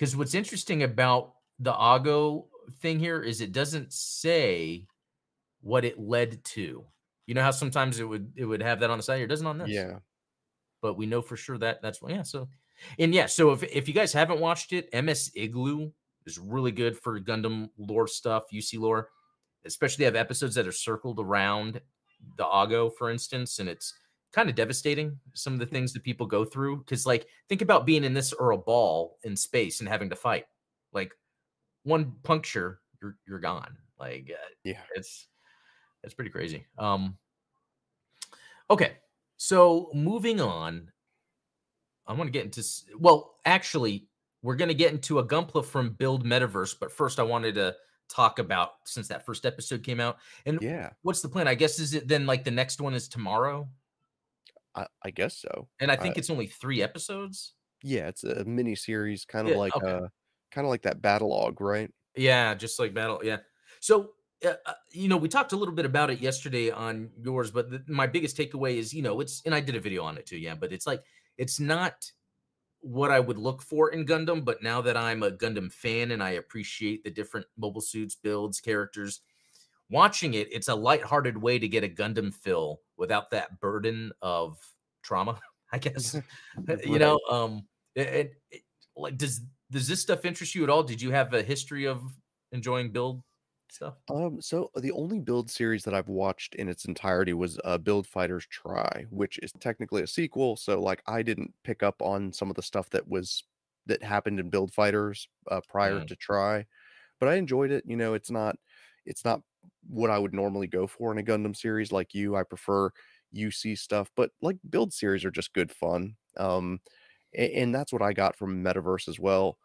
because 0.00 0.16
what's 0.16 0.34
interesting 0.34 0.82
about 0.82 1.34
the 1.58 1.74
Oggo 1.74 2.46
thing 2.80 2.98
here 2.98 3.22
is 3.22 3.42
it 3.42 3.52
doesn't 3.52 3.92
say 3.92 4.86
what 5.60 5.84
it 5.84 6.00
led 6.00 6.42
to. 6.42 6.86
You 7.26 7.34
know 7.34 7.42
how 7.42 7.50
sometimes 7.50 8.00
it 8.00 8.04
would 8.04 8.32
it 8.34 8.46
would 8.46 8.62
have 8.62 8.80
that 8.80 8.88
on 8.88 8.98
the 8.98 9.02
side 9.02 9.16
here. 9.16 9.26
It 9.26 9.28
doesn't 9.28 9.46
on 9.46 9.58
this. 9.58 9.68
Yeah. 9.68 9.98
but 10.80 10.96
we 10.96 11.04
know 11.04 11.20
for 11.20 11.36
sure 11.36 11.58
that 11.58 11.82
that's 11.82 12.00
yeah. 12.08 12.22
So, 12.22 12.48
and 12.98 13.14
yeah, 13.14 13.26
so 13.26 13.50
if 13.52 13.62
if 13.62 13.88
you 13.88 13.92
guys 13.92 14.14
haven't 14.14 14.40
watched 14.40 14.72
it, 14.72 14.88
MS 14.94 15.32
Igloo 15.36 15.90
is 16.24 16.38
really 16.38 16.72
good 16.72 16.96
for 16.98 17.20
Gundam 17.20 17.68
lore 17.76 18.08
stuff, 18.08 18.44
UC 18.52 18.80
lore. 18.80 19.10
Especially 19.66 20.02
they 20.02 20.06
have 20.06 20.16
episodes 20.16 20.54
that 20.54 20.66
are 20.66 20.72
circled 20.72 21.20
around 21.20 21.78
the 22.38 22.44
Oggo, 22.44 22.90
for 22.96 23.10
instance, 23.10 23.58
and 23.58 23.68
it's 23.68 23.92
kind 24.32 24.48
of 24.48 24.54
devastating 24.54 25.18
some 25.34 25.52
of 25.52 25.58
the 25.58 25.66
things 25.66 25.92
that 25.92 26.02
people 26.04 26.26
go 26.26 26.44
through. 26.44 26.78
Because 26.78 27.06
like, 27.06 27.26
think 27.48 27.62
about 27.62 27.86
being 27.86 28.04
in 28.04 28.14
this 28.14 28.32
or 28.32 28.52
a 28.52 28.58
ball 28.58 29.18
in 29.24 29.36
space 29.36 29.80
and 29.80 29.88
having 29.88 30.10
to 30.10 30.16
fight. 30.16 30.46
Like, 30.92 31.12
one 31.84 32.12
puncture, 32.22 32.80
you're 33.02 33.16
you're 33.26 33.38
gone. 33.40 33.76
Like, 33.98 34.30
uh, 34.30 34.48
Yeah. 34.64 34.82
it's 34.94 35.28
it's 36.04 36.14
pretty 36.14 36.30
crazy. 36.30 36.66
Um 36.78 37.16
okay. 38.70 38.98
So 39.36 39.90
moving 39.94 40.40
on, 40.40 40.90
I 42.06 42.12
want 42.12 42.28
to 42.28 42.32
get 42.32 42.44
into 42.44 42.62
well, 42.98 43.36
actually, 43.44 44.08
we're 44.42 44.56
going 44.56 44.68
to 44.68 44.74
get 44.74 44.92
into 44.92 45.18
a 45.18 45.26
Gunpla 45.26 45.64
from 45.64 45.90
Build 45.94 46.24
Metaverse, 46.24 46.74
but 46.78 46.92
first 46.92 47.18
I 47.18 47.22
wanted 47.22 47.54
to 47.56 47.76
talk 48.08 48.38
about 48.38 48.72
since 48.84 49.06
that 49.08 49.24
first 49.24 49.46
episode 49.46 49.82
came 49.82 50.00
out. 50.00 50.18
And 50.46 50.58
Yeah. 50.60 50.90
what's 51.02 51.20
the 51.22 51.28
plan? 51.28 51.46
I 51.48 51.54
guess 51.54 51.78
is 51.78 51.94
it 51.94 52.08
then 52.08 52.26
like 52.26 52.44
the 52.44 52.50
next 52.50 52.80
one 52.80 52.94
is 52.94 53.08
tomorrow? 53.08 53.68
I, 54.74 54.86
I 55.02 55.10
guess 55.10 55.36
so. 55.38 55.68
And 55.80 55.90
I 55.90 55.96
I- 55.96 55.96
think 55.96 56.16
it's 56.18 56.30
only 56.30 56.46
3 56.46 56.80
episodes. 56.82 57.54
Yeah, 57.82 58.08
it's 58.08 58.24
a 58.24 58.44
mini 58.44 58.74
series, 58.74 59.24
kind 59.24 59.48
of 59.48 59.54
Yeah, 59.54 59.56
like 59.56 59.82
okay. 59.82 59.82
uh 59.82 60.08
kind 60.50 60.66
of 60.66 60.70
like 60.70 60.82
that 60.82 61.00
battle 61.02 61.28
log, 61.30 61.60
right? 61.60 61.90
Yeah, 62.16 62.54
just 62.54 62.78
like 62.78 62.94
battle. 62.94 63.20
Yeah. 63.22 63.38
So, 63.80 64.14
uh, 64.44 64.54
uh, 64.66 64.74
you 64.90 65.08
know, 65.08 65.16
we 65.16 65.28
talked 65.28 65.52
a 65.52 65.56
little 65.56 65.74
bit 65.74 65.86
about 65.86 66.10
it 66.10 66.20
yesterday 66.20 66.70
on 66.70 67.10
yours, 67.22 67.50
but 67.50 67.70
the, 67.70 67.84
my 67.88 68.06
biggest 68.06 68.36
takeaway 68.36 68.76
is, 68.76 68.92
you 68.92 69.02
know, 69.02 69.20
it's, 69.20 69.42
and 69.44 69.54
I 69.54 69.60
did 69.60 69.76
a 69.76 69.80
video 69.80 70.02
on 70.02 70.18
it 70.18 70.26
too. 70.26 70.38
Yeah. 70.38 70.54
But 70.54 70.72
it's 70.72 70.86
like, 70.86 71.04
it's 71.38 71.60
not 71.60 72.10
what 72.80 73.10
I 73.10 73.20
would 73.20 73.38
look 73.38 73.62
for 73.62 73.90
in 73.92 74.06
Gundam. 74.06 74.44
But 74.44 74.62
now 74.62 74.82
that 74.82 74.96
I'm 74.96 75.22
a 75.22 75.32
Gundam 75.32 75.72
fan 75.72 76.12
and 76.12 76.22
I 76.22 76.32
appreciate 76.32 77.04
the 77.04 77.10
different 77.10 77.46
mobile 77.56 77.82
suits, 77.82 78.16
builds, 78.16 78.60
characters, 78.60 79.22
watching 79.90 80.34
it, 80.34 80.52
it's 80.52 80.68
a 80.68 80.74
lighthearted 80.74 81.38
way 81.38 81.58
to 81.58 81.68
get 81.68 81.84
a 81.84 81.88
Gundam 81.88 82.34
fill 82.34 82.82
without 83.00 83.30
that 83.32 83.60
burden 83.60 84.12
of 84.22 84.58
trauma, 85.02 85.40
I 85.72 85.78
guess 85.78 86.16
you 86.84 87.00
know 87.00 87.18
um 87.30 87.66
it, 87.96 88.08
it- 88.08 88.42
it- 88.52 88.62
like 88.96 89.16
does 89.16 89.40
does 89.70 89.88
this 89.88 90.02
stuff 90.02 90.24
interest 90.24 90.54
you 90.54 90.64
at 90.64 90.70
all 90.70 90.82
did 90.82 91.00
you 91.00 91.10
have 91.12 91.32
a 91.32 91.42
history 91.42 91.86
of 91.86 92.02
enjoying 92.52 92.92
build 92.92 93.22
stuff 93.70 93.94
Um, 94.10 94.42
so 94.42 94.70
the 94.74 94.90
only 94.92 95.20
build 95.20 95.48
series 95.48 95.84
that 95.84 95.94
I've 95.94 96.08
watched 96.08 96.56
in 96.56 96.68
its 96.68 96.84
entirety 96.86 97.32
was 97.32 97.58
uh, 97.64 97.78
Build 97.78 98.06
Fighters 98.08 98.46
Try, 98.50 99.06
which 99.10 99.38
is 99.38 99.52
technically 99.60 100.02
a 100.02 100.06
sequel. 100.08 100.56
So 100.56 100.80
like 100.82 101.02
I 101.06 101.22
didn't 101.22 101.54
pick 101.64 101.82
up 101.84 102.02
on 102.02 102.32
some 102.32 102.50
of 102.50 102.56
the 102.56 102.62
stuff 102.62 102.90
that 102.90 103.06
was 103.08 103.44
that 103.86 104.02
happened 104.02 104.40
in 104.40 104.50
Build 104.50 104.72
Fighters 104.74 105.28
uh, 105.50 105.60
prior 105.68 106.00
Mm. 106.00 106.08
to 106.08 106.16
Try, 106.16 106.66
but 107.20 107.28
I 107.28 107.36
enjoyed 107.36 107.70
it. 107.70 107.84
You 107.86 107.96
know, 107.96 108.14
it's 108.14 108.30
not 108.30 108.56
it's 109.06 109.24
not 109.24 109.42
what 109.88 110.10
I 110.10 110.18
would 110.18 110.34
normally 110.34 110.66
go 110.66 110.86
for 110.86 111.12
in 111.12 111.18
a 111.18 111.22
Gundam 111.22 111.56
series 111.56 111.92
like 111.92 112.14
you. 112.14 112.36
I 112.36 112.42
prefer 112.44 112.90
UC 113.32 113.74
stuff, 113.74 114.10
but 114.16 114.32
like 114.42 114.58
build 114.68 114.92
series 114.92 115.24
are 115.24 115.30
just 115.30 115.52
good 115.54 115.72
fun. 115.72 116.16
Um, 116.36 116.80
a- 117.34 117.54
and 117.62 117.74
that's 117.74 117.92
what 117.92 118.02
I 118.02 118.12
got 118.12 118.36
from 118.36 118.62
Metaverse 118.64 119.08
as 119.08 119.20
well. 119.20 119.58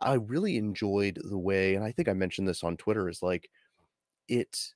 I 0.00 0.14
really 0.14 0.56
enjoyed 0.56 1.20
the 1.24 1.38
way, 1.38 1.74
and 1.76 1.84
I 1.84 1.92
think 1.92 2.08
I 2.08 2.14
mentioned 2.14 2.48
this 2.48 2.64
on 2.64 2.76
Twitter, 2.76 3.08
is 3.08 3.22
like 3.22 3.50
it 4.28 4.74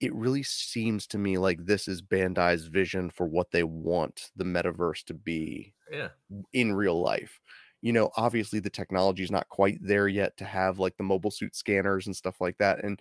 it 0.00 0.14
really 0.14 0.42
seems 0.42 1.06
to 1.08 1.18
me 1.18 1.38
like 1.38 1.64
this 1.64 1.86
is 1.88 2.02
Bandai's 2.02 2.66
vision 2.66 3.10
for 3.10 3.26
what 3.26 3.52
they 3.52 3.62
want 3.62 4.30
the 4.36 4.44
metaverse 4.44 5.04
to 5.04 5.14
be 5.14 5.74
yeah 5.90 6.10
in 6.52 6.74
real 6.74 7.00
life. 7.00 7.40
You 7.82 7.92
know, 7.92 8.10
obviously 8.16 8.60
the 8.60 8.70
technology 8.70 9.22
is 9.24 9.30
not 9.30 9.48
quite 9.48 9.78
there 9.82 10.08
yet 10.08 10.36
to 10.38 10.44
have 10.44 10.78
like 10.78 10.96
the 10.96 11.04
mobile 11.04 11.30
suit 11.32 11.56
scanners 11.56 12.06
and 12.06 12.16
stuff 12.16 12.40
like 12.40 12.58
that. 12.58 12.84
And 12.84 13.00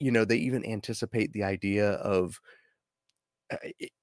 you 0.00 0.10
know, 0.10 0.24
they 0.24 0.36
even 0.36 0.64
anticipate 0.66 1.32
the 1.32 1.44
idea 1.44 1.92
of 1.92 2.40
uh, 3.50 3.56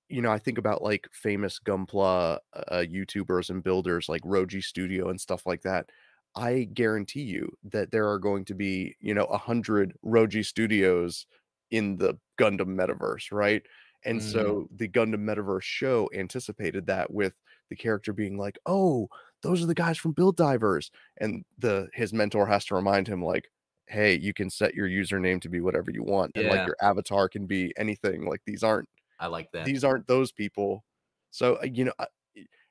you 0.10 0.22
know, 0.22 0.32
I 0.32 0.38
think 0.40 0.58
about 0.58 0.84
like 0.84 1.08
famous 1.12 1.60
Gunpla 1.60 2.40
uh, 2.56 2.72
YouTubers 2.88 3.50
and 3.50 3.64
builders 3.64 4.08
like 4.10 4.22
Roji 4.22 4.64
Studio 4.64 5.10
and 5.10 5.20
stuff 5.20 5.46
like 5.46 5.62
that. 5.64 5.90
I 6.36 6.64
guarantee 6.74 7.24
you 7.24 7.50
that 7.64 7.92
there 7.92 8.10
are 8.10 8.20
going 8.20 8.46
to 8.46 8.56
be, 8.56 8.96
you 9.00 9.14
know, 9.14 9.26
a 9.26 9.38
hundred 9.38 9.96
Roji 10.06 10.46
Studios 10.46 11.26
in 11.72 11.98
the 11.98 12.20
Gundam 12.40 12.76
metaverse, 12.76 13.32
right? 13.32 13.64
And 14.06 14.22
Mm. 14.22 14.24
so 14.24 14.68
the 14.76 14.88
Gundam 14.88 15.22
metaverse 15.24 15.64
show 15.64 16.10
anticipated 16.14 16.88
that 16.88 17.12
with 17.14 17.34
the 17.70 17.76
character 17.76 18.14
being 18.14 18.38
like, 18.38 18.58
"Oh, 18.66 19.08
those 19.42 19.64
are 19.64 19.68
the 19.68 19.74
guys 19.76 19.98
from 19.98 20.12
Build 20.14 20.36
Divers," 20.38 20.92
and 21.18 21.46
the 21.58 21.90
his 21.94 22.14
mentor 22.14 22.46
has 22.48 22.66
to 22.66 22.76
remind 22.76 23.08
him 23.08 23.24
like, 23.24 23.50
"Hey, 23.88 24.16
you 24.20 24.34
can 24.34 24.50
set 24.50 24.76
your 24.76 24.88
username 24.90 25.42
to 25.42 25.50
be 25.50 25.62
whatever 25.62 25.92
you 25.92 26.04
want, 26.04 26.34
and 26.36 26.48
like 26.48 26.66
your 26.66 26.78
avatar 26.82 27.30
can 27.30 27.46
be 27.48 27.74
anything. 27.78 28.26
Like 28.26 28.42
these 28.46 28.64
aren't 28.64 28.90
i 29.20 29.28
like 29.28 29.52
that 29.52 29.72
these 29.72 29.84
aren't 29.86 30.08
those 30.08 30.32
people." 30.34 30.86
So 31.32 31.58
uh, 31.58 31.66
you 31.66 31.86
know, 31.86 31.94
uh, 32.00 32.08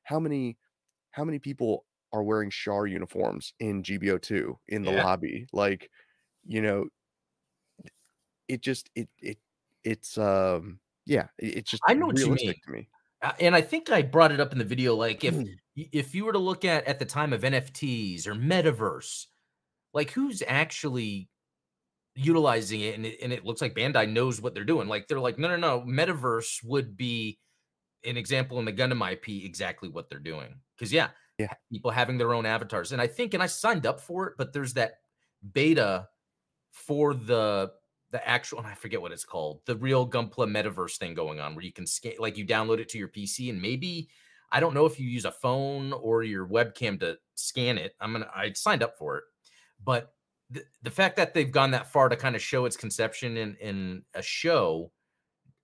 how 0.05 0.21
many 0.21 0.59
how 1.13 1.25
many 1.25 1.39
people 1.41 1.87
are 2.13 2.23
wearing 2.25 2.51
Char 2.51 2.87
uniforms 2.89 3.55
in 3.61 3.83
GBO2 3.85 4.59
in 4.69 4.85
the 4.85 4.93
Yeah. 4.93 5.05
lobby? 5.05 5.47
Like, 5.53 5.91
you 6.47 6.63
know, 6.63 6.87
it 8.49 8.61
just 8.61 8.91
it 8.95 9.09
it 9.21 9.39
it's 9.85 10.19
um 10.19 10.81
yeah, 11.07 11.29
it- 11.39 11.57
it's 11.59 11.71
just 11.71 11.85
I 11.89 11.95
know 11.95 12.07
what 12.07 12.25
you 12.25 12.33
mean. 12.33 12.55
to 12.65 12.71
me. 12.71 12.89
Uh, 13.23 13.33
and 13.41 13.55
i 13.57 13.61
think 13.63 13.91
i 13.91 14.03
brought 14.03 14.33
it 14.33 14.41
up 14.41 14.53
in 14.53 14.59
the 14.59 14.65
video 14.65 14.95
like 14.97 15.25
if 15.25 15.43
Mm. 15.43 15.61
if 15.77 16.15
you 16.15 16.25
were 16.25 16.33
to 16.33 16.39
look 16.41 16.65
at 16.65 16.85
at 16.87 16.99
the 16.99 17.07
time 17.07 17.33
of 17.33 17.43
nfts 17.43 18.27
or 18.27 18.35
metaverse 18.35 19.27
like 19.95 20.11
who's 20.11 20.43
actually 20.47 21.29
utilizing 22.15 22.81
it 22.83 22.95
and, 22.95 23.07
it 23.07 23.19
and 23.23 23.33
it 23.33 23.45
looks 23.45 23.63
like 23.63 23.75
bandai 23.75 24.11
knows 24.11 24.41
what 24.41 24.55
they're 24.55 24.65
doing 24.65 24.89
like 24.89 25.09
they're 25.09 25.21
like 25.21 25.39
no 25.39 25.49
no 25.49 25.57
no 25.57 25.81
metaverse 25.83 26.63
would 26.65 26.97
be 26.97 27.39
an 28.05 28.17
example 28.17 28.59
in 28.59 28.65
the 28.67 28.73
gundam 28.73 29.11
ip 29.13 29.29
exactly 29.29 29.89
what 29.89 30.09
they're 30.11 30.19
doing 30.21 30.61
because 30.77 30.93
yeah 30.93 31.11
Yeah. 31.39 31.55
people 31.73 31.91
having 31.91 32.19
their 32.19 32.35
own 32.35 32.47
avatars 32.47 32.93
and 32.93 33.01
i 33.03 33.07
think 33.07 33.35
and 33.35 33.43
i 33.43 33.47
signed 33.47 33.87
up 33.87 34.01
for 34.01 34.29
it 34.29 34.35
but 34.39 34.53
there's 34.53 34.75
that 34.75 35.01
beta 35.53 36.09
for 36.71 37.15
the 37.15 37.73
the 38.11 38.27
actual 38.29 38.59
and 38.59 38.67
i 38.67 38.75
forget 38.75 39.01
what 39.01 39.13
it's 39.13 39.25
called 39.25 39.61
the 39.67 39.77
real 39.77 40.09
gunpla 40.09 40.47
metaverse 40.49 40.97
thing 40.99 41.15
going 41.15 41.41
on 41.41 41.55
where 41.55 41.65
you 41.65 41.73
can 41.73 41.87
scan 41.87 42.15
like 42.19 42.37
you 42.37 42.47
download 42.47 42.79
it 42.79 42.89
to 42.89 42.99
your 42.99 43.09
pc 43.09 43.49
and 43.51 43.61
maybe 43.61 44.09
I 44.55 44.61
don't 44.61 44.75
know 44.75 44.85
if 44.85 45.01
you 45.01 45.09
use 45.09 45.25
a 45.25 45.33
phone 45.33 45.95
or 45.95 46.23
your 46.23 46.47
webcam 46.47 47.01
to 47.01 47.19
scan 47.37 47.79
it. 47.79 47.95
I'm 48.01 48.13
gonna 48.13 48.31
I 48.35 48.53
signed 48.53 48.83
up 48.83 48.99
for 48.99 49.17
it, 49.17 49.25
but 49.85 50.15
the, 50.51 50.63
the 50.83 50.91
fact 50.91 51.17
that 51.17 51.35
they've 51.35 51.51
gone 51.51 51.71
that 51.73 51.91
far 51.93 52.09
to 52.09 52.17
kind 52.17 52.37
of 52.37 52.43
show 52.43 52.65
its 52.65 52.77
conception 52.77 53.37
in 53.37 53.57
in 53.57 54.03
a 54.15 54.23
show 54.23 54.93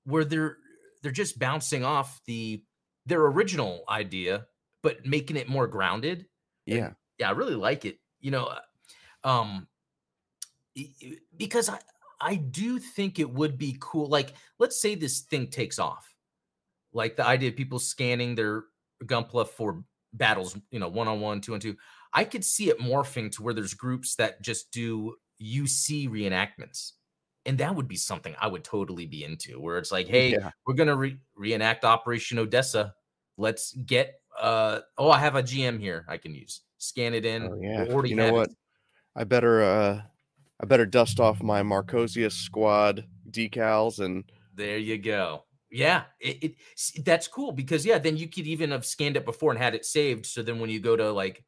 where 0.04 0.24
they're 0.24 0.56
they're 1.02 1.12
just 1.12 1.38
bouncing 1.38 1.84
off 1.84 2.20
the 2.26 2.62
their 3.06 3.26
original 3.26 3.84
idea, 3.88 4.46
but 4.82 5.04
making 5.06 5.36
it 5.36 5.48
more 5.48 5.66
grounded. 5.66 6.26
Yeah. 6.66 6.86
And, 6.86 6.94
yeah, 7.18 7.28
I 7.28 7.32
really 7.32 7.54
like 7.54 7.84
it. 7.84 7.98
You 8.20 8.30
know, 8.30 8.46
uh, 9.24 9.28
um, 9.28 9.68
because 11.36 11.68
I 11.68 11.78
I 12.20 12.36
do 12.36 12.78
think 12.78 13.18
it 13.18 13.30
would 13.30 13.58
be 13.58 13.76
cool. 13.80 14.08
Like, 14.08 14.34
let's 14.58 14.80
say 14.80 14.94
this 14.94 15.20
thing 15.20 15.48
takes 15.48 15.78
off, 15.78 16.14
like 16.92 17.16
the 17.16 17.26
idea 17.26 17.50
of 17.50 17.56
people 17.56 17.78
scanning 17.78 18.34
their 18.34 18.64
Gunpla 19.04 19.48
for 19.48 19.84
battles, 20.12 20.56
you 20.70 20.80
know, 20.80 20.88
one 20.88 21.06
on 21.08 21.20
one, 21.20 21.40
two 21.40 21.54
on 21.54 21.60
two. 21.60 21.76
I 22.12 22.24
could 22.24 22.44
see 22.44 22.70
it 22.70 22.78
morphing 22.78 23.30
to 23.32 23.42
where 23.42 23.54
there's 23.54 23.74
groups 23.74 24.16
that 24.16 24.42
just 24.42 24.70
do 24.70 25.14
UC 25.42 26.08
reenactments. 26.08 26.92
And 27.46 27.58
that 27.58 27.74
would 27.74 27.88
be 27.88 27.96
something 27.96 28.34
I 28.40 28.46
would 28.46 28.64
totally 28.64 29.06
be 29.06 29.24
into, 29.24 29.60
where 29.60 29.78
it's 29.78 29.92
like, 29.92 30.06
hey, 30.06 30.32
yeah. 30.32 30.50
we're 30.66 30.74
gonna 30.74 30.96
re- 30.96 31.18
reenact 31.34 31.84
Operation 31.84 32.38
Odessa. 32.38 32.94
Let's 33.36 33.72
get 33.72 34.20
uh 34.38 34.80
oh, 34.96 35.10
I 35.10 35.18
have 35.18 35.36
a 35.36 35.42
GM 35.42 35.80
here 35.80 36.04
I 36.08 36.16
can 36.18 36.34
use. 36.34 36.62
Scan 36.78 37.14
it 37.14 37.24
in. 37.24 37.44
Oh, 37.44 37.58
yeah. 37.60 37.84
You 38.04 38.14
know 38.16 38.32
what? 38.32 38.50
It. 38.50 38.56
I 39.16 39.24
better 39.24 39.62
uh 39.62 40.02
I 40.60 40.66
better 40.66 40.86
dust 40.86 41.20
off 41.20 41.42
my 41.42 41.62
Marchosias 41.62 42.32
squad 42.32 43.06
decals 43.30 44.00
and 44.00 44.24
there 44.54 44.78
you 44.78 44.98
go. 44.98 45.44
Yeah, 45.70 46.04
it, 46.18 46.42
it, 46.42 47.04
that's 47.04 47.28
cool 47.28 47.52
because 47.52 47.84
yeah, 47.84 47.98
then 47.98 48.16
you 48.16 48.26
could 48.28 48.46
even 48.46 48.70
have 48.70 48.86
scanned 48.86 49.16
it 49.16 49.24
before 49.26 49.50
and 49.50 49.60
had 49.60 49.74
it 49.74 49.84
saved. 49.84 50.26
So 50.26 50.42
then 50.42 50.60
when 50.60 50.70
you 50.70 50.80
go 50.80 50.96
to 50.96 51.12
like, 51.12 51.44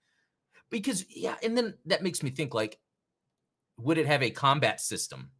because 0.70 1.04
yeah, 1.08 1.36
and 1.42 1.56
then 1.56 1.74
that 1.86 2.02
makes 2.02 2.22
me 2.22 2.30
think 2.30 2.54
like, 2.54 2.78
would 3.78 3.98
it 3.98 4.06
have 4.06 4.22
a 4.22 4.30
combat 4.30 4.80
system 4.80 5.30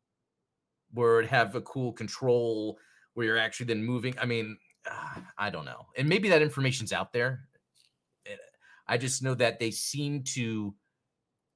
where 0.92 1.20
it 1.20 1.28
have 1.28 1.54
a 1.54 1.60
cool 1.60 1.92
control 1.92 2.78
where 3.14 3.26
you're 3.26 3.38
actually 3.38 3.66
then 3.66 3.84
moving? 3.84 4.14
I 4.20 4.26
mean, 4.26 4.56
uh, 4.90 5.20
I 5.38 5.50
don't 5.50 5.64
know, 5.64 5.86
and 5.96 6.08
maybe 6.08 6.28
that 6.30 6.42
information's 6.42 6.92
out 6.92 7.12
there. 7.12 7.48
Eh, 8.26 8.36
I 8.86 8.98
just 8.98 9.22
know 9.22 9.34
that 9.34 9.58
they 9.58 9.70
seem 9.70 10.22
to 10.34 10.74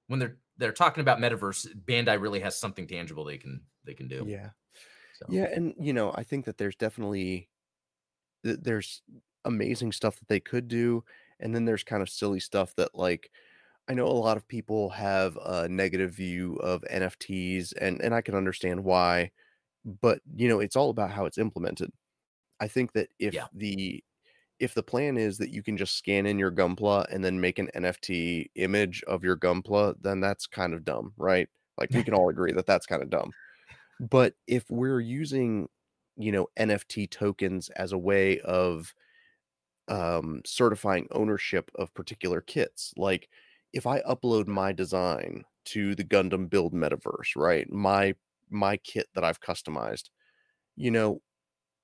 when 0.09 0.21
they're 0.21 0.37
they're 0.57 0.73
talking 0.73 1.01
about 1.01 1.19
metaverse, 1.19 1.67
Bandai 1.85 2.21
really 2.21 2.41
has 2.41 2.59
something 2.59 2.87
tangible 2.87 3.25
they 3.25 3.39
can 3.39 3.61
they 3.85 3.95
can 3.95 4.09
do. 4.09 4.25
Yeah. 4.27 4.51
So. 5.15 5.27
Yeah, 5.29 5.49
and 5.53 5.75
you 5.79 5.93
know, 5.93 6.13
I 6.15 6.25
think 6.25 6.45
that 6.47 6.59
there's 6.59 6.77
definitely 6.77 7.49
there's 8.43 9.03
amazing 9.45 9.93
stuff 9.93 10.19
that 10.19 10.29
they 10.29 10.41
could 10.41 10.69
do, 10.69 11.05
and 11.41 11.55
then 11.55 11.65
there's 11.65 11.85
kind 11.85 12.03
of 12.03 12.09
silly 12.09 12.41
stuff 12.41 12.75
that 12.77 12.95
like 12.95 13.31
I 13.89 13.95
know 13.95 14.07
a 14.07 14.09
lot 14.09 14.37
of 14.37 14.49
people 14.49 14.91
have 14.91 15.37
a 15.45 15.69
negative 15.69 16.13
view 16.13 16.57
of 16.57 16.85
NFTs, 16.91 17.75
and 17.81 18.01
and 18.01 18.15
I 18.15 18.21
can 18.21 18.35
understand 18.35 18.83
why, 18.85 19.31
but 20.01 20.21
you 20.35 20.49
know, 20.49 20.61
it's 20.61 20.77
all 20.77 20.91
about 20.91 21.11
how 21.11 21.27
it's 21.27 21.39
implemented. 21.39 21.91
I 22.61 22.69
think 22.69 22.93
that 22.93 23.09
if 23.19 23.35
yeah. 23.35 23.47
the 23.53 24.03
if 24.61 24.75
the 24.75 24.83
plan 24.83 25.17
is 25.17 25.39
that 25.39 25.51
you 25.51 25.63
can 25.63 25.77
just 25.77 25.97
scan 25.97 26.27
in 26.27 26.39
your 26.39 26.51
Gunpla 26.51 27.07
and 27.13 27.25
then 27.25 27.41
make 27.41 27.59
an 27.59 27.71
NFT 27.75 28.47
image 28.55 29.03
of 29.07 29.25
your 29.25 29.37
Gunpla, 29.37 29.97
then 30.01 30.21
that's 30.21 30.47
kind 30.47 30.73
of 30.73 30.85
dumb, 30.85 31.13
right? 31.17 31.49
Like 31.77 31.91
we 31.91 32.03
can 32.05 32.15
all 32.15 32.29
agree 32.29 32.53
that 32.53 32.67
that's 32.67 32.87
kind 32.87 33.03
of 33.03 33.11
dumb. 33.11 33.33
But 34.01 34.35
if 34.47 34.65
we're 34.71 35.01
using, 35.01 35.69
you 36.17 36.33
know, 36.33 36.47
NFT 36.59 37.11
tokens 37.11 37.69
as 37.71 37.93
a 37.93 37.99
way 37.99 38.41
of 38.41 38.95
um, 39.89 40.41
certifying 40.47 41.09
ownership 41.11 41.71
of 41.75 41.93
particular 41.95 42.41
kits, 42.41 42.93
like 42.97 43.29
if 43.75 43.87
I 43.87 44.01
upload 44.03 44.47
my 44.47 44.73
design 44.73 45.45
to 45.67 45.95
the 45.95 46.05
Gundam 46.05 46.49
Build 46.49 46.73
metaverse, 46.73 47.37
right? 47.37 47.71
My 47.71 48.15
my 48.51 48.77
kit 48.79 49.09
that 49.15 49.25
I've 49.25 49.41
customized, 49.41 50.11
you 50.77 50.91
know, 50.91 51.21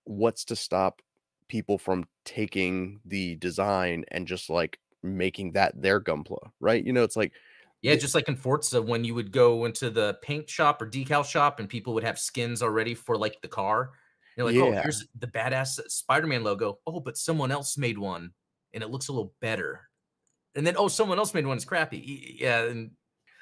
what's 0.04 0.44
to 0.46 0.56
stop 0.56 1.02
people 1.48 1.78
from 1.78 2.04
taking 2.24 3.00
the 3.04 3.34
design 3.36 4.04
and 4.12 4.26
just 4.26 4.48
like 4.48 4.78
making 5.02 5.52
that 5.52 5.80
their 5.80 6.00
gunpla, 6.00 6.38
right? 6.60 6.84
You 6.84 6.92
know, 6.92 7.02
it's 7.02 7.16
like 7.16 7.32
yeah, 7.82 7.96
just 7.96 8.14
like 8.14 8.28
in 8.28 8.36
Forza, 8.36 8.80
when 8.80 9.04
you 9.04 9.14
would 9.14 9.32
go 9.32 9.64
into 9.64 9.90
the 9.90 10.18
paint 10.22 10.48
shop 10.48 10.80
or 10.80 10.88
decal 10.88 11.24
shop 11.24 11.60
and 11.60 11.68
people 11.68 11.94
would 11.94 12.04
have 12.04 12.18
skins 12.18 12.62
already 12.62 12.94
for 12.94 13.16
like 13.16 13.40
the 13.40 13.48
car. 13.48 13.90
You're 14.36 14.46
like, 14.46 14.56
oh, 14.56 14.70
yeah. 14.70 14.78
oh, 14.78 14.82
here's 14.82 15.06
the 15.18 15.26
badass 15.26 15.80
Spider-Man 15.88 16.44
logo. 16.44 16.78
Oh, 16.86 17.00
but 17.00 17.16
someone 17.16 17.50
else 17.50 17.76
made 17.76 17.98
one 17.98 18.32
and 18.74 18.82
it 18.82 18.90
looks 18.90 19.08
a 19.08 19.12
little 19.12 19.32
better. 19.40 19.89
And 20.54 20.66
then, 20.66 20.74
oh, 20.76 20.88
someone 20.88 21.18
else 21.18 21.34
made 21.34 21.46
one. 21.46 21.56
It's 21.56 21.64
crappy. 21.64 22.36
Yeah. 22.40 22.64
And 22.64 22.92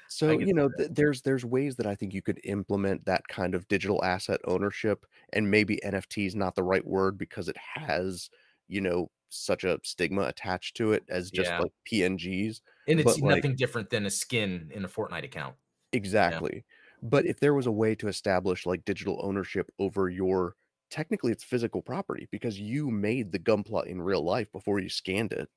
so 0.09 0.31
you 0.31 0.53
know, 0.53 0.69
th- 0.75 0.89
there's 0.91 1.21
there's 1.21 1.45
ways 1.45 1.75
that 1.75 1.85
I 1.85 1.95
think 1.95 2.13
you 2.13 2.21
could 2.21 2.39
implement 2.43 3.05
that 3.05 3.27
kind 3.27 3.53
of 3.53 3.67
digital 3.67 4.03
asset 4.03 4.41
ownership, 4.45 5.05
and 5.33 5.51
maybe 5.51 5.79
NFT 5.85 6.25
is 6.25 6.35
not 6.35 6.55
the 6.55 6.63
right 6.63 6.85
word 6.85 7.17
because 7.17 7.47
it 7.47 7.57
has 7.57 8.29
you 8.67 8.81
know 8.81 9.09
such 9.29 9.63
a 9.63 9.79
stigma 9.83 10.23
attached 10.23 10.75
to 10.77 10.93
it 10.93 11.03
as 11.09 11.29
just 11.29 11.51
yeah. 11.51 11.59
like 11.59 11.71
PNGs. 11.91 12.61
And 12.87 12.99
it's 12.99 13.17
but 13.17 13.23
nothing 13.23 13.51
like, 13.51 13.57
different 13.57 13.91
than 13.91 14.07
a 14.07 14.09
skin 14.09 14.71
in 14.73 14.83
a 14.83 14.87
Fortnite 14.87 15.23
account. 15.23 15.55
Exactly. 15.93 16.51
Yeah. 16.55 17.09
But 17.09 17.25
if 17.25 17.39
there 17.39 17.53
was 17.53 17.67
a 17.67 17.71
way 17.71 17.95
to 17.95 18.07
establish 18.07 18.65
like 18.65 18.83
digital 18.85 19.19
ownership 19.23 19.71
over 19.79 20.09
your 20.09 20.55
technically 20.89 21.31
it's 21.31 21.43
physical 21.43 21.83
property 21.83 22.27
because 22.31 22.59
you 22.59 22.89
made 22.89 23.31
the 23.31 23.39
gunpla 23.39 23.85
in 23.85 24.01
real 24.01 24.23
life 24.23 24.51
before 24.51 24.79
you 24.79 24.89
scanned 24.89 25.31
it. 25.31 25.47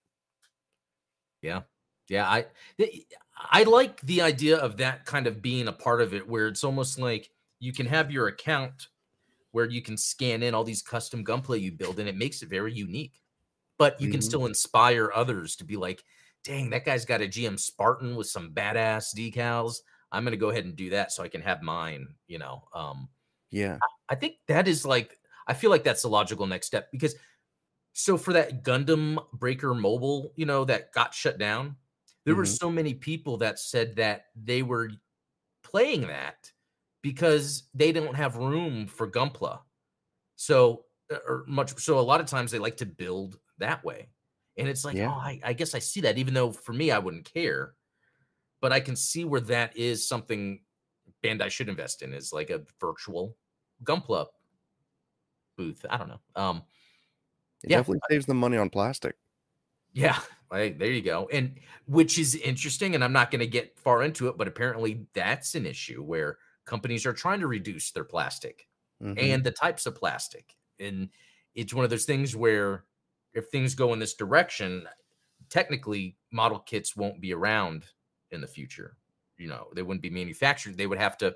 Yeah. 1.43 1.62
Yeah, 2.09 2.28
I 2.28 2.47
I 3.36 3.62
like 3.62 4.01
the 4.03 4.22
idea 4.22 4.59
of 4.59 4.76
that 4.78 5.07
kind 5.07 5.26
of 5.26 5.40
being 5.40 5.68
a 5.68 5.72
part 5.72 6.03
of 6.03 6.14
it 6.14 6.28
where 6.28 6.49
it's 6.49 6.64
almost 6.64 6.99
like 6.99 7.30
you 7.59 7.72
can 7.72 7.86
have 7.86 8.11
your 8.11 8.28
account 8.28 8.88
where 9.53 9.68
you 9.68 9.82
can 9.82 9.97
scan 9.97 10.43
in 10.43 10.55
all 10.55 10.64
these 10.64 10.82
custom 10.82 11.24
gunpla 11.24 11.61
you 11.61 11.72
build 11.72 11.99
and 11.99 12.09
it 12.09 12.16
makes 12.16 12.43
it 12.43 12.49
very 12.49 12.72
unique. 12.72 13.20
But 13.78 14.01
you 14.01 14.07
mm-hmm. 14.07 14.12
can 14.12 14.22
still 14.22 14.47
inspire 14.47 15.11
others 15.14 15.57
to 15.57 15.64
be 15.64 15.76
like, 15.76 16.05
dang, 16.45 16.70
that 16.70 16.84
guy's 16.84 17.05
got 17.05 17.22
a 17.22 17.26
GM 17.26 17.59
Spartan 17.59 18.16
with 18.16 18.26
some 18.26 18.51
badass 18.51 19.14
decals. 19.16 19.76
I'm 20.11 20.24
gonna 20.24 20.36
go 20.36 20.51
ahead 20.51 20.64
and 20.64 20.76
do 20.76 20.90
that 20.90 21.12
so 21.12 21.22
I 21.22 21.28
can 21.28 21.40
have 21.40 21.62
mine, 21.62 22.09
you 22.26 22.38
know. 22.38 22.64
Um 22.74 23.09
yeah. 23.51 23.78
I, 23.82 24.14
I 24.14 24.14
think 24.16 24.36
that 24.49 24.68
is 24.68 24.84
like 24.84 25.18
I 25.47 25.55
feel 25.55 25.70
like 25.70 25.84
that's 25.84 26.03
the 26.03 26.09
logical 26.09 26.47
next 26.47 26.66
step 26.66 26.88
because 26.93 27.14
so 27.93 28.16
for 28.16 28.32
that 28.32 28.64
Gundam 28.64 29.18
Breaker 29.32 29.74
mobile, 29.74 30.32
you 30.36 30.47
know, 30.47 30.64
that 30.64 30.93
got 30.93 31.14
shut 31.14 31.38
down, 31.38 31.76
there 32.24 32.34
mm-hmm. 32.34 32.40
were 32.40 32.47
so 32.47 32.70
many 32.70 32.95
people 32.95 33.36
that 33.38 33.59
said 33.59 33.97
that 33.97 34.26
they 34.36 34.62
were 34.62 34.90
playing 35.62 36.07
that 36.07 36.51
because 37.03 37.64
they 37.74 37.93
don't 37.93 38.14
have 38.14 38.36
room 38.36 38.86
for 38.86 39.11
Gunpla. 39.11 39.61
So, 40.36 40.84
uh, 41.12 41.18
or 41.26 41.45
much 41.47 41.78
so, 41.78 41.99
a 41.99 42.01
lot 42.01 42.20
of 42.20 42.26
times 42.26 42.51
they 42.51 42.59
like 42.59 42.76
to 42.78 42.86
build 42.86 43.38
that 43.59 43.84
way. 43.84 44.09
And 44.57 44.68
it's 44.68 44.84
like, 44.84 44.97
yeah. 44.97 45.09
oh, 45.09 45.18
I, 45.18 45.40
I 45.43 45.53
guess 45.53 45.74
I 45.74 45.78
see 45.78 46.01
that, 46.03 46.18
even 46.18 46.34
though 46.34 46.53
for 46.53 46.72
me, 46.72 46.90
I 46.90 46.99
wouldn't 46.99 47.32
care. 47.32 47.74
But 48.61 48.72
I 48.72 48.80
can 48.80 48.95
see 48.95 49.24
where 49.24 49.40
that 49.43 49.76
is 49.76 50.07
something 50.07 50.61
Bandai 51.24 51.51
should 51.51 51.68
invest 51.68 52.03
in 52.03 52.14
is 52.14 52.32
like 52.32 52.51
a 52.51 52.62
virtual 52.80 53.36
Gunpla 53.84 54.26
booth. 55.57 55.84
I 55.88 55.97
don't 55.97 56.09
know. 56.09 56.20
Um, 56.36 56.62
it 57.63 57.71
yeah. 57.71 57.79
definitely 57.79 58.01
saves 58.11 58.27
them 58.27 58.39
money 58.39 58.57
on 58.57 58.71
plastic. 58.71 59.17
Yeah, 59.93 60.19
there 60.51 60.91
you 60.91 61.03
go. 61.03 61.29
And 61.33 61.59
which 61.87 62.19
is 62.19 62.35
interesting. 62.35 62.95
And 62.95 63.05
I'm 63.05 63.13
not 63.13 63.31
going 63.31 63.41
to 63.41 63.47
get 63.47 63.79
far 63.79 64.03
into 64.03 64.29
it, 64.29 64.39
but 64.39 64.49
apparently 64.49 65.07
that's 65.15 65.55
an 65.55 65.67
issue 65.67 66.03
where 66.03 66.39
companies 66.65 67.07
are 67.07 67.13
trying 67.13 67.41
to 67.41 67.47
reduce 67.47 67.91
their 67.91 68.05
plastic 68.05 68.67
mm-hmm. 69.03 69.19
and 69.19 69.45
the 69.45 69.51
types 69.51 69.87
of 69.87 69.95
plastic. 69.95 70.57
And 70.81 71.11
it's 71.55 71.75
one 71.75 71.85
of 71.85 71.91
those 71.91 72.05
things 72.05 72.35
where 72.35 72.85
if 73.35 73.49
things 73.49 73.75
go 73.75 73.93
in 73.93 73.99
this 73.99 74.15
direction, 74.15 74.87
technically 75.51 76.17
model 76.31 76.59
kits 76.59 76.97
won't 76.97 77.21
be 77.21 77.35
around 77.35 77.85
in 78.31 78.41
the 78.41 78.47
future. 78.47 78.97
You 79.37 79.49
know, 79.49 79.69
they 79.75 79.83
wouldn't 79.83 80.03
be 80.03 80.11
manufactured. 80.11 80.77
They 80.77 80.87
would 80.87 80.99
have 80.99 81.19
to 81.19 81.35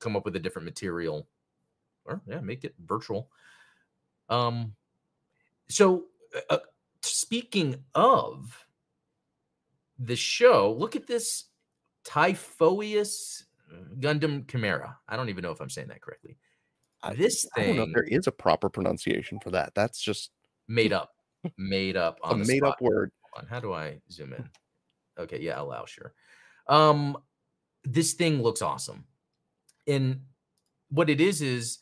come 0.00 0.16
up 0.16 0.24
with 0.24 0.36
a 0.36 0.40
different 0.40 0.66
material 0.66 1.28
or 2.04 2.22
yeah, 2.26 2.40
make 2.40 2.64
it 2.64 2.74
virtual. 2.86 3.30
Um, 4.28 4.74
so 5.70 6.04
uh, 6.50 6.58
speaking 7.02 7.76
of 7.94 8.66
the 9.98 10.16
show, 10.16 10.74
look 10.78 10.96
at 10.96 11.06
this 11.06 11.44
Typhoeus 12.04 13.44
Gundam 13.98 14.48
Chimera. 14.50 14.98
I 15.08 15.16
don't 15.16 15.28
even 15.28 15.42
know 15.42 15.52
if 15.52 15.60
I'm 15.60 15.70
saying 15.70 15.88
that 15.88 16.02
correctly. 16.02 16.36
This 17.16 17.46
I, 17.56 17.60
thing, 17.60 17.80
I 17.80 17.86
there 17.94 18.04
is 18.04 18.26
a 18.26 18.32
proper 18.32 18.68
pronunciation 18.68 19.38
for 19.40 19.50
that. 19.50 19.74
That's 19.74 20.00
just 20.00 20.30
made 20.68 20.92
up, 20.92 21.12
made 21.56 21.96
up 21.96 22.18
on 22.22 22.40
a 22.40 22.44
made 22.44 22.58
spot. 22.58 22.72
up 22.72 22.82
word. 22.82 23.10
How 23.48 23.60
do 23.60 23.72
I 23.72 24.00
zoom 24.10 24.34
in? 24.34 24.48
Okay, 25.18 25.40
yeah, 25.40 25.60
allow 25.60 25.84
sure. 25.86 26.12
Um, 26.66 27.16
this 27.84 28.12
thing 28.12 28.42
looks 28.42 28.60
awesome, 28.60 29.04
and 29.86 30.22
what 30.90 31.08
it 31.08 31.20
is 31.20 31.40
is 31.40 31.78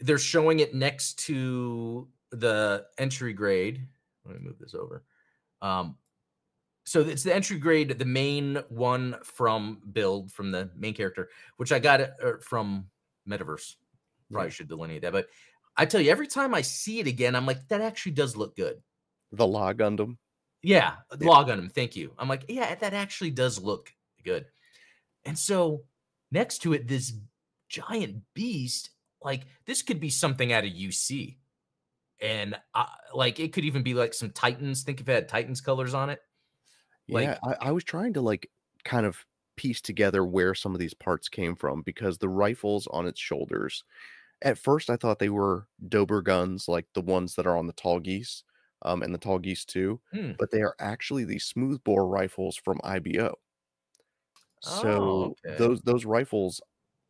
they're 0.00 0.18
showing 0.18 0.60
it 0.60 0.74
next 0.74 1.18
to 1.26 2.08
the 2.30 2.86
entry 2.98 3.32
grade 3.32 3.86
let 4.28 4.40
me 4.40 4.46
move 4.46 4.58
this 4.58 4.74
over. 4.74 5.04
Um, 5.62 5.96
so 6.84 7.00
it's 7.00 7.22
the 7.22 7.34
entry 7.34 7.58
grade, 7.58 7.98
the 7.98 8.04
main 8.04 8.56
one 8.68 9.16
from 9.22 9.80
build 9.92 10.32
from 10.32 10.52
the 10.52 10.70
main 10.76 10.94
character, 10.94 11.28
which 11.56 11.72
I 11.72 11.78
got 11.78 12.00
it 12.00 12.12
er, 12.22 12.40
from 12.42 12.86
Metaverse. 13.28 13.76
Probably 14.30 14.48
Yeah. 14.48 14.52
should 14.52 14.68
delineate 14.68 15.02
that, 15.02 15.12
but 15.12 15.28
I 15.76 15.86
tell 15.86 16.00
you, 16.00 16.10
every 16.10 16.26
time 16.26 16.54
I 16.54 16.62
see 16.62 16.98
it 16.98 17.06
again, 17.06 17.34
I'm 17.36 17.46
like, 17.46 17.68
that 17.68 17.80
actually 17.80 18.12
does 18.12 18.36
look 18.36 18.56
good. 18.56 18.82
The 19.32 19.46
Lah 19.46 19.72
Gundam. 19.72 20.18
Yeah, 20.62 20.96
Yeah. 21.18 21.28
log 21.28 21.50
on 21.50 21.58
him. 21.58 21.68
Thank 21.68 21.94
you. 21.94 22.12
I'm 22.18 22.28
like, 22.28 22.44
yeah, 22.48 22.74
that 22.74 22.94
actually 22.94 23.30
does 23.30 23.60
look 23.60 23.92
good. 24.24 24.46
And 25.24 25.38
so 25.38 25.84
next 26.30 26.58
to 26.62 26.72
it, 26.72 26.88
this 26.88 27.12
giant 27.68 28.24
beast, 28.34 28.90
like 29.22 29.46
this 29.66 29.82
could 29.82 30.00
be 30.00 30.10
something 30.10 30.52
out 30.52 30.64
of 30.64 30.70
UC. 30.70 31.38
And 32.20 32.56
I, 32.74 32.88
like 33.14 33.40
it 33.40 33.52
could 33.52 33.64
even 33.64 33.82
be 33.82 33.94
like 33.94 34.14
some 34.14 34.30
Titans. 34.30 34.82
Think 34.82 35.00
if 35.00 35.08
it 35.08 35.12
had 35.12 35.28
Titans 35.28 35.60
colors 35.60 35.94
on 35.94 36.10
it. 36.10 36.20
Like- 37.10 37.28
yeah, 37.28 37.38
I, 37.42 37.68
I 37.68 37.72
was 37.72 37.84
trying 37.84 38.12
to 38.14 38.20
like 38.20 38.50
kind 38.84 39.06
of 39.06 39.24
piece 39.56 39.80
together 39.80 40.24
where 40.24 40.54
some 40.54 40.74
of 40.74 40.78
these 40.78 40.94
parts 40.94 41.28
came 41.28 41.56
from 41.56 41.82
because 41.82 42.18
the 42.18 42.28
rifles 42.28 42.86
on 42.88 43.06
its 43.06 43.20
shoulders, 43.20 43.84
at 44.42 44.58
first 44.58 44.90
I 44.90 44.96
thought 44.96 45.20
they 45.20 45.30
were 45.30 45.68
Dober 45.88 46.22
guns, 46.22 46.68
like 46.68 46.88
the 46.94 47.02
ones 47.02 47.36
that 47.36 47.46
are 47.48 47.56
on 47.58 47.68
the 47.68 47.72
Tallgeese, 47.74 48.44
um, 48.82 49.02
and 49.02 49.14
the 49.14 49.18
Tallgeese 49.20 49.66
too, 49.66 50.00
Hmm. 50.12 50.32
but 50.38 50.50
they 50.52 50.62
are 50.62 50.76
actually 50.80 51.24
the 51.24 51.38
smoothbore 51.40 52.08
rifles 52.08 52.56
from 52.56 52.80
IBO. 52.84 53.36
So 54.60 55.30
Oh, 55.30 55.34
okay. 55.44 55.58
those 55.58 55.80
those 55.82 56.04
rifles, 56.04 56.60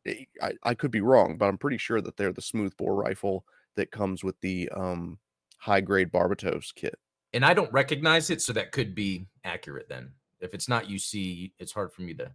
eh, 0.06 0.24
I, 0.42 0.52
I 0.64 0.74
could 0.74 0.90
be 0.90 1.00
wrong, 1.02 1.38
but 1.38 1.46
I'm 1.48 1.58
pretty 1.58 1.78
sure 1.78 2.00
that 2.02 2.16
they're 2.16 2.32
the 2.32 2.42
smoothbore 2.42 2.94
rifle 2.96 3.46
that 3.78 3.90
comes 3.90 4.22
with 4.22 4.38
the 4.40 4.68
um 4.74 5.18
high 5.58 5.80
grade 5.80 6.12
Barbatos 6.12 6.74
kit. 6.74 6.98
And 7.32 7.44
I 7.44 7.54
don't 7.54 7.72
recognize 7.72 8.30
it, 8.30 8.42
so 8.42 8.52
that 8.52 8.72
could 8.72 8.94
be 8.94 9.26
accurate 9.44 9.88
then. 9.88 10.12
If 10.40 10.54
it's 10.54 10.68
not 10.68 10.86
UC, 10.88 11.52
it's 11.58 11.72
hard 11.72 11.92
for 11.92 12.02
me 12.02 12.14
to. 12.14 12.30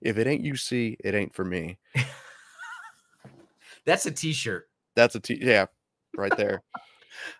if 0.00 0.18
it 0.18 0.26
ain't 0.26 0.44
UC, 0.44 0.96
it 1.02 1.14
ain't 1.14 1.34
for 1.34 1.44
me. 1.44 1.78
That's 3.84 4.06
a 4.06 4.10
T-shirt. 4.10 4.68
That's 4.94 5.14
a 5.14 5.20
t 5.20 5.38
yeah, 5.40 5.66
right 6.16 6.36
there. 6.36 6.62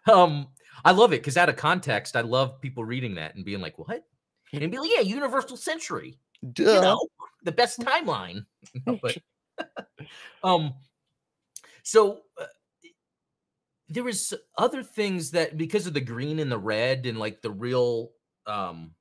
Um, 0.06 0.48
I 0.84 0.92
love 0.92 1.14
it 1.14 1.22
because 1.22 1.38
out 1.38 1.48
of 1.48 1.56
context, 1.56 2.14
I 2.14 2.20
love 2.20 2.60
people 2.60 2.84
reading 2.84 3.14
that 3.14 3.34
and 3.34 3.44
being 3.44 3.62
like, 3.62 3.78
"What?" 3.78 4.04
And 4.52 4.70
be 4.70 4.78
like, 4.78 4.90
"Yeah, 4.92 5.00
Universal 5.00 5.56
Century, 5.56 6.18
Duh. 6.52 6.74
you 6.74 6.80
know, 6.82 7.00
the 7.42 7.52
best 7.52 7.80
timeline." 7.80 8.44
But 8.84 9.16
um, 10.44 10.74
so 11.82 12.20
uh, 12.38 12.44
there 13.92 14.04
was 14.04 14.32
other 14.56 14.82
things 14.82 15.30
that 15.32 15.56
because 15.56 15.86
of 15.86 15.94
the 15.94 16.00
green 16.00 16.38
and 16.38 16.50
the 16.50 16.58
red 16.58 17.06
and 17.06 17.18
like 17.18 17.42
the 17.42 17.50
real 17.50 18.10
um 18.46 18.92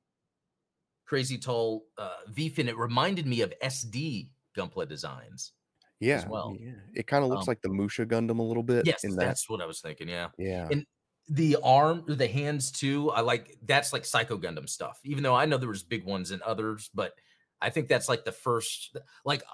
crazy 1.06 1.38
tall 1.38 1.84
uh 1.98 2.16
V-fin, 2.28 2.68
it 2.68 2.76
reminded 2.76 3.26
me 3.26 3.40
of 3.42 3.52
SD 3.62 4.28
Gunpla 4.56 4.88
designs. 4.88 5.52
yeah, 6.00 6.26
well. 6.28 6.54
yeah. 6.58 6.72
It 6.94 7.06
kind 7.06 7.24
of 7.24 7.30
looks 7.30 7.42
Um, 7.48 7.50
like 7.52 7.62
the 7.62 7.68
Musha 7.70 8.04
Gundam 8.06 8.38
a 8.38 8.42
little 8.42 8.62
bit. 8.62 8.86
Yes, 8.86 9.04
in 9.04 9.16
that. 9.16 9.24
that's 9.26 9.48
what 9.48 9.60
I 9.62 9.66
was 9.66 9.80
thinking. 9.80 10.08
Yeah. 10.08 10.28
Yeah, 10.38 10.68
and- 10.70 10.86
the 11.28 11.56
arm 11.62 12.02
the 12.08 12.26
hands 12.26 12.72
too 12.72 13.08
i 13.12 13.20
like 13.20 13.56
that's 13.64 13.92
like 13.92 14.04
psycho 14.04 14.36
gundam 14.36 14.68
stuff 14.68 14.98
even 15.04 15.22
though 15.22 15.36
i 15.36 15.44
know 15.46 15.56
there 15.56 15.68
was 15.68 15.84
big 15.84 16.04
ones 16.04 16.32
and 16.32 16.42
others 16.42 16.90
but 16.94 17.12
i 17.60 17.70
think 17.70 17.86
that's 17.86 18.08
like 18.08 18.24
the 18.24 18.32
first 18.32 18.96
like 19.24 19.44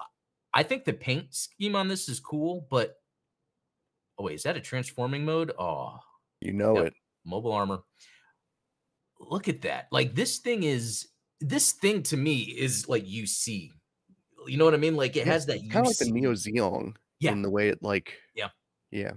i 0.51 0.63
think 0.63 0.83
the 0.83 0.91
paint 0.91 1.31
scheme 1.31 1.75
on 1.75 1.87
this 1.87 2.09
is 2.09 2.19
cool 2.19 2.65
but 2.71 2.95
oh 4.19 4.25
wait 4.25 4.35
is 4.35 4.43
that 4.43 4.57
a 4.57 4.61
transforming 4.61 5.25
mode 5.25 5.51
oh 5.57 5.97
you 6.41 6.53
know 6.53 6.77
it. 6.77 6.93
mobile 7.25 7.51
armor 7.53 7.79
look 9.19 9.47
at 9.47 9.61
that 9.61 9.87
like 9.91 10.13
this 10.15 10.37
thing 10.39 10.63
is 10.63 11.07
this 11.41 11.71
thing 11.73 12.03
to 12.03 12.17
me 12.17 12.39
is 12.41 12.87
like 12.87 13.05
uc 13.05 13.47
you 14.47 14.57
know 14.57 14.65
what 14.65 14.73
i 14.73 14.77
mean 14.77 14.95
like 14.95 15.15
it 15.15 15.25
Yeah, 15.25 15.33
has 15.33 15.45
that 15.47 15.59
kind 15.69 15.85
of 15.85 15.87
like 15.87 15.97
the 15.97 16.11
Neo 16.11 16.33
Zeong 16.33 16.95
Yeah. 17.19 17.31
in 17.31 17.41
the 17.41 17.49
way 17.49 17.69
it 17.69 17.79
like. 17.81 18.13
Yeah. 18.35 18.49
yeah. 18.91 19.11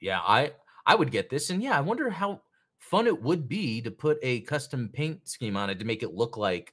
yeah 0.00 0.20
i 0.20 0.52
i 0.86 0.94
would 0.94 1.10
get 1.10 1.30
this 1.30 1.50
and 1.50 1.62
yeah 1.62 1.76
i 1.76 1.80
wonder 1.80 2.10
how 2.10 2.42
fun 2.78 3.06
it 3.06 3.22
would 3.22 3.48
be 3.48 3.80
to 3.82 3.90
put 3.90 4.18
a 4.22 4.40
custom 4.42 4.88
paint 4.92 5.26
scheme 5.28 5.56
on 5.56 5.70
it 5.70 5.78
to 5.80 5.84
make 5.84 6.02
it 6.02 6.14
look 6.14 6.36
like 6.36 6.72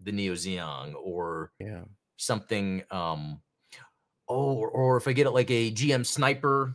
the 0.00 0.10
Neo 0.12 0.34
Zeong 0.34 0.94
or 0.96 1.52
Yeah. 1.60 1.84
something 2.16 2.82
um 2.90 3.40
oh 4.28 4.54
or, 4.54 4.70
or 4.70 4.96
if 4.96 5.06
i 5.06 5.12
get 5.12 5.26
it 5.26 5.30
like 5.32 5.50
a 5.50 5.70
gm 5.70 6.04
sniper 6.04 6.74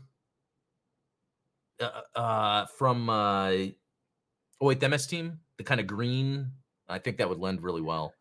uh, 1.79 2.01
uh 2.19 2.65
from 2.77 3.09
uh 3.09 3.49
oh 3.51 4.67
wait 4.67 4.79
the 4.79 4.89
ms 4.89 5.07
team 5.07 5.39
the 5.57 5.63
kind 5.63 5.79
of 5.79 5.87
green 5.87 6.51
i 6.87 6.97
think 6.99 7.17
that 7.17 7.27
would 7.29 7.39
lend 7.39 7.61
really 7.61 7.81
well 7.81 8.13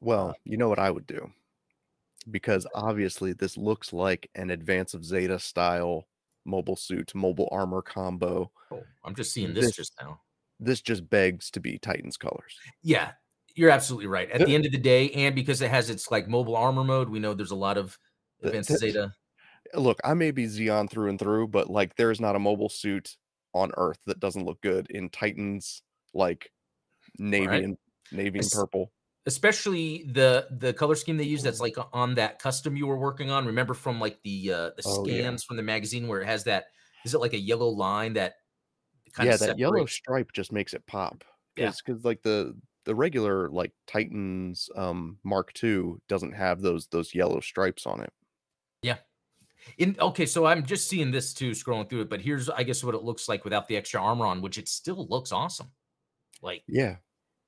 Well, 0.00 0.34
you 0.44 0.56
know 0.56 0.68
what 0.68 0.78
I 0.78 0.90
would 0.92 1.06
do? 1.08 1.28
Because 2.30 2.66
obviously 2.74 3.32
this 3.32 3.56
looks 3.56 3.92
like 3.92 4.30
an 4.36 4.50
Advance 4.50 4.94
of 4.94 5.04
Zeta 5.04 5.38
style 5.40 6.06
mobile 6.44 6.76
suit, 6.76 7.12
mobile 7.14 7.48
armor 7.50 7.82
combo. 7.82 8.50
oh 8.70 8.82
i'm 9.04 9.14
just 9.14 9.32
seeing 9.32 9.52
this 9.54 9.66
This- 9.66 9.76
just 9.76 9.92
now 10.00 10.20
This 10.60 10.80
just 10.80 11.08
begs 11.10 11.50
to 11.52 11.60
be 11.60 11.78
Titan's 11.78 12.16
colors. 12.16 12.54
Yeah, 12.82 13.12
you're 13.54 13.70
absolutely 13.70 14.06
right. 14.08 14.30
At 14.30 14.44
the 14.46 14.54
end 14.54 14.66
of 14.66 14.72
the 14.72 14.78
day, 14.78 15.10
and 15.10 15.34
because 15.34 15.62
it 15.62 15.70
has 15.70 15.88
its 15.90 16.10
like 16.10 16.26
mobile 16.28 16.56
armor 16.56 16.84
mode, 16.84 17.08
we 17.08 17.18
know 17.20 17.32
there's 17.34 17.52
a 17.52 17.56
lot 17.68 17.76
of 17.78 17.96
advanced 18.42 18.76
Zeta. 18.78 19.12
Look, 19.74 19.98
I 20.04 20.14
may 20.14 20.30
be 20.30 20.46
Zeon 20.46 20.90
through 20.90 21.10
and 21.10 21.18
through, 21.18 21.48
but 21.48 21.68
like 21.68 21.96
there's 21.96 22.20
not 22.20 22.36
a 22.36 22.38
mobile 22.38 22.68
suit 22.68 23.16
on 23.54 23.70
Earth 23.76 23.98
that 24.06 24.20
doesn't 24.20 24.44
look 24.44 24.60
good 24.60 24.90
in 24.90 25.08
Titan's 25.10 25.82
like 26.14 26.50
navy 27.18 27.46
Right. 27.46 27.64
and 27.64 27.78
navy 28.12 28.38
and 28.38 28.48
purple. 28.50 28.92
Especially 29.26 30.04
the 30.04 30.48
the 30.50 30.72
color 30.72 30.94
scheme 30.94 31.18
they 31.18 31.24
use 31.24 31.42
that's 31.42 31.60
like 31.60 31.76
on 31.92 32.14
that 32.14 32.38
custom 32.38 32.76
you 32.76 32.86
were 32.86 32.98
working 32.98 33.30
on. 33.30 33.46
Remember 33.46 33.74
from 33.74 34.00
like 34.00 34.22
the 34.22 34.52
uh 34.52 34.70
the 34.76 34.82
Oh, 34.86 35.06
yeah. 35.06 35.20
scans 35.20 35.44
from 35.44 35.56
the 35.58 35.62
magazine 35.62 36.08
where 36.08 36.22
it 36.22 36.26
has 36.26 36.44
that 36.44 36.66
is 37.04 37.12
it 37.14 37.18
like 37.18 37.34
a 37.34 37.38
yellow 37.38 37.68
line 37.68 38.14
that 38.14 38.36
kind 39.12 39.26
yeah, 39.28 39.34
of 39.34 39.40
that 39.40 39.58
yellow 39.58 39.84
stripe 39.86 40.32
just 40.32 40.52
makes 40.52 40.72
it 40.74 40.86
pop. 40.86 41.24
Yeah. 41.56 41.72
Because 41.84 42.04
like 42.04 42.22
the 42.22 42.54
the 42.84 42.94
regular 42.94 43.50
like 43.50 43.72
Titans 43.86 44.70
um 44.76 45.18
Mark 45.24 45.52
II 45.62 45.96
doesn't 46.08 46.32
have 46.32 46.62
those 46.62 46.86
those 46.86 47.14
yellow 47.14 47.40
stripes 47.40 47.86
on 47.86 48.00
it. 48.00 48.12
In 49.78 49.96
okay, 50.00 50.24
so 50.26 50.46
I'm 50.46 50.64
just 50.64 50.88
seeing 50.88 51.10
this 51.10 51.32
too, 51.34 51.50
scrolling 51.52 51.88
through 51.90 52.02
it. 52.02 52.10
But 52.10 52.20
here's 52.20 52.48
I 52.48 52.62
guess 52.62 52.82
what 52.84 52.94
it 52.94 53.02
looks 53.02 53.28
like 53.28 53.44
without 53.44 53.66
the 53.68 53.76
extra 53.76 54.00
armor 54.00 54.26
on, 54.26 54.40
which 54.42 54.58
it 54.58 54.68
still 54.68 55.06
looks 55.08 55.32
awesome. 55.32 55.70
Like 56.42 56.62
Yeah. 56.68 56.96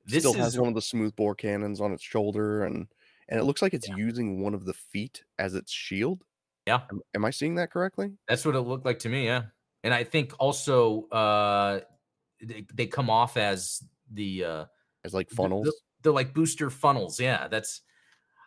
this 0.07 0.23
Still 0.23 0.33
is 0.35 0.39
has 0.39 0.59
one 0.59 0.69
of 0.69 0.75
the 0.75 0.83
smooth 0.83 1.15
bore 1.17 1.35
cannons 1.35 1.81
on 1.81 1.93
its 1.93 2.03
shoulder 2.03 2.65
and 2.65 2.87
and 3.29 3.39
it 3.39 3.45
looks 3.45 3.63
like 3.63 3.75
it's 3.75 3.89
using 3.89 4.43
one 4.43 4.55
of 4.55 4.65
the 4.65 4.75
feet 4.75 5.23
as 5.39 5.55
its 5.55 5.71
shield. 5.71 6.25
Yeah. 6.67 6.81
Am, 6.91 7.01
am 7.15 7.25
I 7.25 7.31
seeing 7.31 7.55
that 7.55 7.71
correctly? 7.71 8.13
That's 8.29 8.45
what 8.45 8.57
it 8.57 8.61
looked 8.61 8.85
like 8.85 8.99
to 9.01 9.09
me, 9.09 9.25
yeah. 9.27 9.45
And 9.85 9.95
I 9.95 10.03
think 10.05 10.33
also 10.39 11.05
uh 11.11 11.81
they, 12.43 12.67
they 12.75 12.87
come 12.87 13.09
off 13.09 13.37
as 13.37 13.83
the 14.13 14.45
uh 14.45 14.65
As 15.05 15.15
like 15.15 15.29
the- 15.29 15.35
the- 15.37 15.43
funnels. 15.43 15.83
they're 16.03 16.13
like 16.13 16.35
booster 16.35 16.71
funnels. 16.71 17.21
Yeah, 17.21 17.47
that's 17.49 17.83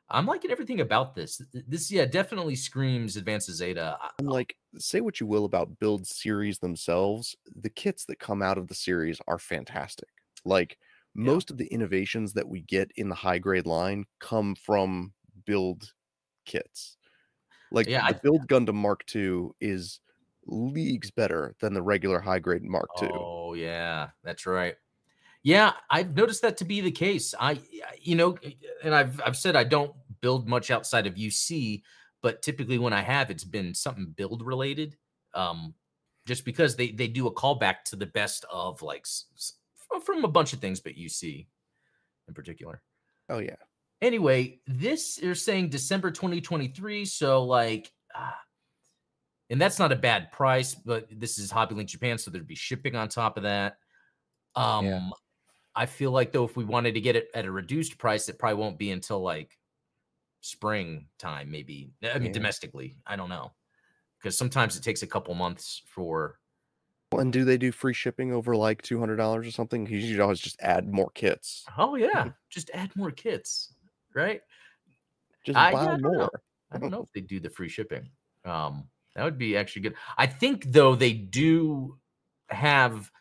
I'm 0.09 0.25
liking 0.25 0.51
everything 0.51 0.81
about 0.81 1.15
this. 1.15 1.41
This 1.53 1.91
yeah, 1.91 2.05
definitely 2.05 2.55
screams 2.55 3.15
Advances 3.17 3.57
Zeta. 3.57 3.97
Like, 4.21 4.55
say 4.77 5.01
what 5.01 5.19
you 5.19 5.25
will 5.27 5.45
about 5.45 5.79
build 5.79 6.05
series 6.05 6.59
themselves, 6.59 7.35
the 7.55 7.69
kits 7.69 8.05
that 8.05 8.19
come 8.19 8.41
out 8.41 8.57
of 8.57 8.67
the 8.67 8.75
series 8.75 9.19
are 9.27 9.39
fantastic. 9.39 10.09
Like 10.45 10.77
most 11.15 11.51
of 11.51 11.57
the 11.57 11.67
innovations 11.67 12.33
that 12.33 12.47
we 12.47 12.61
get 12.61 12.91
in 12.95 13.09
the 13.09 13.15
high 13.15 13.39
grade 13.39 13.65
line 13.65 14.05
come 14.19 14.55
from 14.55 15.13
build 15.45 15.93
kits. 16.45 16.97
Like 17.71 17.87
Yeah, 17.87 18.01
the 18.07 18.15
I- 18.15 18.19
build 18.23 18.47
Gundam 18.47 18.75
Mark 18.75 19.05
II 19.05 19.51
is 19.61 19.99
leagues 20.45 21.11
better 21.11 21.55
than 21.61 21.73
the 21.73 21.81
regular 21.81 22.19
high 22.19 22.39
grade 22.39 22.63
Mark 22.63 22.89
II. 22.97 23.09
Oh 23.09 23.53
yeah, 23.53 24.11
that's 24.23 24.45
right. 24.45 24.75
Yeah, 25.43 25.73
I've 25.89 26.15
noticed 26.15 26.41
that 26.43 26.57
to 26.57 26.65
be 26.65 26.79
the 26.79 26.91
case. 26.91 27.33
I, 27.37 27.59
you 28.01 28.15
know, 28.15 28.37
and 28.83 28.95
I've 28.95 29.19
I've 29.25 29.37
said 29.37 29.55
I 29.55 29.65
don't 29.65 29.93
build 30.21 30.47
much 30.47 30.71
outside 30.71 31.05
of 31.05 31.15
UC, 31.15 31.83
but 32.21 32.41
typically 32.41 32.79
when 32.79 32.93
I 32.93 33.01
have, 33.01 33.29
it's 33.29 33.43
been 33.43 33.73
something 33.73 34.13
build 34.15 34.45
related. 34.45 34.95
Um, 35.33 35.73
just 36.25 36.45
because 36.45 36.75
they 36.77 36.91
they 36.91 37.07
do 37.07 37.27
a 37.27 37.33
callback 37.33 37.83
to 37.85 37.97
the 37.97 38.05
best 38.05 38.45
of 38.51 38.81
like 38.81 39.05
from 40.05 40.23
a 40.23 40.29
bunch 40.29 40.53
of 40.53 40.59
things, 40.59 40.79
but 40.79 40.95
UC 40.95 41.47
in 42.27 42.33
particular. 42.33 42.81
Oh 43.29 43.39
yeah. 43.39 43.55
Anyway, 44.01 44.61
this 44.65 45.19
you're 45.21 45.35
saying 45.35 45.69
December 45.69 46.11
2023, 46.11 47.05
so 47.05 47.43
like. 47.43 47.91
ah, 48.15 48.37
and 49.49 49.61
that's 49.61 49.77
not 49.77 49.91
a 49.91 49.95
bad 49.95 50.31
price, 50.31 50.73
but 50.73 51.07
this 51.11 51.37
is 51.37 51.51
Hobby 51.51 51.75
Link 51.75 51.87
Japan, 51.87 52.17
so 52.17 52.31
there'd 52.31 52.47
be 52.47 52.55
shipping 52.55 52.95
on 52.95 53.07
top 53.07 53.37
of 53.37 53.43
that. 53.43 53.77
Um, 54.55 55.13
I 55.75 55.85
feel 55.87 56.11
like 56.11 56.31
though, 56.31 56.43
if 56.45 56.55
we 56.55 56.63
wanted 56.63 56.93
to 56.93 57.01
get 57.01 57.15
it 57.15 57.29
at 57.33 57.45
a 57.45 57.51
reduced 57.51 57.97
price, 57.97 58.29
it 58.29 58.37
probably 58.39 58.57
won't 58.61 58.77
be 58.77 58.91
until 58.91 59.21
like 59.21 59.57
spring 60.41 61.07
time, 61.17 61.49
maybe. 61.51 61.91
I 62.03 62.13
mean, 62.19 62.27
Yeah. 62.27 62.33
domestically, 62.33 62.97
I 63.05 63.15
don't 63.15 63.29
know, 63.29 63.53
because 64.19 64.37
sometimes 64.37 64.77
it 64.77 64.83
takes 64.83 65.01
a 65.03 65.07
couple 65.07 65.33
months 65.35 65.81
for 65.85 66.39
And 67.17 67.31
do 67.31 67.45
they 67.45 67.57
do 67.57 67.71
free 67.71 67.93
shipping 67.93 68.31
over 68.33 68.55
like 68.55 68.81
two 68.81 68.99
hundred 68.99 69.17
dollars 69.17 69.47
or 69.47 69.51
something? 69.51 69.85
You 69.87 70.01
should 70.01 70.19
always 70.19 70.39
just 70.39 70.59
add 70.61 70.87
more 70.91 71.09
kits. 71.11 71.63
Oh 71.77 71.95
yeah, 71.95 72.29
just 72.49 72.69
add 72.73 72.95
more 72.95 73.11
kits, 73.11 73.73
right? 74.15 74.41
Just 75.45 75.57
I- 75.57 75.71
buy 75.71 75.85
I 75.93 75.95
know. 75.97 76.09
more. 76.11 76.31
I 76.71 76.77
don't 76.79 76.89
know 76.91 77.01
if 77.03 77.11
they 77.13 77.21
do 77.21 77.39
the 77.39 77.49
free 77.49 77.69
shipping. 77.69 78.09
Um, 78.45 78.89
that 79.15 79.23
would 79.23 79.37
be 79.37 79.55
actually 79.55 79.83
good. 79.83 79.95
I 80.17 80.25
think 80.27 80.65
though 80.71 80.95
they 80.95 81.13
do 81.13 81.99
have 82.49 83.11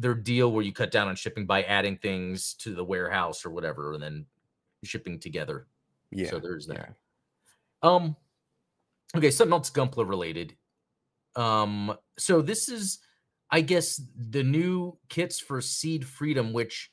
their 0.00 0.14
deal 0.14 0.50
where 0.50 0.64
you 0.64 0.72
cut 0.72 0.90
down 0.90 1.08
on 1.08 1.14
shipping 1.14 1.46
by 1.46 1.62
adding 1.64 1.96
things 1.98 2.54
to 2.54 2.74
the 2.74 2.84
warehouse 2.84 3.44
or 3.44 3.50
whatever, 3.50 3.92
and 3.92 4.02
then 4.02 4.24
shipping 4.82 5.20
together. 5.20 5.66
Yeah. 6.10 6.30
So 6.30 6.38
there's 6.38 6.66
yeah. 6.66 6.86
that. 7.82 7.88
Um, 7.88 8.16
okay, 9.14 9.30
something 9.30 9.52
else 9.52 9.70
Gunpla 9.70 10.08
related. 10.08 10.56
Um, 11.36 11.94
so 12.18 12.42
this 12.42 12.68
is, 12.68 12.98
I 13.50 13.60
guess, 13.60 14.00
the 14.16 14.42
new 14.42 14.96
kits 15.08 15.38
for 15.38 15.60
Seed 15.60 16.06
Freedom, 16.06 16.52
which 16.52 16.90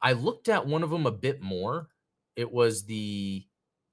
I 0.00 0.12
looked 0.12 0.48
at 0.48 0.66
one 0.66 0.82
of 0.82 0.90
them 0.90 1.06
a 1.06 1.12
bit 1.12 1.42
more. 1.42 1.88
It 2.36 2.50
was 2.50 2.84
the, 2.84 3.46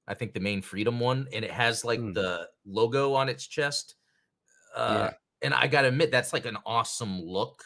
I 0.08 0.14
think 0.14 0.32
the 0.32 0.40
main 0.40 0.62
Freedom 0.62 1.00
one, 1.00 1.28
and 1.32 1.44
it 1.44 1.50
has 1.50 1.84
like 1.84 2.00
Hmm. 2.00 2.12
the 2.12 2.48
logo 2.66 3.14
on 3.14 3.28
its 3.28 3.46
chest. 3.46 3.96
Uh, 4.74 5.10
and 5.42 5.54
I 5.54 5.66
gotta 5.66 5.88
admit, 5.88 6.10
that's 6.10 6.32
like 6.32 6.46
an 6.46 6.58
awesome 6.66 7.20
look. 7.20 7.62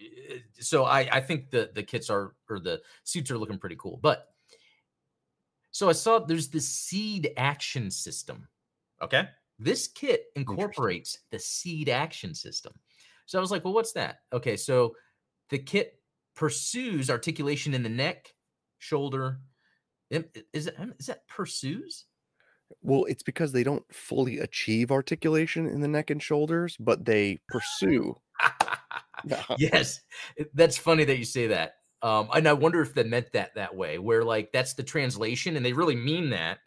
Uh, 0.00 0.38
So 0.60 0.84
I, 0.84 1.08
I 1.12 1.20
think 1.20 1.50
the 1.50 1.70
the 1.74 1.82
kits 1.82 2.10
are 2.10 2.34
or 2.48 2.60
the 2.60 2.82
suits 3.04 3.30
are 3.30 3.38
looking 3.38 3.58
pretty 3.58 3.76
cool. 3.78 3.98
But 4.02 4.28
so 5.70 5.88
I 5.88 5.92
saw 5.92 6.18
there's 6.18 6.48
the 6.48 6.60
seed 6.60 7.32
action 7.36 7.90
system. 7.90 8.48
Okay. 9.02 9.28
This 9.58 9.88
kit 9.88 10.24
incorporates 10.34 11.18
the 11.30 11.38
seed 11.38 11.88
action 11.88 12.34
system. 12.34 12.72
So 13.26 13.38
I 13.38 13.40
was 13.40 13.50
like, 13.50 13.64
well, 13.64 13.74
what's 13.74 13.92
that? 13.92 14.20
Okay. 14.32 14.56
So 14.56 14.96
the 15.50 15.58
kit 15.58 16.00
pursues 16.34 17.10
articulation 17.10 17.74
in 17.74 17.82
the 17.82 17.88
neck, 17.88 18.34
shoulder. 18.78 19.40
Eh, 20.10 20.22
is 20.52 20.66
it 20.66 20.76
is 20.98 21.06
that 21.06 21.26
pursues? 21.28 22.04
Well, 22.82 23.04
it's 23.04 23.22
because 23.22 23.52
they 23.52 23.62
don't 23.62 23.84
fully 23.92 24.38
achieve 24.38 24.90
articulation 24.90 25.66
in 25.66 25.80
the 25.80 25.88
neck 25.88 26.10
and 26.10 26.22
shoulders, 26.22 26.76
but 26.78 27.04
they 27.04 27.40
pursue. 27.48 28.16
yes, 29.56 30.00
that's 30.54 30.76
funny 30.76 31.04
that 31.04 31.18
you 31.18 31.24
say 31.24 31.48
that. 31.48 31.74
Um, 32.02 32.28
and 32.34 32.46
I 32.48 32.52
wonder 32.52 32.80
if 32.82 32.94
they 32.94 33.04
meant 33.04 33.32
that 33.32 33.54
that 33.54 33.74
way, 33.74 33.98
where 33.98 34.24
like 34.24 34.52
that's 34.52 34.74
the 34.74 34.82
translation, 34.82 35.56
and 35.56 35.64
they 35.64 35.72
really 35.72 35.96
mean 35.96 36.30
that. 36.30 36.58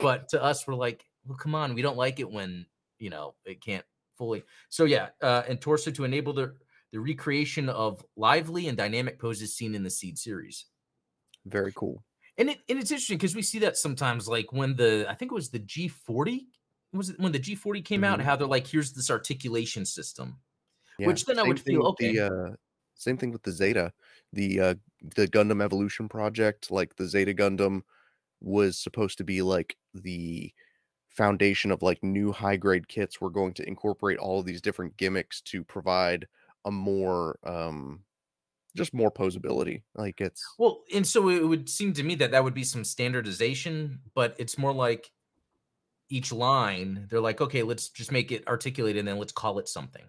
But 0.00 0.28
to 0.30 0.42
us, 0.42 0.66
we're 0.66 0.74
like, 0.74 1.04
well, 1.24 1.36
come 1.36 1.54
on, 1.54 1.74
we 1.74 1.82
don't 1.82 1.96
like 1.96 2.20
it 2.20 2.30
when 2.30 2.66
you 2.98 3.10
know 3.10 3.36
it 3.44 3.60
can't 3.62 3.84
fully. 4.16 4.44
So 4.70 4.84
yeah, 4.84 5.10
uh, 5.22 5.42
and 5.48 5.60
torso 5.60 5.90
to 5.92 6.04
enable 6.04 6.32
the 6.32 6.56
the 6.92 7.00
recreation 7.00 7.68
of 7.68 8.04
lively 8.16 8.66
and 8.68 8.76
dynamic 8.76 9.18
poses 9.20 9.54
seen 9.54 9.74
in 9.74 9.82
the 9.82 9.90
Seed 9.90 10.18
series. 10.18 10.66
Very 11.44 11.72
cool. 11.72 12.04
And 12.36 12.50
it 12.50 12.60
and 12.68 12.78
it's 12.78 12.90
interesting 12.90 13.18
because 13.18 13.34
we 13.34 13.42
see 13.42 13.58
that 13.60 13.76
sometimes, 13.76 14.28
like 14.28 14.52
when 14.52 14.76
the 14.76 15.06
I 15.08 15.14
think 15.14 15.32
it 15.32 15.34
was 15.34 15.50
the 15.50 15.58
G40 15.58 16.48
was 16.92 17.10
it 17.10 17.18
when 17.18 17.32
the 17.32 17.38
G40 17.38 17.82
came 17.82 18.04
out, 18.04 18.20
Mhm. 18.20 18.24
how 18.24 18.36
they're 18.36 18.46
like, 18.46 18.66
here's 18.66 18.92
this 18.92 19.10
articulation 19.10 19.84
system. 19.84 20.40
Yeah. 20.98 21.06
Which 21.06 21.24
then 21.24 21.38
I 21.38 21.44
would 21.44 21.60
feel, 21.60 21.86
okay. 21.88 22.12
The, 22.12 22.26
uh, 22.26 22.56
same 22.94 23.16
thing 23.16 23.30
with 23.30 23.42
the 23.42 23.52
Zeta, 23.52 23.92
the 24.32 24.60
uh, 24.60 24.74
the 25.14 25.28
Gundam 25.28 25.62
Evolution 25.62 26.08
project. 26.08 26.70
Like 26.70 26.96
the 26.96 27.06
Zeta 27.06 27.32
Gundam 27.32 27.82
was 28.40 28.78
supposed 28.78 29.18
to 29.18 29.24
be 29.24 29.42
like 29.42 29.76
the 29.94 30.52
foundation 31.08 31.70
of 31.70 31.82
like 31.82 32.02
new 32.02 32.32
high 32.32 32.56
grade 32.56 32.88
kits. 32.88 33.20
We're 33.20 33.30
going 33.30 33.54
to 33.54 33.68
incorporate 33.68 34.18
all 34.18 34.40
of 34.40 34.46
these 34.46 34.60
different 34.60 34.96
gimmicks 34.96 35.40
to 35.42 35.64
provide 35.64 36.26
a 36.64 36.70
more 36.70 37.38
um 37.44 38.00
just 38.76 38.94
more 38.94 39.10
posability. 39.10 39.82
Like 39.94 40.20
it's 40.20 40.44
Well, 40.58 40.82
and 40.92 41.06
so 41.06 41.28
it 41.28 41.46
would 41.46 41.68
seem 41.68 41.92
to 41.94 42.02
me 42.02 42.14
that 42.16 42.32
that 42.32 42.44
would 42.44 42.54
be 42.54 42.64
some 42.64 42.84
standardization, 42.84 44.00
but 44.14 44.34
it's 44.38 44.58
more 44.58 44.72
like 44.72 45.10
each 46.10 46.32
line, 46.32 47.06
they're 47.10 47.20
like, 47.20 47.40
okay, 47.40 47.62
let's 47.62 47.88
just 47.88 48.12
make 48.12 48.32
it 48.32 48.46
articulated 48.48 49.00
and 49.00 49.08
then 49.08 49.18
let's 49.18 49.32
call 49.32 49.58
it 49.58 49.68
something. 49.68 50.04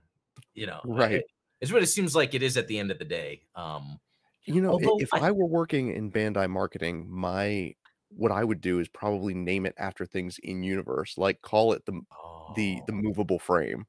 You 0.59 0.67
know, 0.67 0.81
Right. 0.83 1.11
it- 1.13 1.25
It's 1.61 1.73
what 1.73 1.83
it 1.83 1.87
seems 1.87 2.15
like 2.15 2.33
it 2.33 2.41
is 2.43 2.55
at 2.55 2.67
the 2.67 2.79
end 2.79 2.89
of 2.91 2.99
the 2.99 3.05
day. 3.05 3.41
Um, 3.55 3.99
You 4.45 4.61
know, 4.61 4.77
if 4.99 5.13
I- 5.13 5.27
I, 5.27 5.31
were 5.31 5.45
working 5.45 5.89
in 5.93 6.11
Bandai 6.11 6.49
marketing, 6.49 7.09
my 7.09 7.75
what 8.09 8.31
I 8.31 8.43
would 8.43 8.61
do 8.61 8.79
is 8.79 8.87
probably 8.89 9.33
name 9.35 9.65
it 9.65 9.75
after 9.77 10.05
things 10.05 10.39
in 10.39 10.63
universe, 10.63 11.17
like 11.17 11.41
call 11.41 11.73
it 11.73 11.85
the 11.85 11.93
the 12.55 12.81
the 12.87 12.93
oh, 12.93 12.95
movable 12.95 13.39
frame 13.39 13.85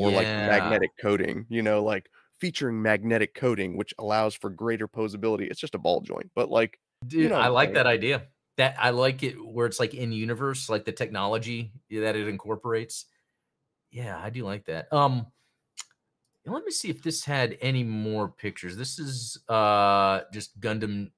or 0.00 0.10
like 0.10 0.26
magnetic 0.36 0.90
coating, 1.00 1.46
you 1.48 1.62
know, 1.62 1.82
like 1.84 2.10
featuring 2.40 2.82
magnetic 2.82 3.34
coating, 3.34 3.76
which 3.76 3.94
allows 3.98 4.34
for 4.34 4.50
greater 4.50 4.88
posability. 4.88 5.50
It's 5.50 5.60
just 5.60 5.74
a 5.74 5.78
ball 5.78 6.00
joint, 6.00 6.30
but 6.34 6.50
like 6.50 6.80
Dude, 7.06 7.30
know 7.30 7.36
what 7.36 7.44
I 7.44 7.48
like 7.48 7.74
that 7.74 7.86
idea. 7.86 8.28
That 8.56 8.76
I 8.78 8.90
like 8.90 9.22
it 9.22 9.34
where 9.44 9.66
it's 9.66 9.78
like 9.80 9.94
in 9.94 10.12
universe, 10.12 10.68
like 10.68 10.84
the 10.84 10.92
technology 10.92 11.72
that 11.90 12.16
it 12.16 12.28
incorporates. 12.28 13.06
Yeah, 13.90 14.18
I 14.18 14.30
do 14.30 14.44
like 14.44 14.64
that. 14.66 14.92
Um, 14.92 15.26
let 16.46 16.64
me 16.64 16.70
see 16.70 16.90
if 16.90 17.02
this 17.02 17.24
had 17.24 17.56
any 17.60 17.82
more 17.84 18.28
pictures. 18.28 18.76
This 18.76 18.98
is 18.98 19.38
uh 19.48 20.20
just 20.32 20.58
Gundam. 20.60 21.10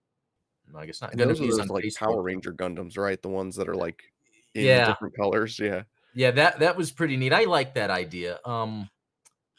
No, 0.73 0.79
I 0.81 0.87
guess 0.87 1.01
not. 1.01 1.13
and 1.13 1.21
Gundam 1.21 1.29
those 1.29 1.41
are 1.41 1.47
those 1.63 1.71
like 1.71 1.85
Facebook. 1.85 1.99
Power 1.99 2.23
Ranger 2.23 2.53
Gundams, 2.53 2.97
right? 2.99 3.21
The 3.21 3.29
ones 3.29 3.57
that 3.57 3.69
are 3.69 3.75
like 3.75 4.03
in 4.55 4.65
Yeah. 4.65 4.87
different 4.87 5.17
colors. 5.17 5.59
Yeah. 5.59 5.83
Yeah, 6.15 6.31
that 6.33 6.61
that 6.61 6.77
was 6.77 6.91
pretty 6.91 7.17
neat. 7.17 7.33
I 7.33 7.45
like 7.45 7.75
that 7.75 7.91
idea. 7.91 8.39
Um, 8.45 8.89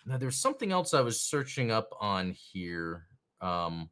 now 0.06 0.18
there's 0.18 0.38
something 0.38 0.72
else 0.72 0.94
I 0.94 1.02
was 1.02 1.22
searching 1.22 1.70
up 1.70 1.90
on 2.00 2.32
here. 2.32 3.06
Um, 3.42 3.90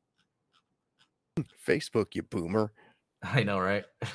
Facebook, 1.67 2.15
you 2.15 2.23
boomer. 2.23 2.71
I 3.23 3.43
know, 3.43 3.59
right? 3.59 3.85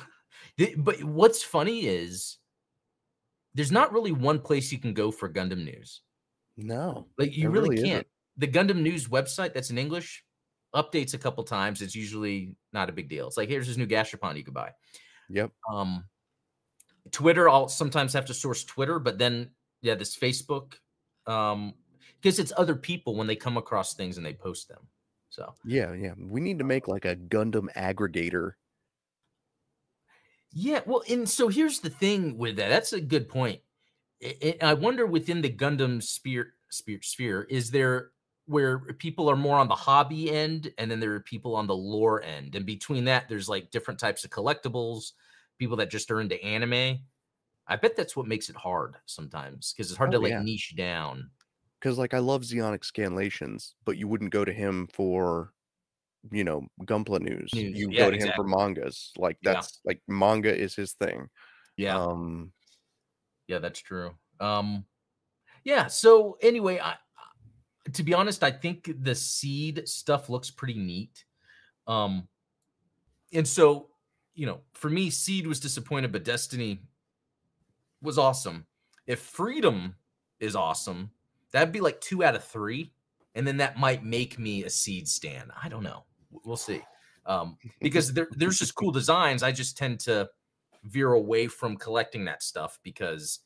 But 0.77 1.03
what's 1.03 1.41
funny 1.41 1.87
is 1.87 2.37
there's 3.55 3.71
not 3.71 3.93
really 3.93 4.11
one 4.11 4.37
place 4.39 4.71
you 4.71 4.77
can 4.77 4.93
go 4.93 5.09
for 5.09 5.27
Gundam 5.31 5.63
news. 5.63 6.01
No. 6.61 7.07
Like 7.17 7.35
you 7.35 7.49
really, 7.49 7.69
really 7.69 7.83
can't. 7.83 8.07
The 8.37 8.47
Gundam 8.47 8.81
news 8.81 9.07
website 9.07 9.53
that's 9.53 9.69
in 9.69 9.77
English 9.77 10.23
updates 10.73 11.13
a 11.13 11.17
couple 11.17 11.43
times. 11.43 11.81
It's 11.81 11.95
usually 11.95 12.55
not 12.73 12.89
a 12.89 12.93
big 12.93 13.09
deal. 13.09 13.27
It's 13.27 13.37
like 13.37 13.49
here's 13.49 13.67
this 13.67 13.77
new 13.77 13.87
Gashapon 13.87 14.37
you 14.37 14.43
could 14.43 14.53
buy. 14.53 14.71
Yep. 15.29 15.51
Um, 15.71 16.05
Twitter, 17.11 17.49
I'll 17.49 17.67
sometimes 17.67 18.13
have 18.13 18.25
to 18.25 18.33
source 18.33 18.63
Twitter, 18.63 18.99
but 18.99 19.17
then 19.17 19.51
yeah, 19.81 19.95
this 19.95 20.15
Facebook, 20.15 20.73
um, 21.27 21.73
because 22.21 22.39
it's 22.39 22.53
other 22.55 22.75
people 22.75 23.15
when 23.15 23.27
they 23.27 23.35
come 23.35 23.57
across 23.57 23.95
things 23.95 24.17
and 24.17 24.25
they 24.25 24.33
post 24.33 24.67
them. 24.67 24.87
So 25.29 25.53
Yeah, 25.65 25.93
yeah. 25.93 26.13
We 26.17 26.41
need 26.41 26.59
to 26.59 26.65
make 26.65 26.87
like 26.87 27.05
a 27.05 27.15
Gundam 27.15 27.67
aggregator. 27.75 28.53
yeah, 30.53 30.81
well, 30.85 31.03
and 31.09 31.27
so 31.27 31.47
here's 31.47 31.79
the 31.79 31.89
thing 31.89 32.37
with 32.37 32.57
that. 32.57 32.69
That's 32.69 32.93
a 32.93 33.01
good 33.01 33.27
point. 33.29 33.61
I- 34.23 34.57
I 34.61 34.69
I 34.71 34.73
wonder 34.73 35.05
within 35.05 35.41
the 35.41 35.49
Gundam 35.51 36.01
sphere, 36.01 36.53
sphere, 36.69 37.01
sphere, 37.01 37.43
is 37.43 37.71
there 37.71 38.11
where 38.45 38.79
people 38.79 39.29
are 39.29 39.35
more 39.35 39.57
on 39.57 39.67
the 39.67 39.75
hobby 39.75 40.29
end, 40.31 40.73
and 40.77 40.89
then 40.91 40.99
there 40.99 41.13
are 41.13 41.19
people 41.21 41.55
on 41.55 41.67
the 41.67 41.75
lore 41.75 42.21
end, 42.23 42.55
and 42.55 42.65
between 42.65 43.05
that, 43.05 43.29
there's 43.29 43.47
like 43.49 43.71
different 43.71 43.99
types 43.99 44.23
of 44.25 44.31
collectibles, 44.31 45.13
people 45.57 45.77
that 45.77 45.89
just 45.89 46.11
are 46.11 46.21
into 46.21 46.41
anime. 46.43 46.99
I 47.67 47.75
bet 47.77 47.95
that's 47.95 48.15
what 48.15 48.27
makes 48.27 48.49
it 48.49 48.55
hard 48.57 48.97
sometimes 49.05 49.73
because 49.73 49.91
it's 49.91 49.97
hard 49.97 50.11
Oh, 50.11 50.13
to 50.13 50.19
like 50.19 50.33
yeah. 50.33 50.43
niche 50.43 50.75
down. 50.75 51.31
because 51.79 51.97
like 51.97 52.13
I 52.13 52.19
love 52.19 52.41
Zeonic 52.43 52.81
scanlations, 52.81 53.73
but 53.85 53.97
you 53.97 54.07
wouldn't 54.07 54.31
go 54.31 54.45
to 54.45 54.53
him 54.53 54.87
for, 54.93 55.53
you 56.31 56.43
know, 56.43 56.67
Gunpla 56.83 57.21
news. 57.21 57.51
News, 57.53 57.75
You 57.75 57.89
yeah, 57.91 58.05
go 58.05 58.11
to 58.11 58.17
him 58.17 58.31
for 58.35 58.45
mangas. 58.45 59.11
Like 59.17 59.37
Yeah. 59.41 59.53
that's 59.53 59.81
like 59.85 60.01
manga 60.07 60.55
is 60.55 60.75
his 60.75 60.93
thing. 60.93 61.29
Yeah, 61.77 61.95
Um, 61.95 62.53
yeah, 63.51 63.59
that's 63.59 63.81
true. 63.81 64.11
Um, 64.39 64.85
yeah. 65.65 65.87
So 65.87 66.37
anyway, 66.41 66.79
I, 66.79 66.95
to 67.93 68.03
be 68.03 68.13
honest, 68.13 68.43
I 68.43 68.51
think 68.51 68.89
the 69.03 69.13
seed 69.13 69.87
stuff 69.87 70.29
looks 70.29 70.49
pretty 70.49 70.79
neat. 70.79 71.25
Um, 71.85 72.27
and 73.33 73.47
so 73.47 73.89
you 74.33 74.45
know, 74.45 74.61
for 74.73 74.89
me, 74.89 75.09
seed 75.09 75.45
was 75.45 75.59
disappointed, 75.59 76.11
but 76.11 76.23
destiny 76.23 76.83
was 78.01 78.17
awesome. 78.17 78.65
If 79.05 79.19
freedom 79.19 79.95
is 80.39 80.55
awesome, 80.55 81.11
that'd 81.51 81.73
be 81.73 81.81
like 81.81 81.99
two 81.99 82.23
out 82.23 82.35
of 82.35 82.43
three, 82.43 82.93
and 83.35 83.45
then 83.45 83.57
that 83.57 83.77
might 83.77 84.05
make 84.05 84.39
me 84.39 84.63
a 84.63 84.69
seed 84.69 85.07
stand. 85.07 85.51
I 85.61 85.67
don't 85.67 85.83
know. 85.83 86.05
We'll 86.45 86.55
see. 86.55 86.81
Um, 87.25 87.57
because 87.81 88.13
there, 88.13 88.29
there's 88.31 88.57
just 88.57 88.75
cool 88.75 88.91
designs. 88.91 89.43
I 89.43 89.51
just 89.51 89.77
tend 89.77 89.99
to 90.01 90.29
veer 90.83 91.13
away 91.13 91.47
from 91.47 91.77
collecting 91.77 92.25
that 92.25 92.43
stuff 92.43 92.79
because 92.83 93.39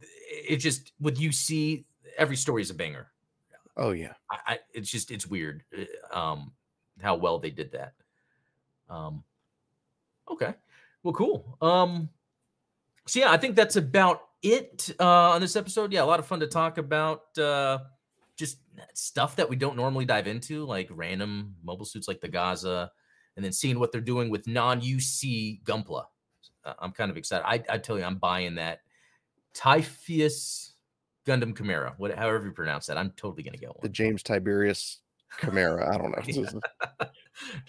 it 0.00 0.56
just 0.56 0.92
with 1.00 1.18
UC 1.18 1.84
every 2.16 2.36
story 2.36 2.62
is 2.62 2.70
a 2.70 2.74
banger. 2.74 3.08
oh 3.76 3.92
yeah. 3.92 4.14
I, 4.30 4.38
I 4.46 4.58
it's 4.72 4.90
just 4.90 5.10
it's 5.10 5.26
weird 5.26 5.62
uh, 6.12 6.18
um 6.18 6.52
how 7.00 7.16
well 7.16 7.38
they 7.38 7.50
did 7.50 7.72
that. 7.72 7.94
Um 8.90 9.22
okay. 10.30 10.54
Well 11.02 11.14
cool. 11.14 11.56
Um 11.60 12.08
so 13.06 13.20
yeah, 13.20 13.30
I 13.30 13.36
think 13.36 13.56
that's 13.56 13.76
about 13.76 14.22
it 14.42 14.94
uh 15.00 15.30
on 15.30 15.40
this 15.40 15.56
episode. 15.56 15.92
Yeah, 15.92 16.02
a 16.02 16.04
lot 16.04 16.18
of 16.20 16.26
fun 16.26 16.40
to 16.40 16.46
talk 16.46 16.78
about 16.78 17.38
uh 17.38 17.78
just 18.36 18.58
stuff 18.94 19.36
that 19.36 19.48
we 19.48 19.56
don't 19.56 19.76
normally 19.76 20.04
dive 20.04 20.28
into, 20.28 20.64
like 20.64 20.88
random 20.90 21.56
mobile 21.64 21.84
suits 21.84 22.06
like 22.06 22.20
the 22.20 22.28
Gaza, 22.28 22.90
and 23.38 23.44
then 23.44 23.52
seeing 23.52 23.78
what 23.78 23.92
they're 23.92 24.00
doing 24.00 24.30
with 24.30 24.48
non-UC 24.48 25.62
Gunpla. 25.62 26.06
Uh, 26.64 26.74
I'm 26.80 26.90
kind 26.90 27.08
of 27.08 27.16
excited. 27.16 27.46
I, 27.46 27.62
I 27.72 27.78
tell 27.78 27.96
you, 27.96 28.02
I'm 28.02 28.18
buying 28.18 28.56
that 28.56 28.80
Typhoeus 29.54 30.72
Gundam 31.24 31.56
Chimera, 31.56 31.94
what, 31.98 32.12
however 32.18 32.46
you 32.46 32.50
pronounce 32.50 32.86
that. 32.86 32.98
I'm 32.98 33.12
totally 33.12 33.44
gonna 33.44 33.56
get 33.56 33.68
one. 33.68 33.78
The 33.80 33.90
James 33.90 34.24
Tiberius 34.24 35.02
Chimera. 35.40 35.94
I 35.94 35.98
don't 35.98 36.60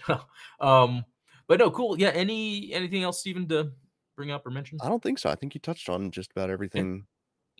know. 0.08 0.18
um, 0.60 1.04
but 1.46 1.60
no, 1.60 1.70
cool. 1.70 1.96
Yeah. 1.96 2.08
Any 2.08 2.72
anything 2.72 3.04
else, 3.04 3.20
Stephen, 3.20 3.46
to 3.50 3.70
bring 4.16 4.32
up 4.32 4.44
or 4.44 4.50
mention? 4.50 4.80
I 4.82 4.88
don't 4.88 5.02
think 5.02 5.20
so. 5.20 5.30
I 5.30 5.36
think 5.36 5.54
you 5.54 5.60
touched 5.60 5.88
on 5.88 6.10
just 6.10 6.32
about 6.32 6.50
everything 6.50 7.06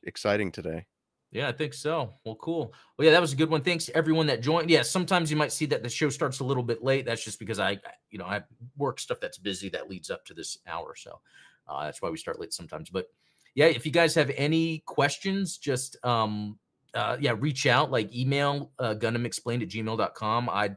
yeah. 0.02 0.08
exciting 0.08 0.50
today. 0.50 0.86
Yeah, 1.32 1.48
I 1.48 1.52
think 1.52 1.74
so. 1.74 2.14
Well, 2.24 2.34
cool. 2.36 2.74
Well, 2.96 3.06
yeah, 3.06 3.12
that 3.12 3.20
was 3.20 3.32
a 3.32 3.36
good 3.36 3.50
one. 3.50 3.62
Thanks 3.62 3.88
everyone 3.94 4.26
that 4.26 4.40
joined. 4.40 4.68
Yeah, 4.68 4.82
sometimes 4.82 5.30
you 5.30 5.36
might 5.36 5.52
see 5.52 5.66
that 5.66 5.82
the 5.82 5.88
show 5.88 6.08
starts 6.08 6.40
a 6.40 6.44
little 6.44 6.64
bit 6.64 6.82
late. 6.82 7.06
That's 7.06 7.24
just 7.24 7.38
because 7.38 7.60
I, 7.60 7.78
you 8.10 8.18
know, 8.18 8.24
I 8.24 8.42
work 8.76 8.98
stuff 8.98 9.18
that's 9.20 9.38
busy 9.38 9.68
that 9.68 9.88
leads 9.88 10.10
up 10.10 10.24
to 10.26 10.34
this 10.34 10.58
hour. 10.66 10.96
So 10.96 11.20
uh, 11.68 11.84
that's 11.84 12.02
why 12.02 12.10
we 12.10 12.18
start 12.18 12.40
late 12.40 12.52
sometimes. 12.52 12.90
But 12.90 13.06
yeah, 13.54 13.66
if 13.66 13.86
you 13.86 13.92
guys 13.92 14.14
have 14.16 14.30
any 14.36 14.82
questions, 14.86 15.56
just 15.56 15.96
um, 16.04 16.58
uh, 16.94 17.16
yeah, 17.20 17.34
reach 17.38 17.66
out, 17.66 17.92
like 17.92 18.14
email 18.14 18.72
uh, 18.80 18.94
gundamexplained 18.94 19.62
at 19.62 19.68
gmail.com. 19.68 20.48
I'd, 20.50 20.76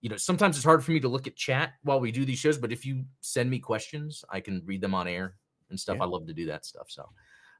you 0.00 0.08
know, 0.08 0.16
sometimes 0.16 0.56
it's 0.56 0.64
hard 0.64 0.84
for 0.84 0.92
me 0.92 1.00
to 1.00 1.08
look 1.08 1.26
at 1.26 1.34
chat 1.34 1.72
while 1.82 1.98
we 1.98 2.12
do 2.12 2.24
these 2.24 2.38
shows, 2.38 2.58
but 2.58 2.70
if 2.70 2.86
you 2.86 3.04
send 3.20 3.50
me 3.50 3.58
questions, 3.58 4.24
I 4.30 4.38
can 4.38 4.62
read 4.64 4.80
them 4.80 4.94
on 4.94 5.08
air 5.08 5.34
and 5.70 5.78
stuff. 5.78 5.96
Yeah. 5.96 6.04
I 6.04 6.06
love 6.06 6.26
to 6.28 6.32
do 6.32 6.46
that 6.46 6.64
stuff. 6.64 6.86
So, 6.88 7.08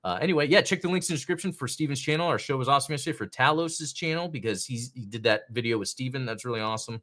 uh, 0.04 0.18
anyway, 0.20 0.46
yeah, 0.46 0.60
check 0.60 0.80
the 0.80 0.88
links 0.88 1.08
in 1.08 1.14
the 1.14 1.16
description 1.16 1.52
for 1.52 1.66
Steven's 1.66 2.00
channel. 2.00 2.26
Our 2.26 2.38
show 2.38 2.56
was 2.56 2.68
awesome 2.68 2.92
yesterday 2.92 3.16
for 3.16 3.26
Talos's 3.26 3.92
channel 3.92 4.28
because 4.28 4.64
he's 4.64 4.92
he 4.94 5.06
did 5.06 5.24
that 5.24 5.42
video 5.50 5.78
with 5.78 5.88
Steven. 5.88 6.24
That's 6.24 6.44
really 6.44 6.60
awesome. 6.60 7.02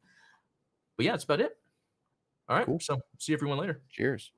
But 0.97 1.05
yeah, 1.05 1.11
that's 1.11 1.25
about 1.25 1.41
it. 1.41 1.57
All 2.47 2.55
right. 2.55 2.65
Cool. 2.65 2.79
So 2.79 2.99
see 3.19 3.33
everyone 3.33 3.57
later. 3.57 3.81
Cheers. 3.89 4.31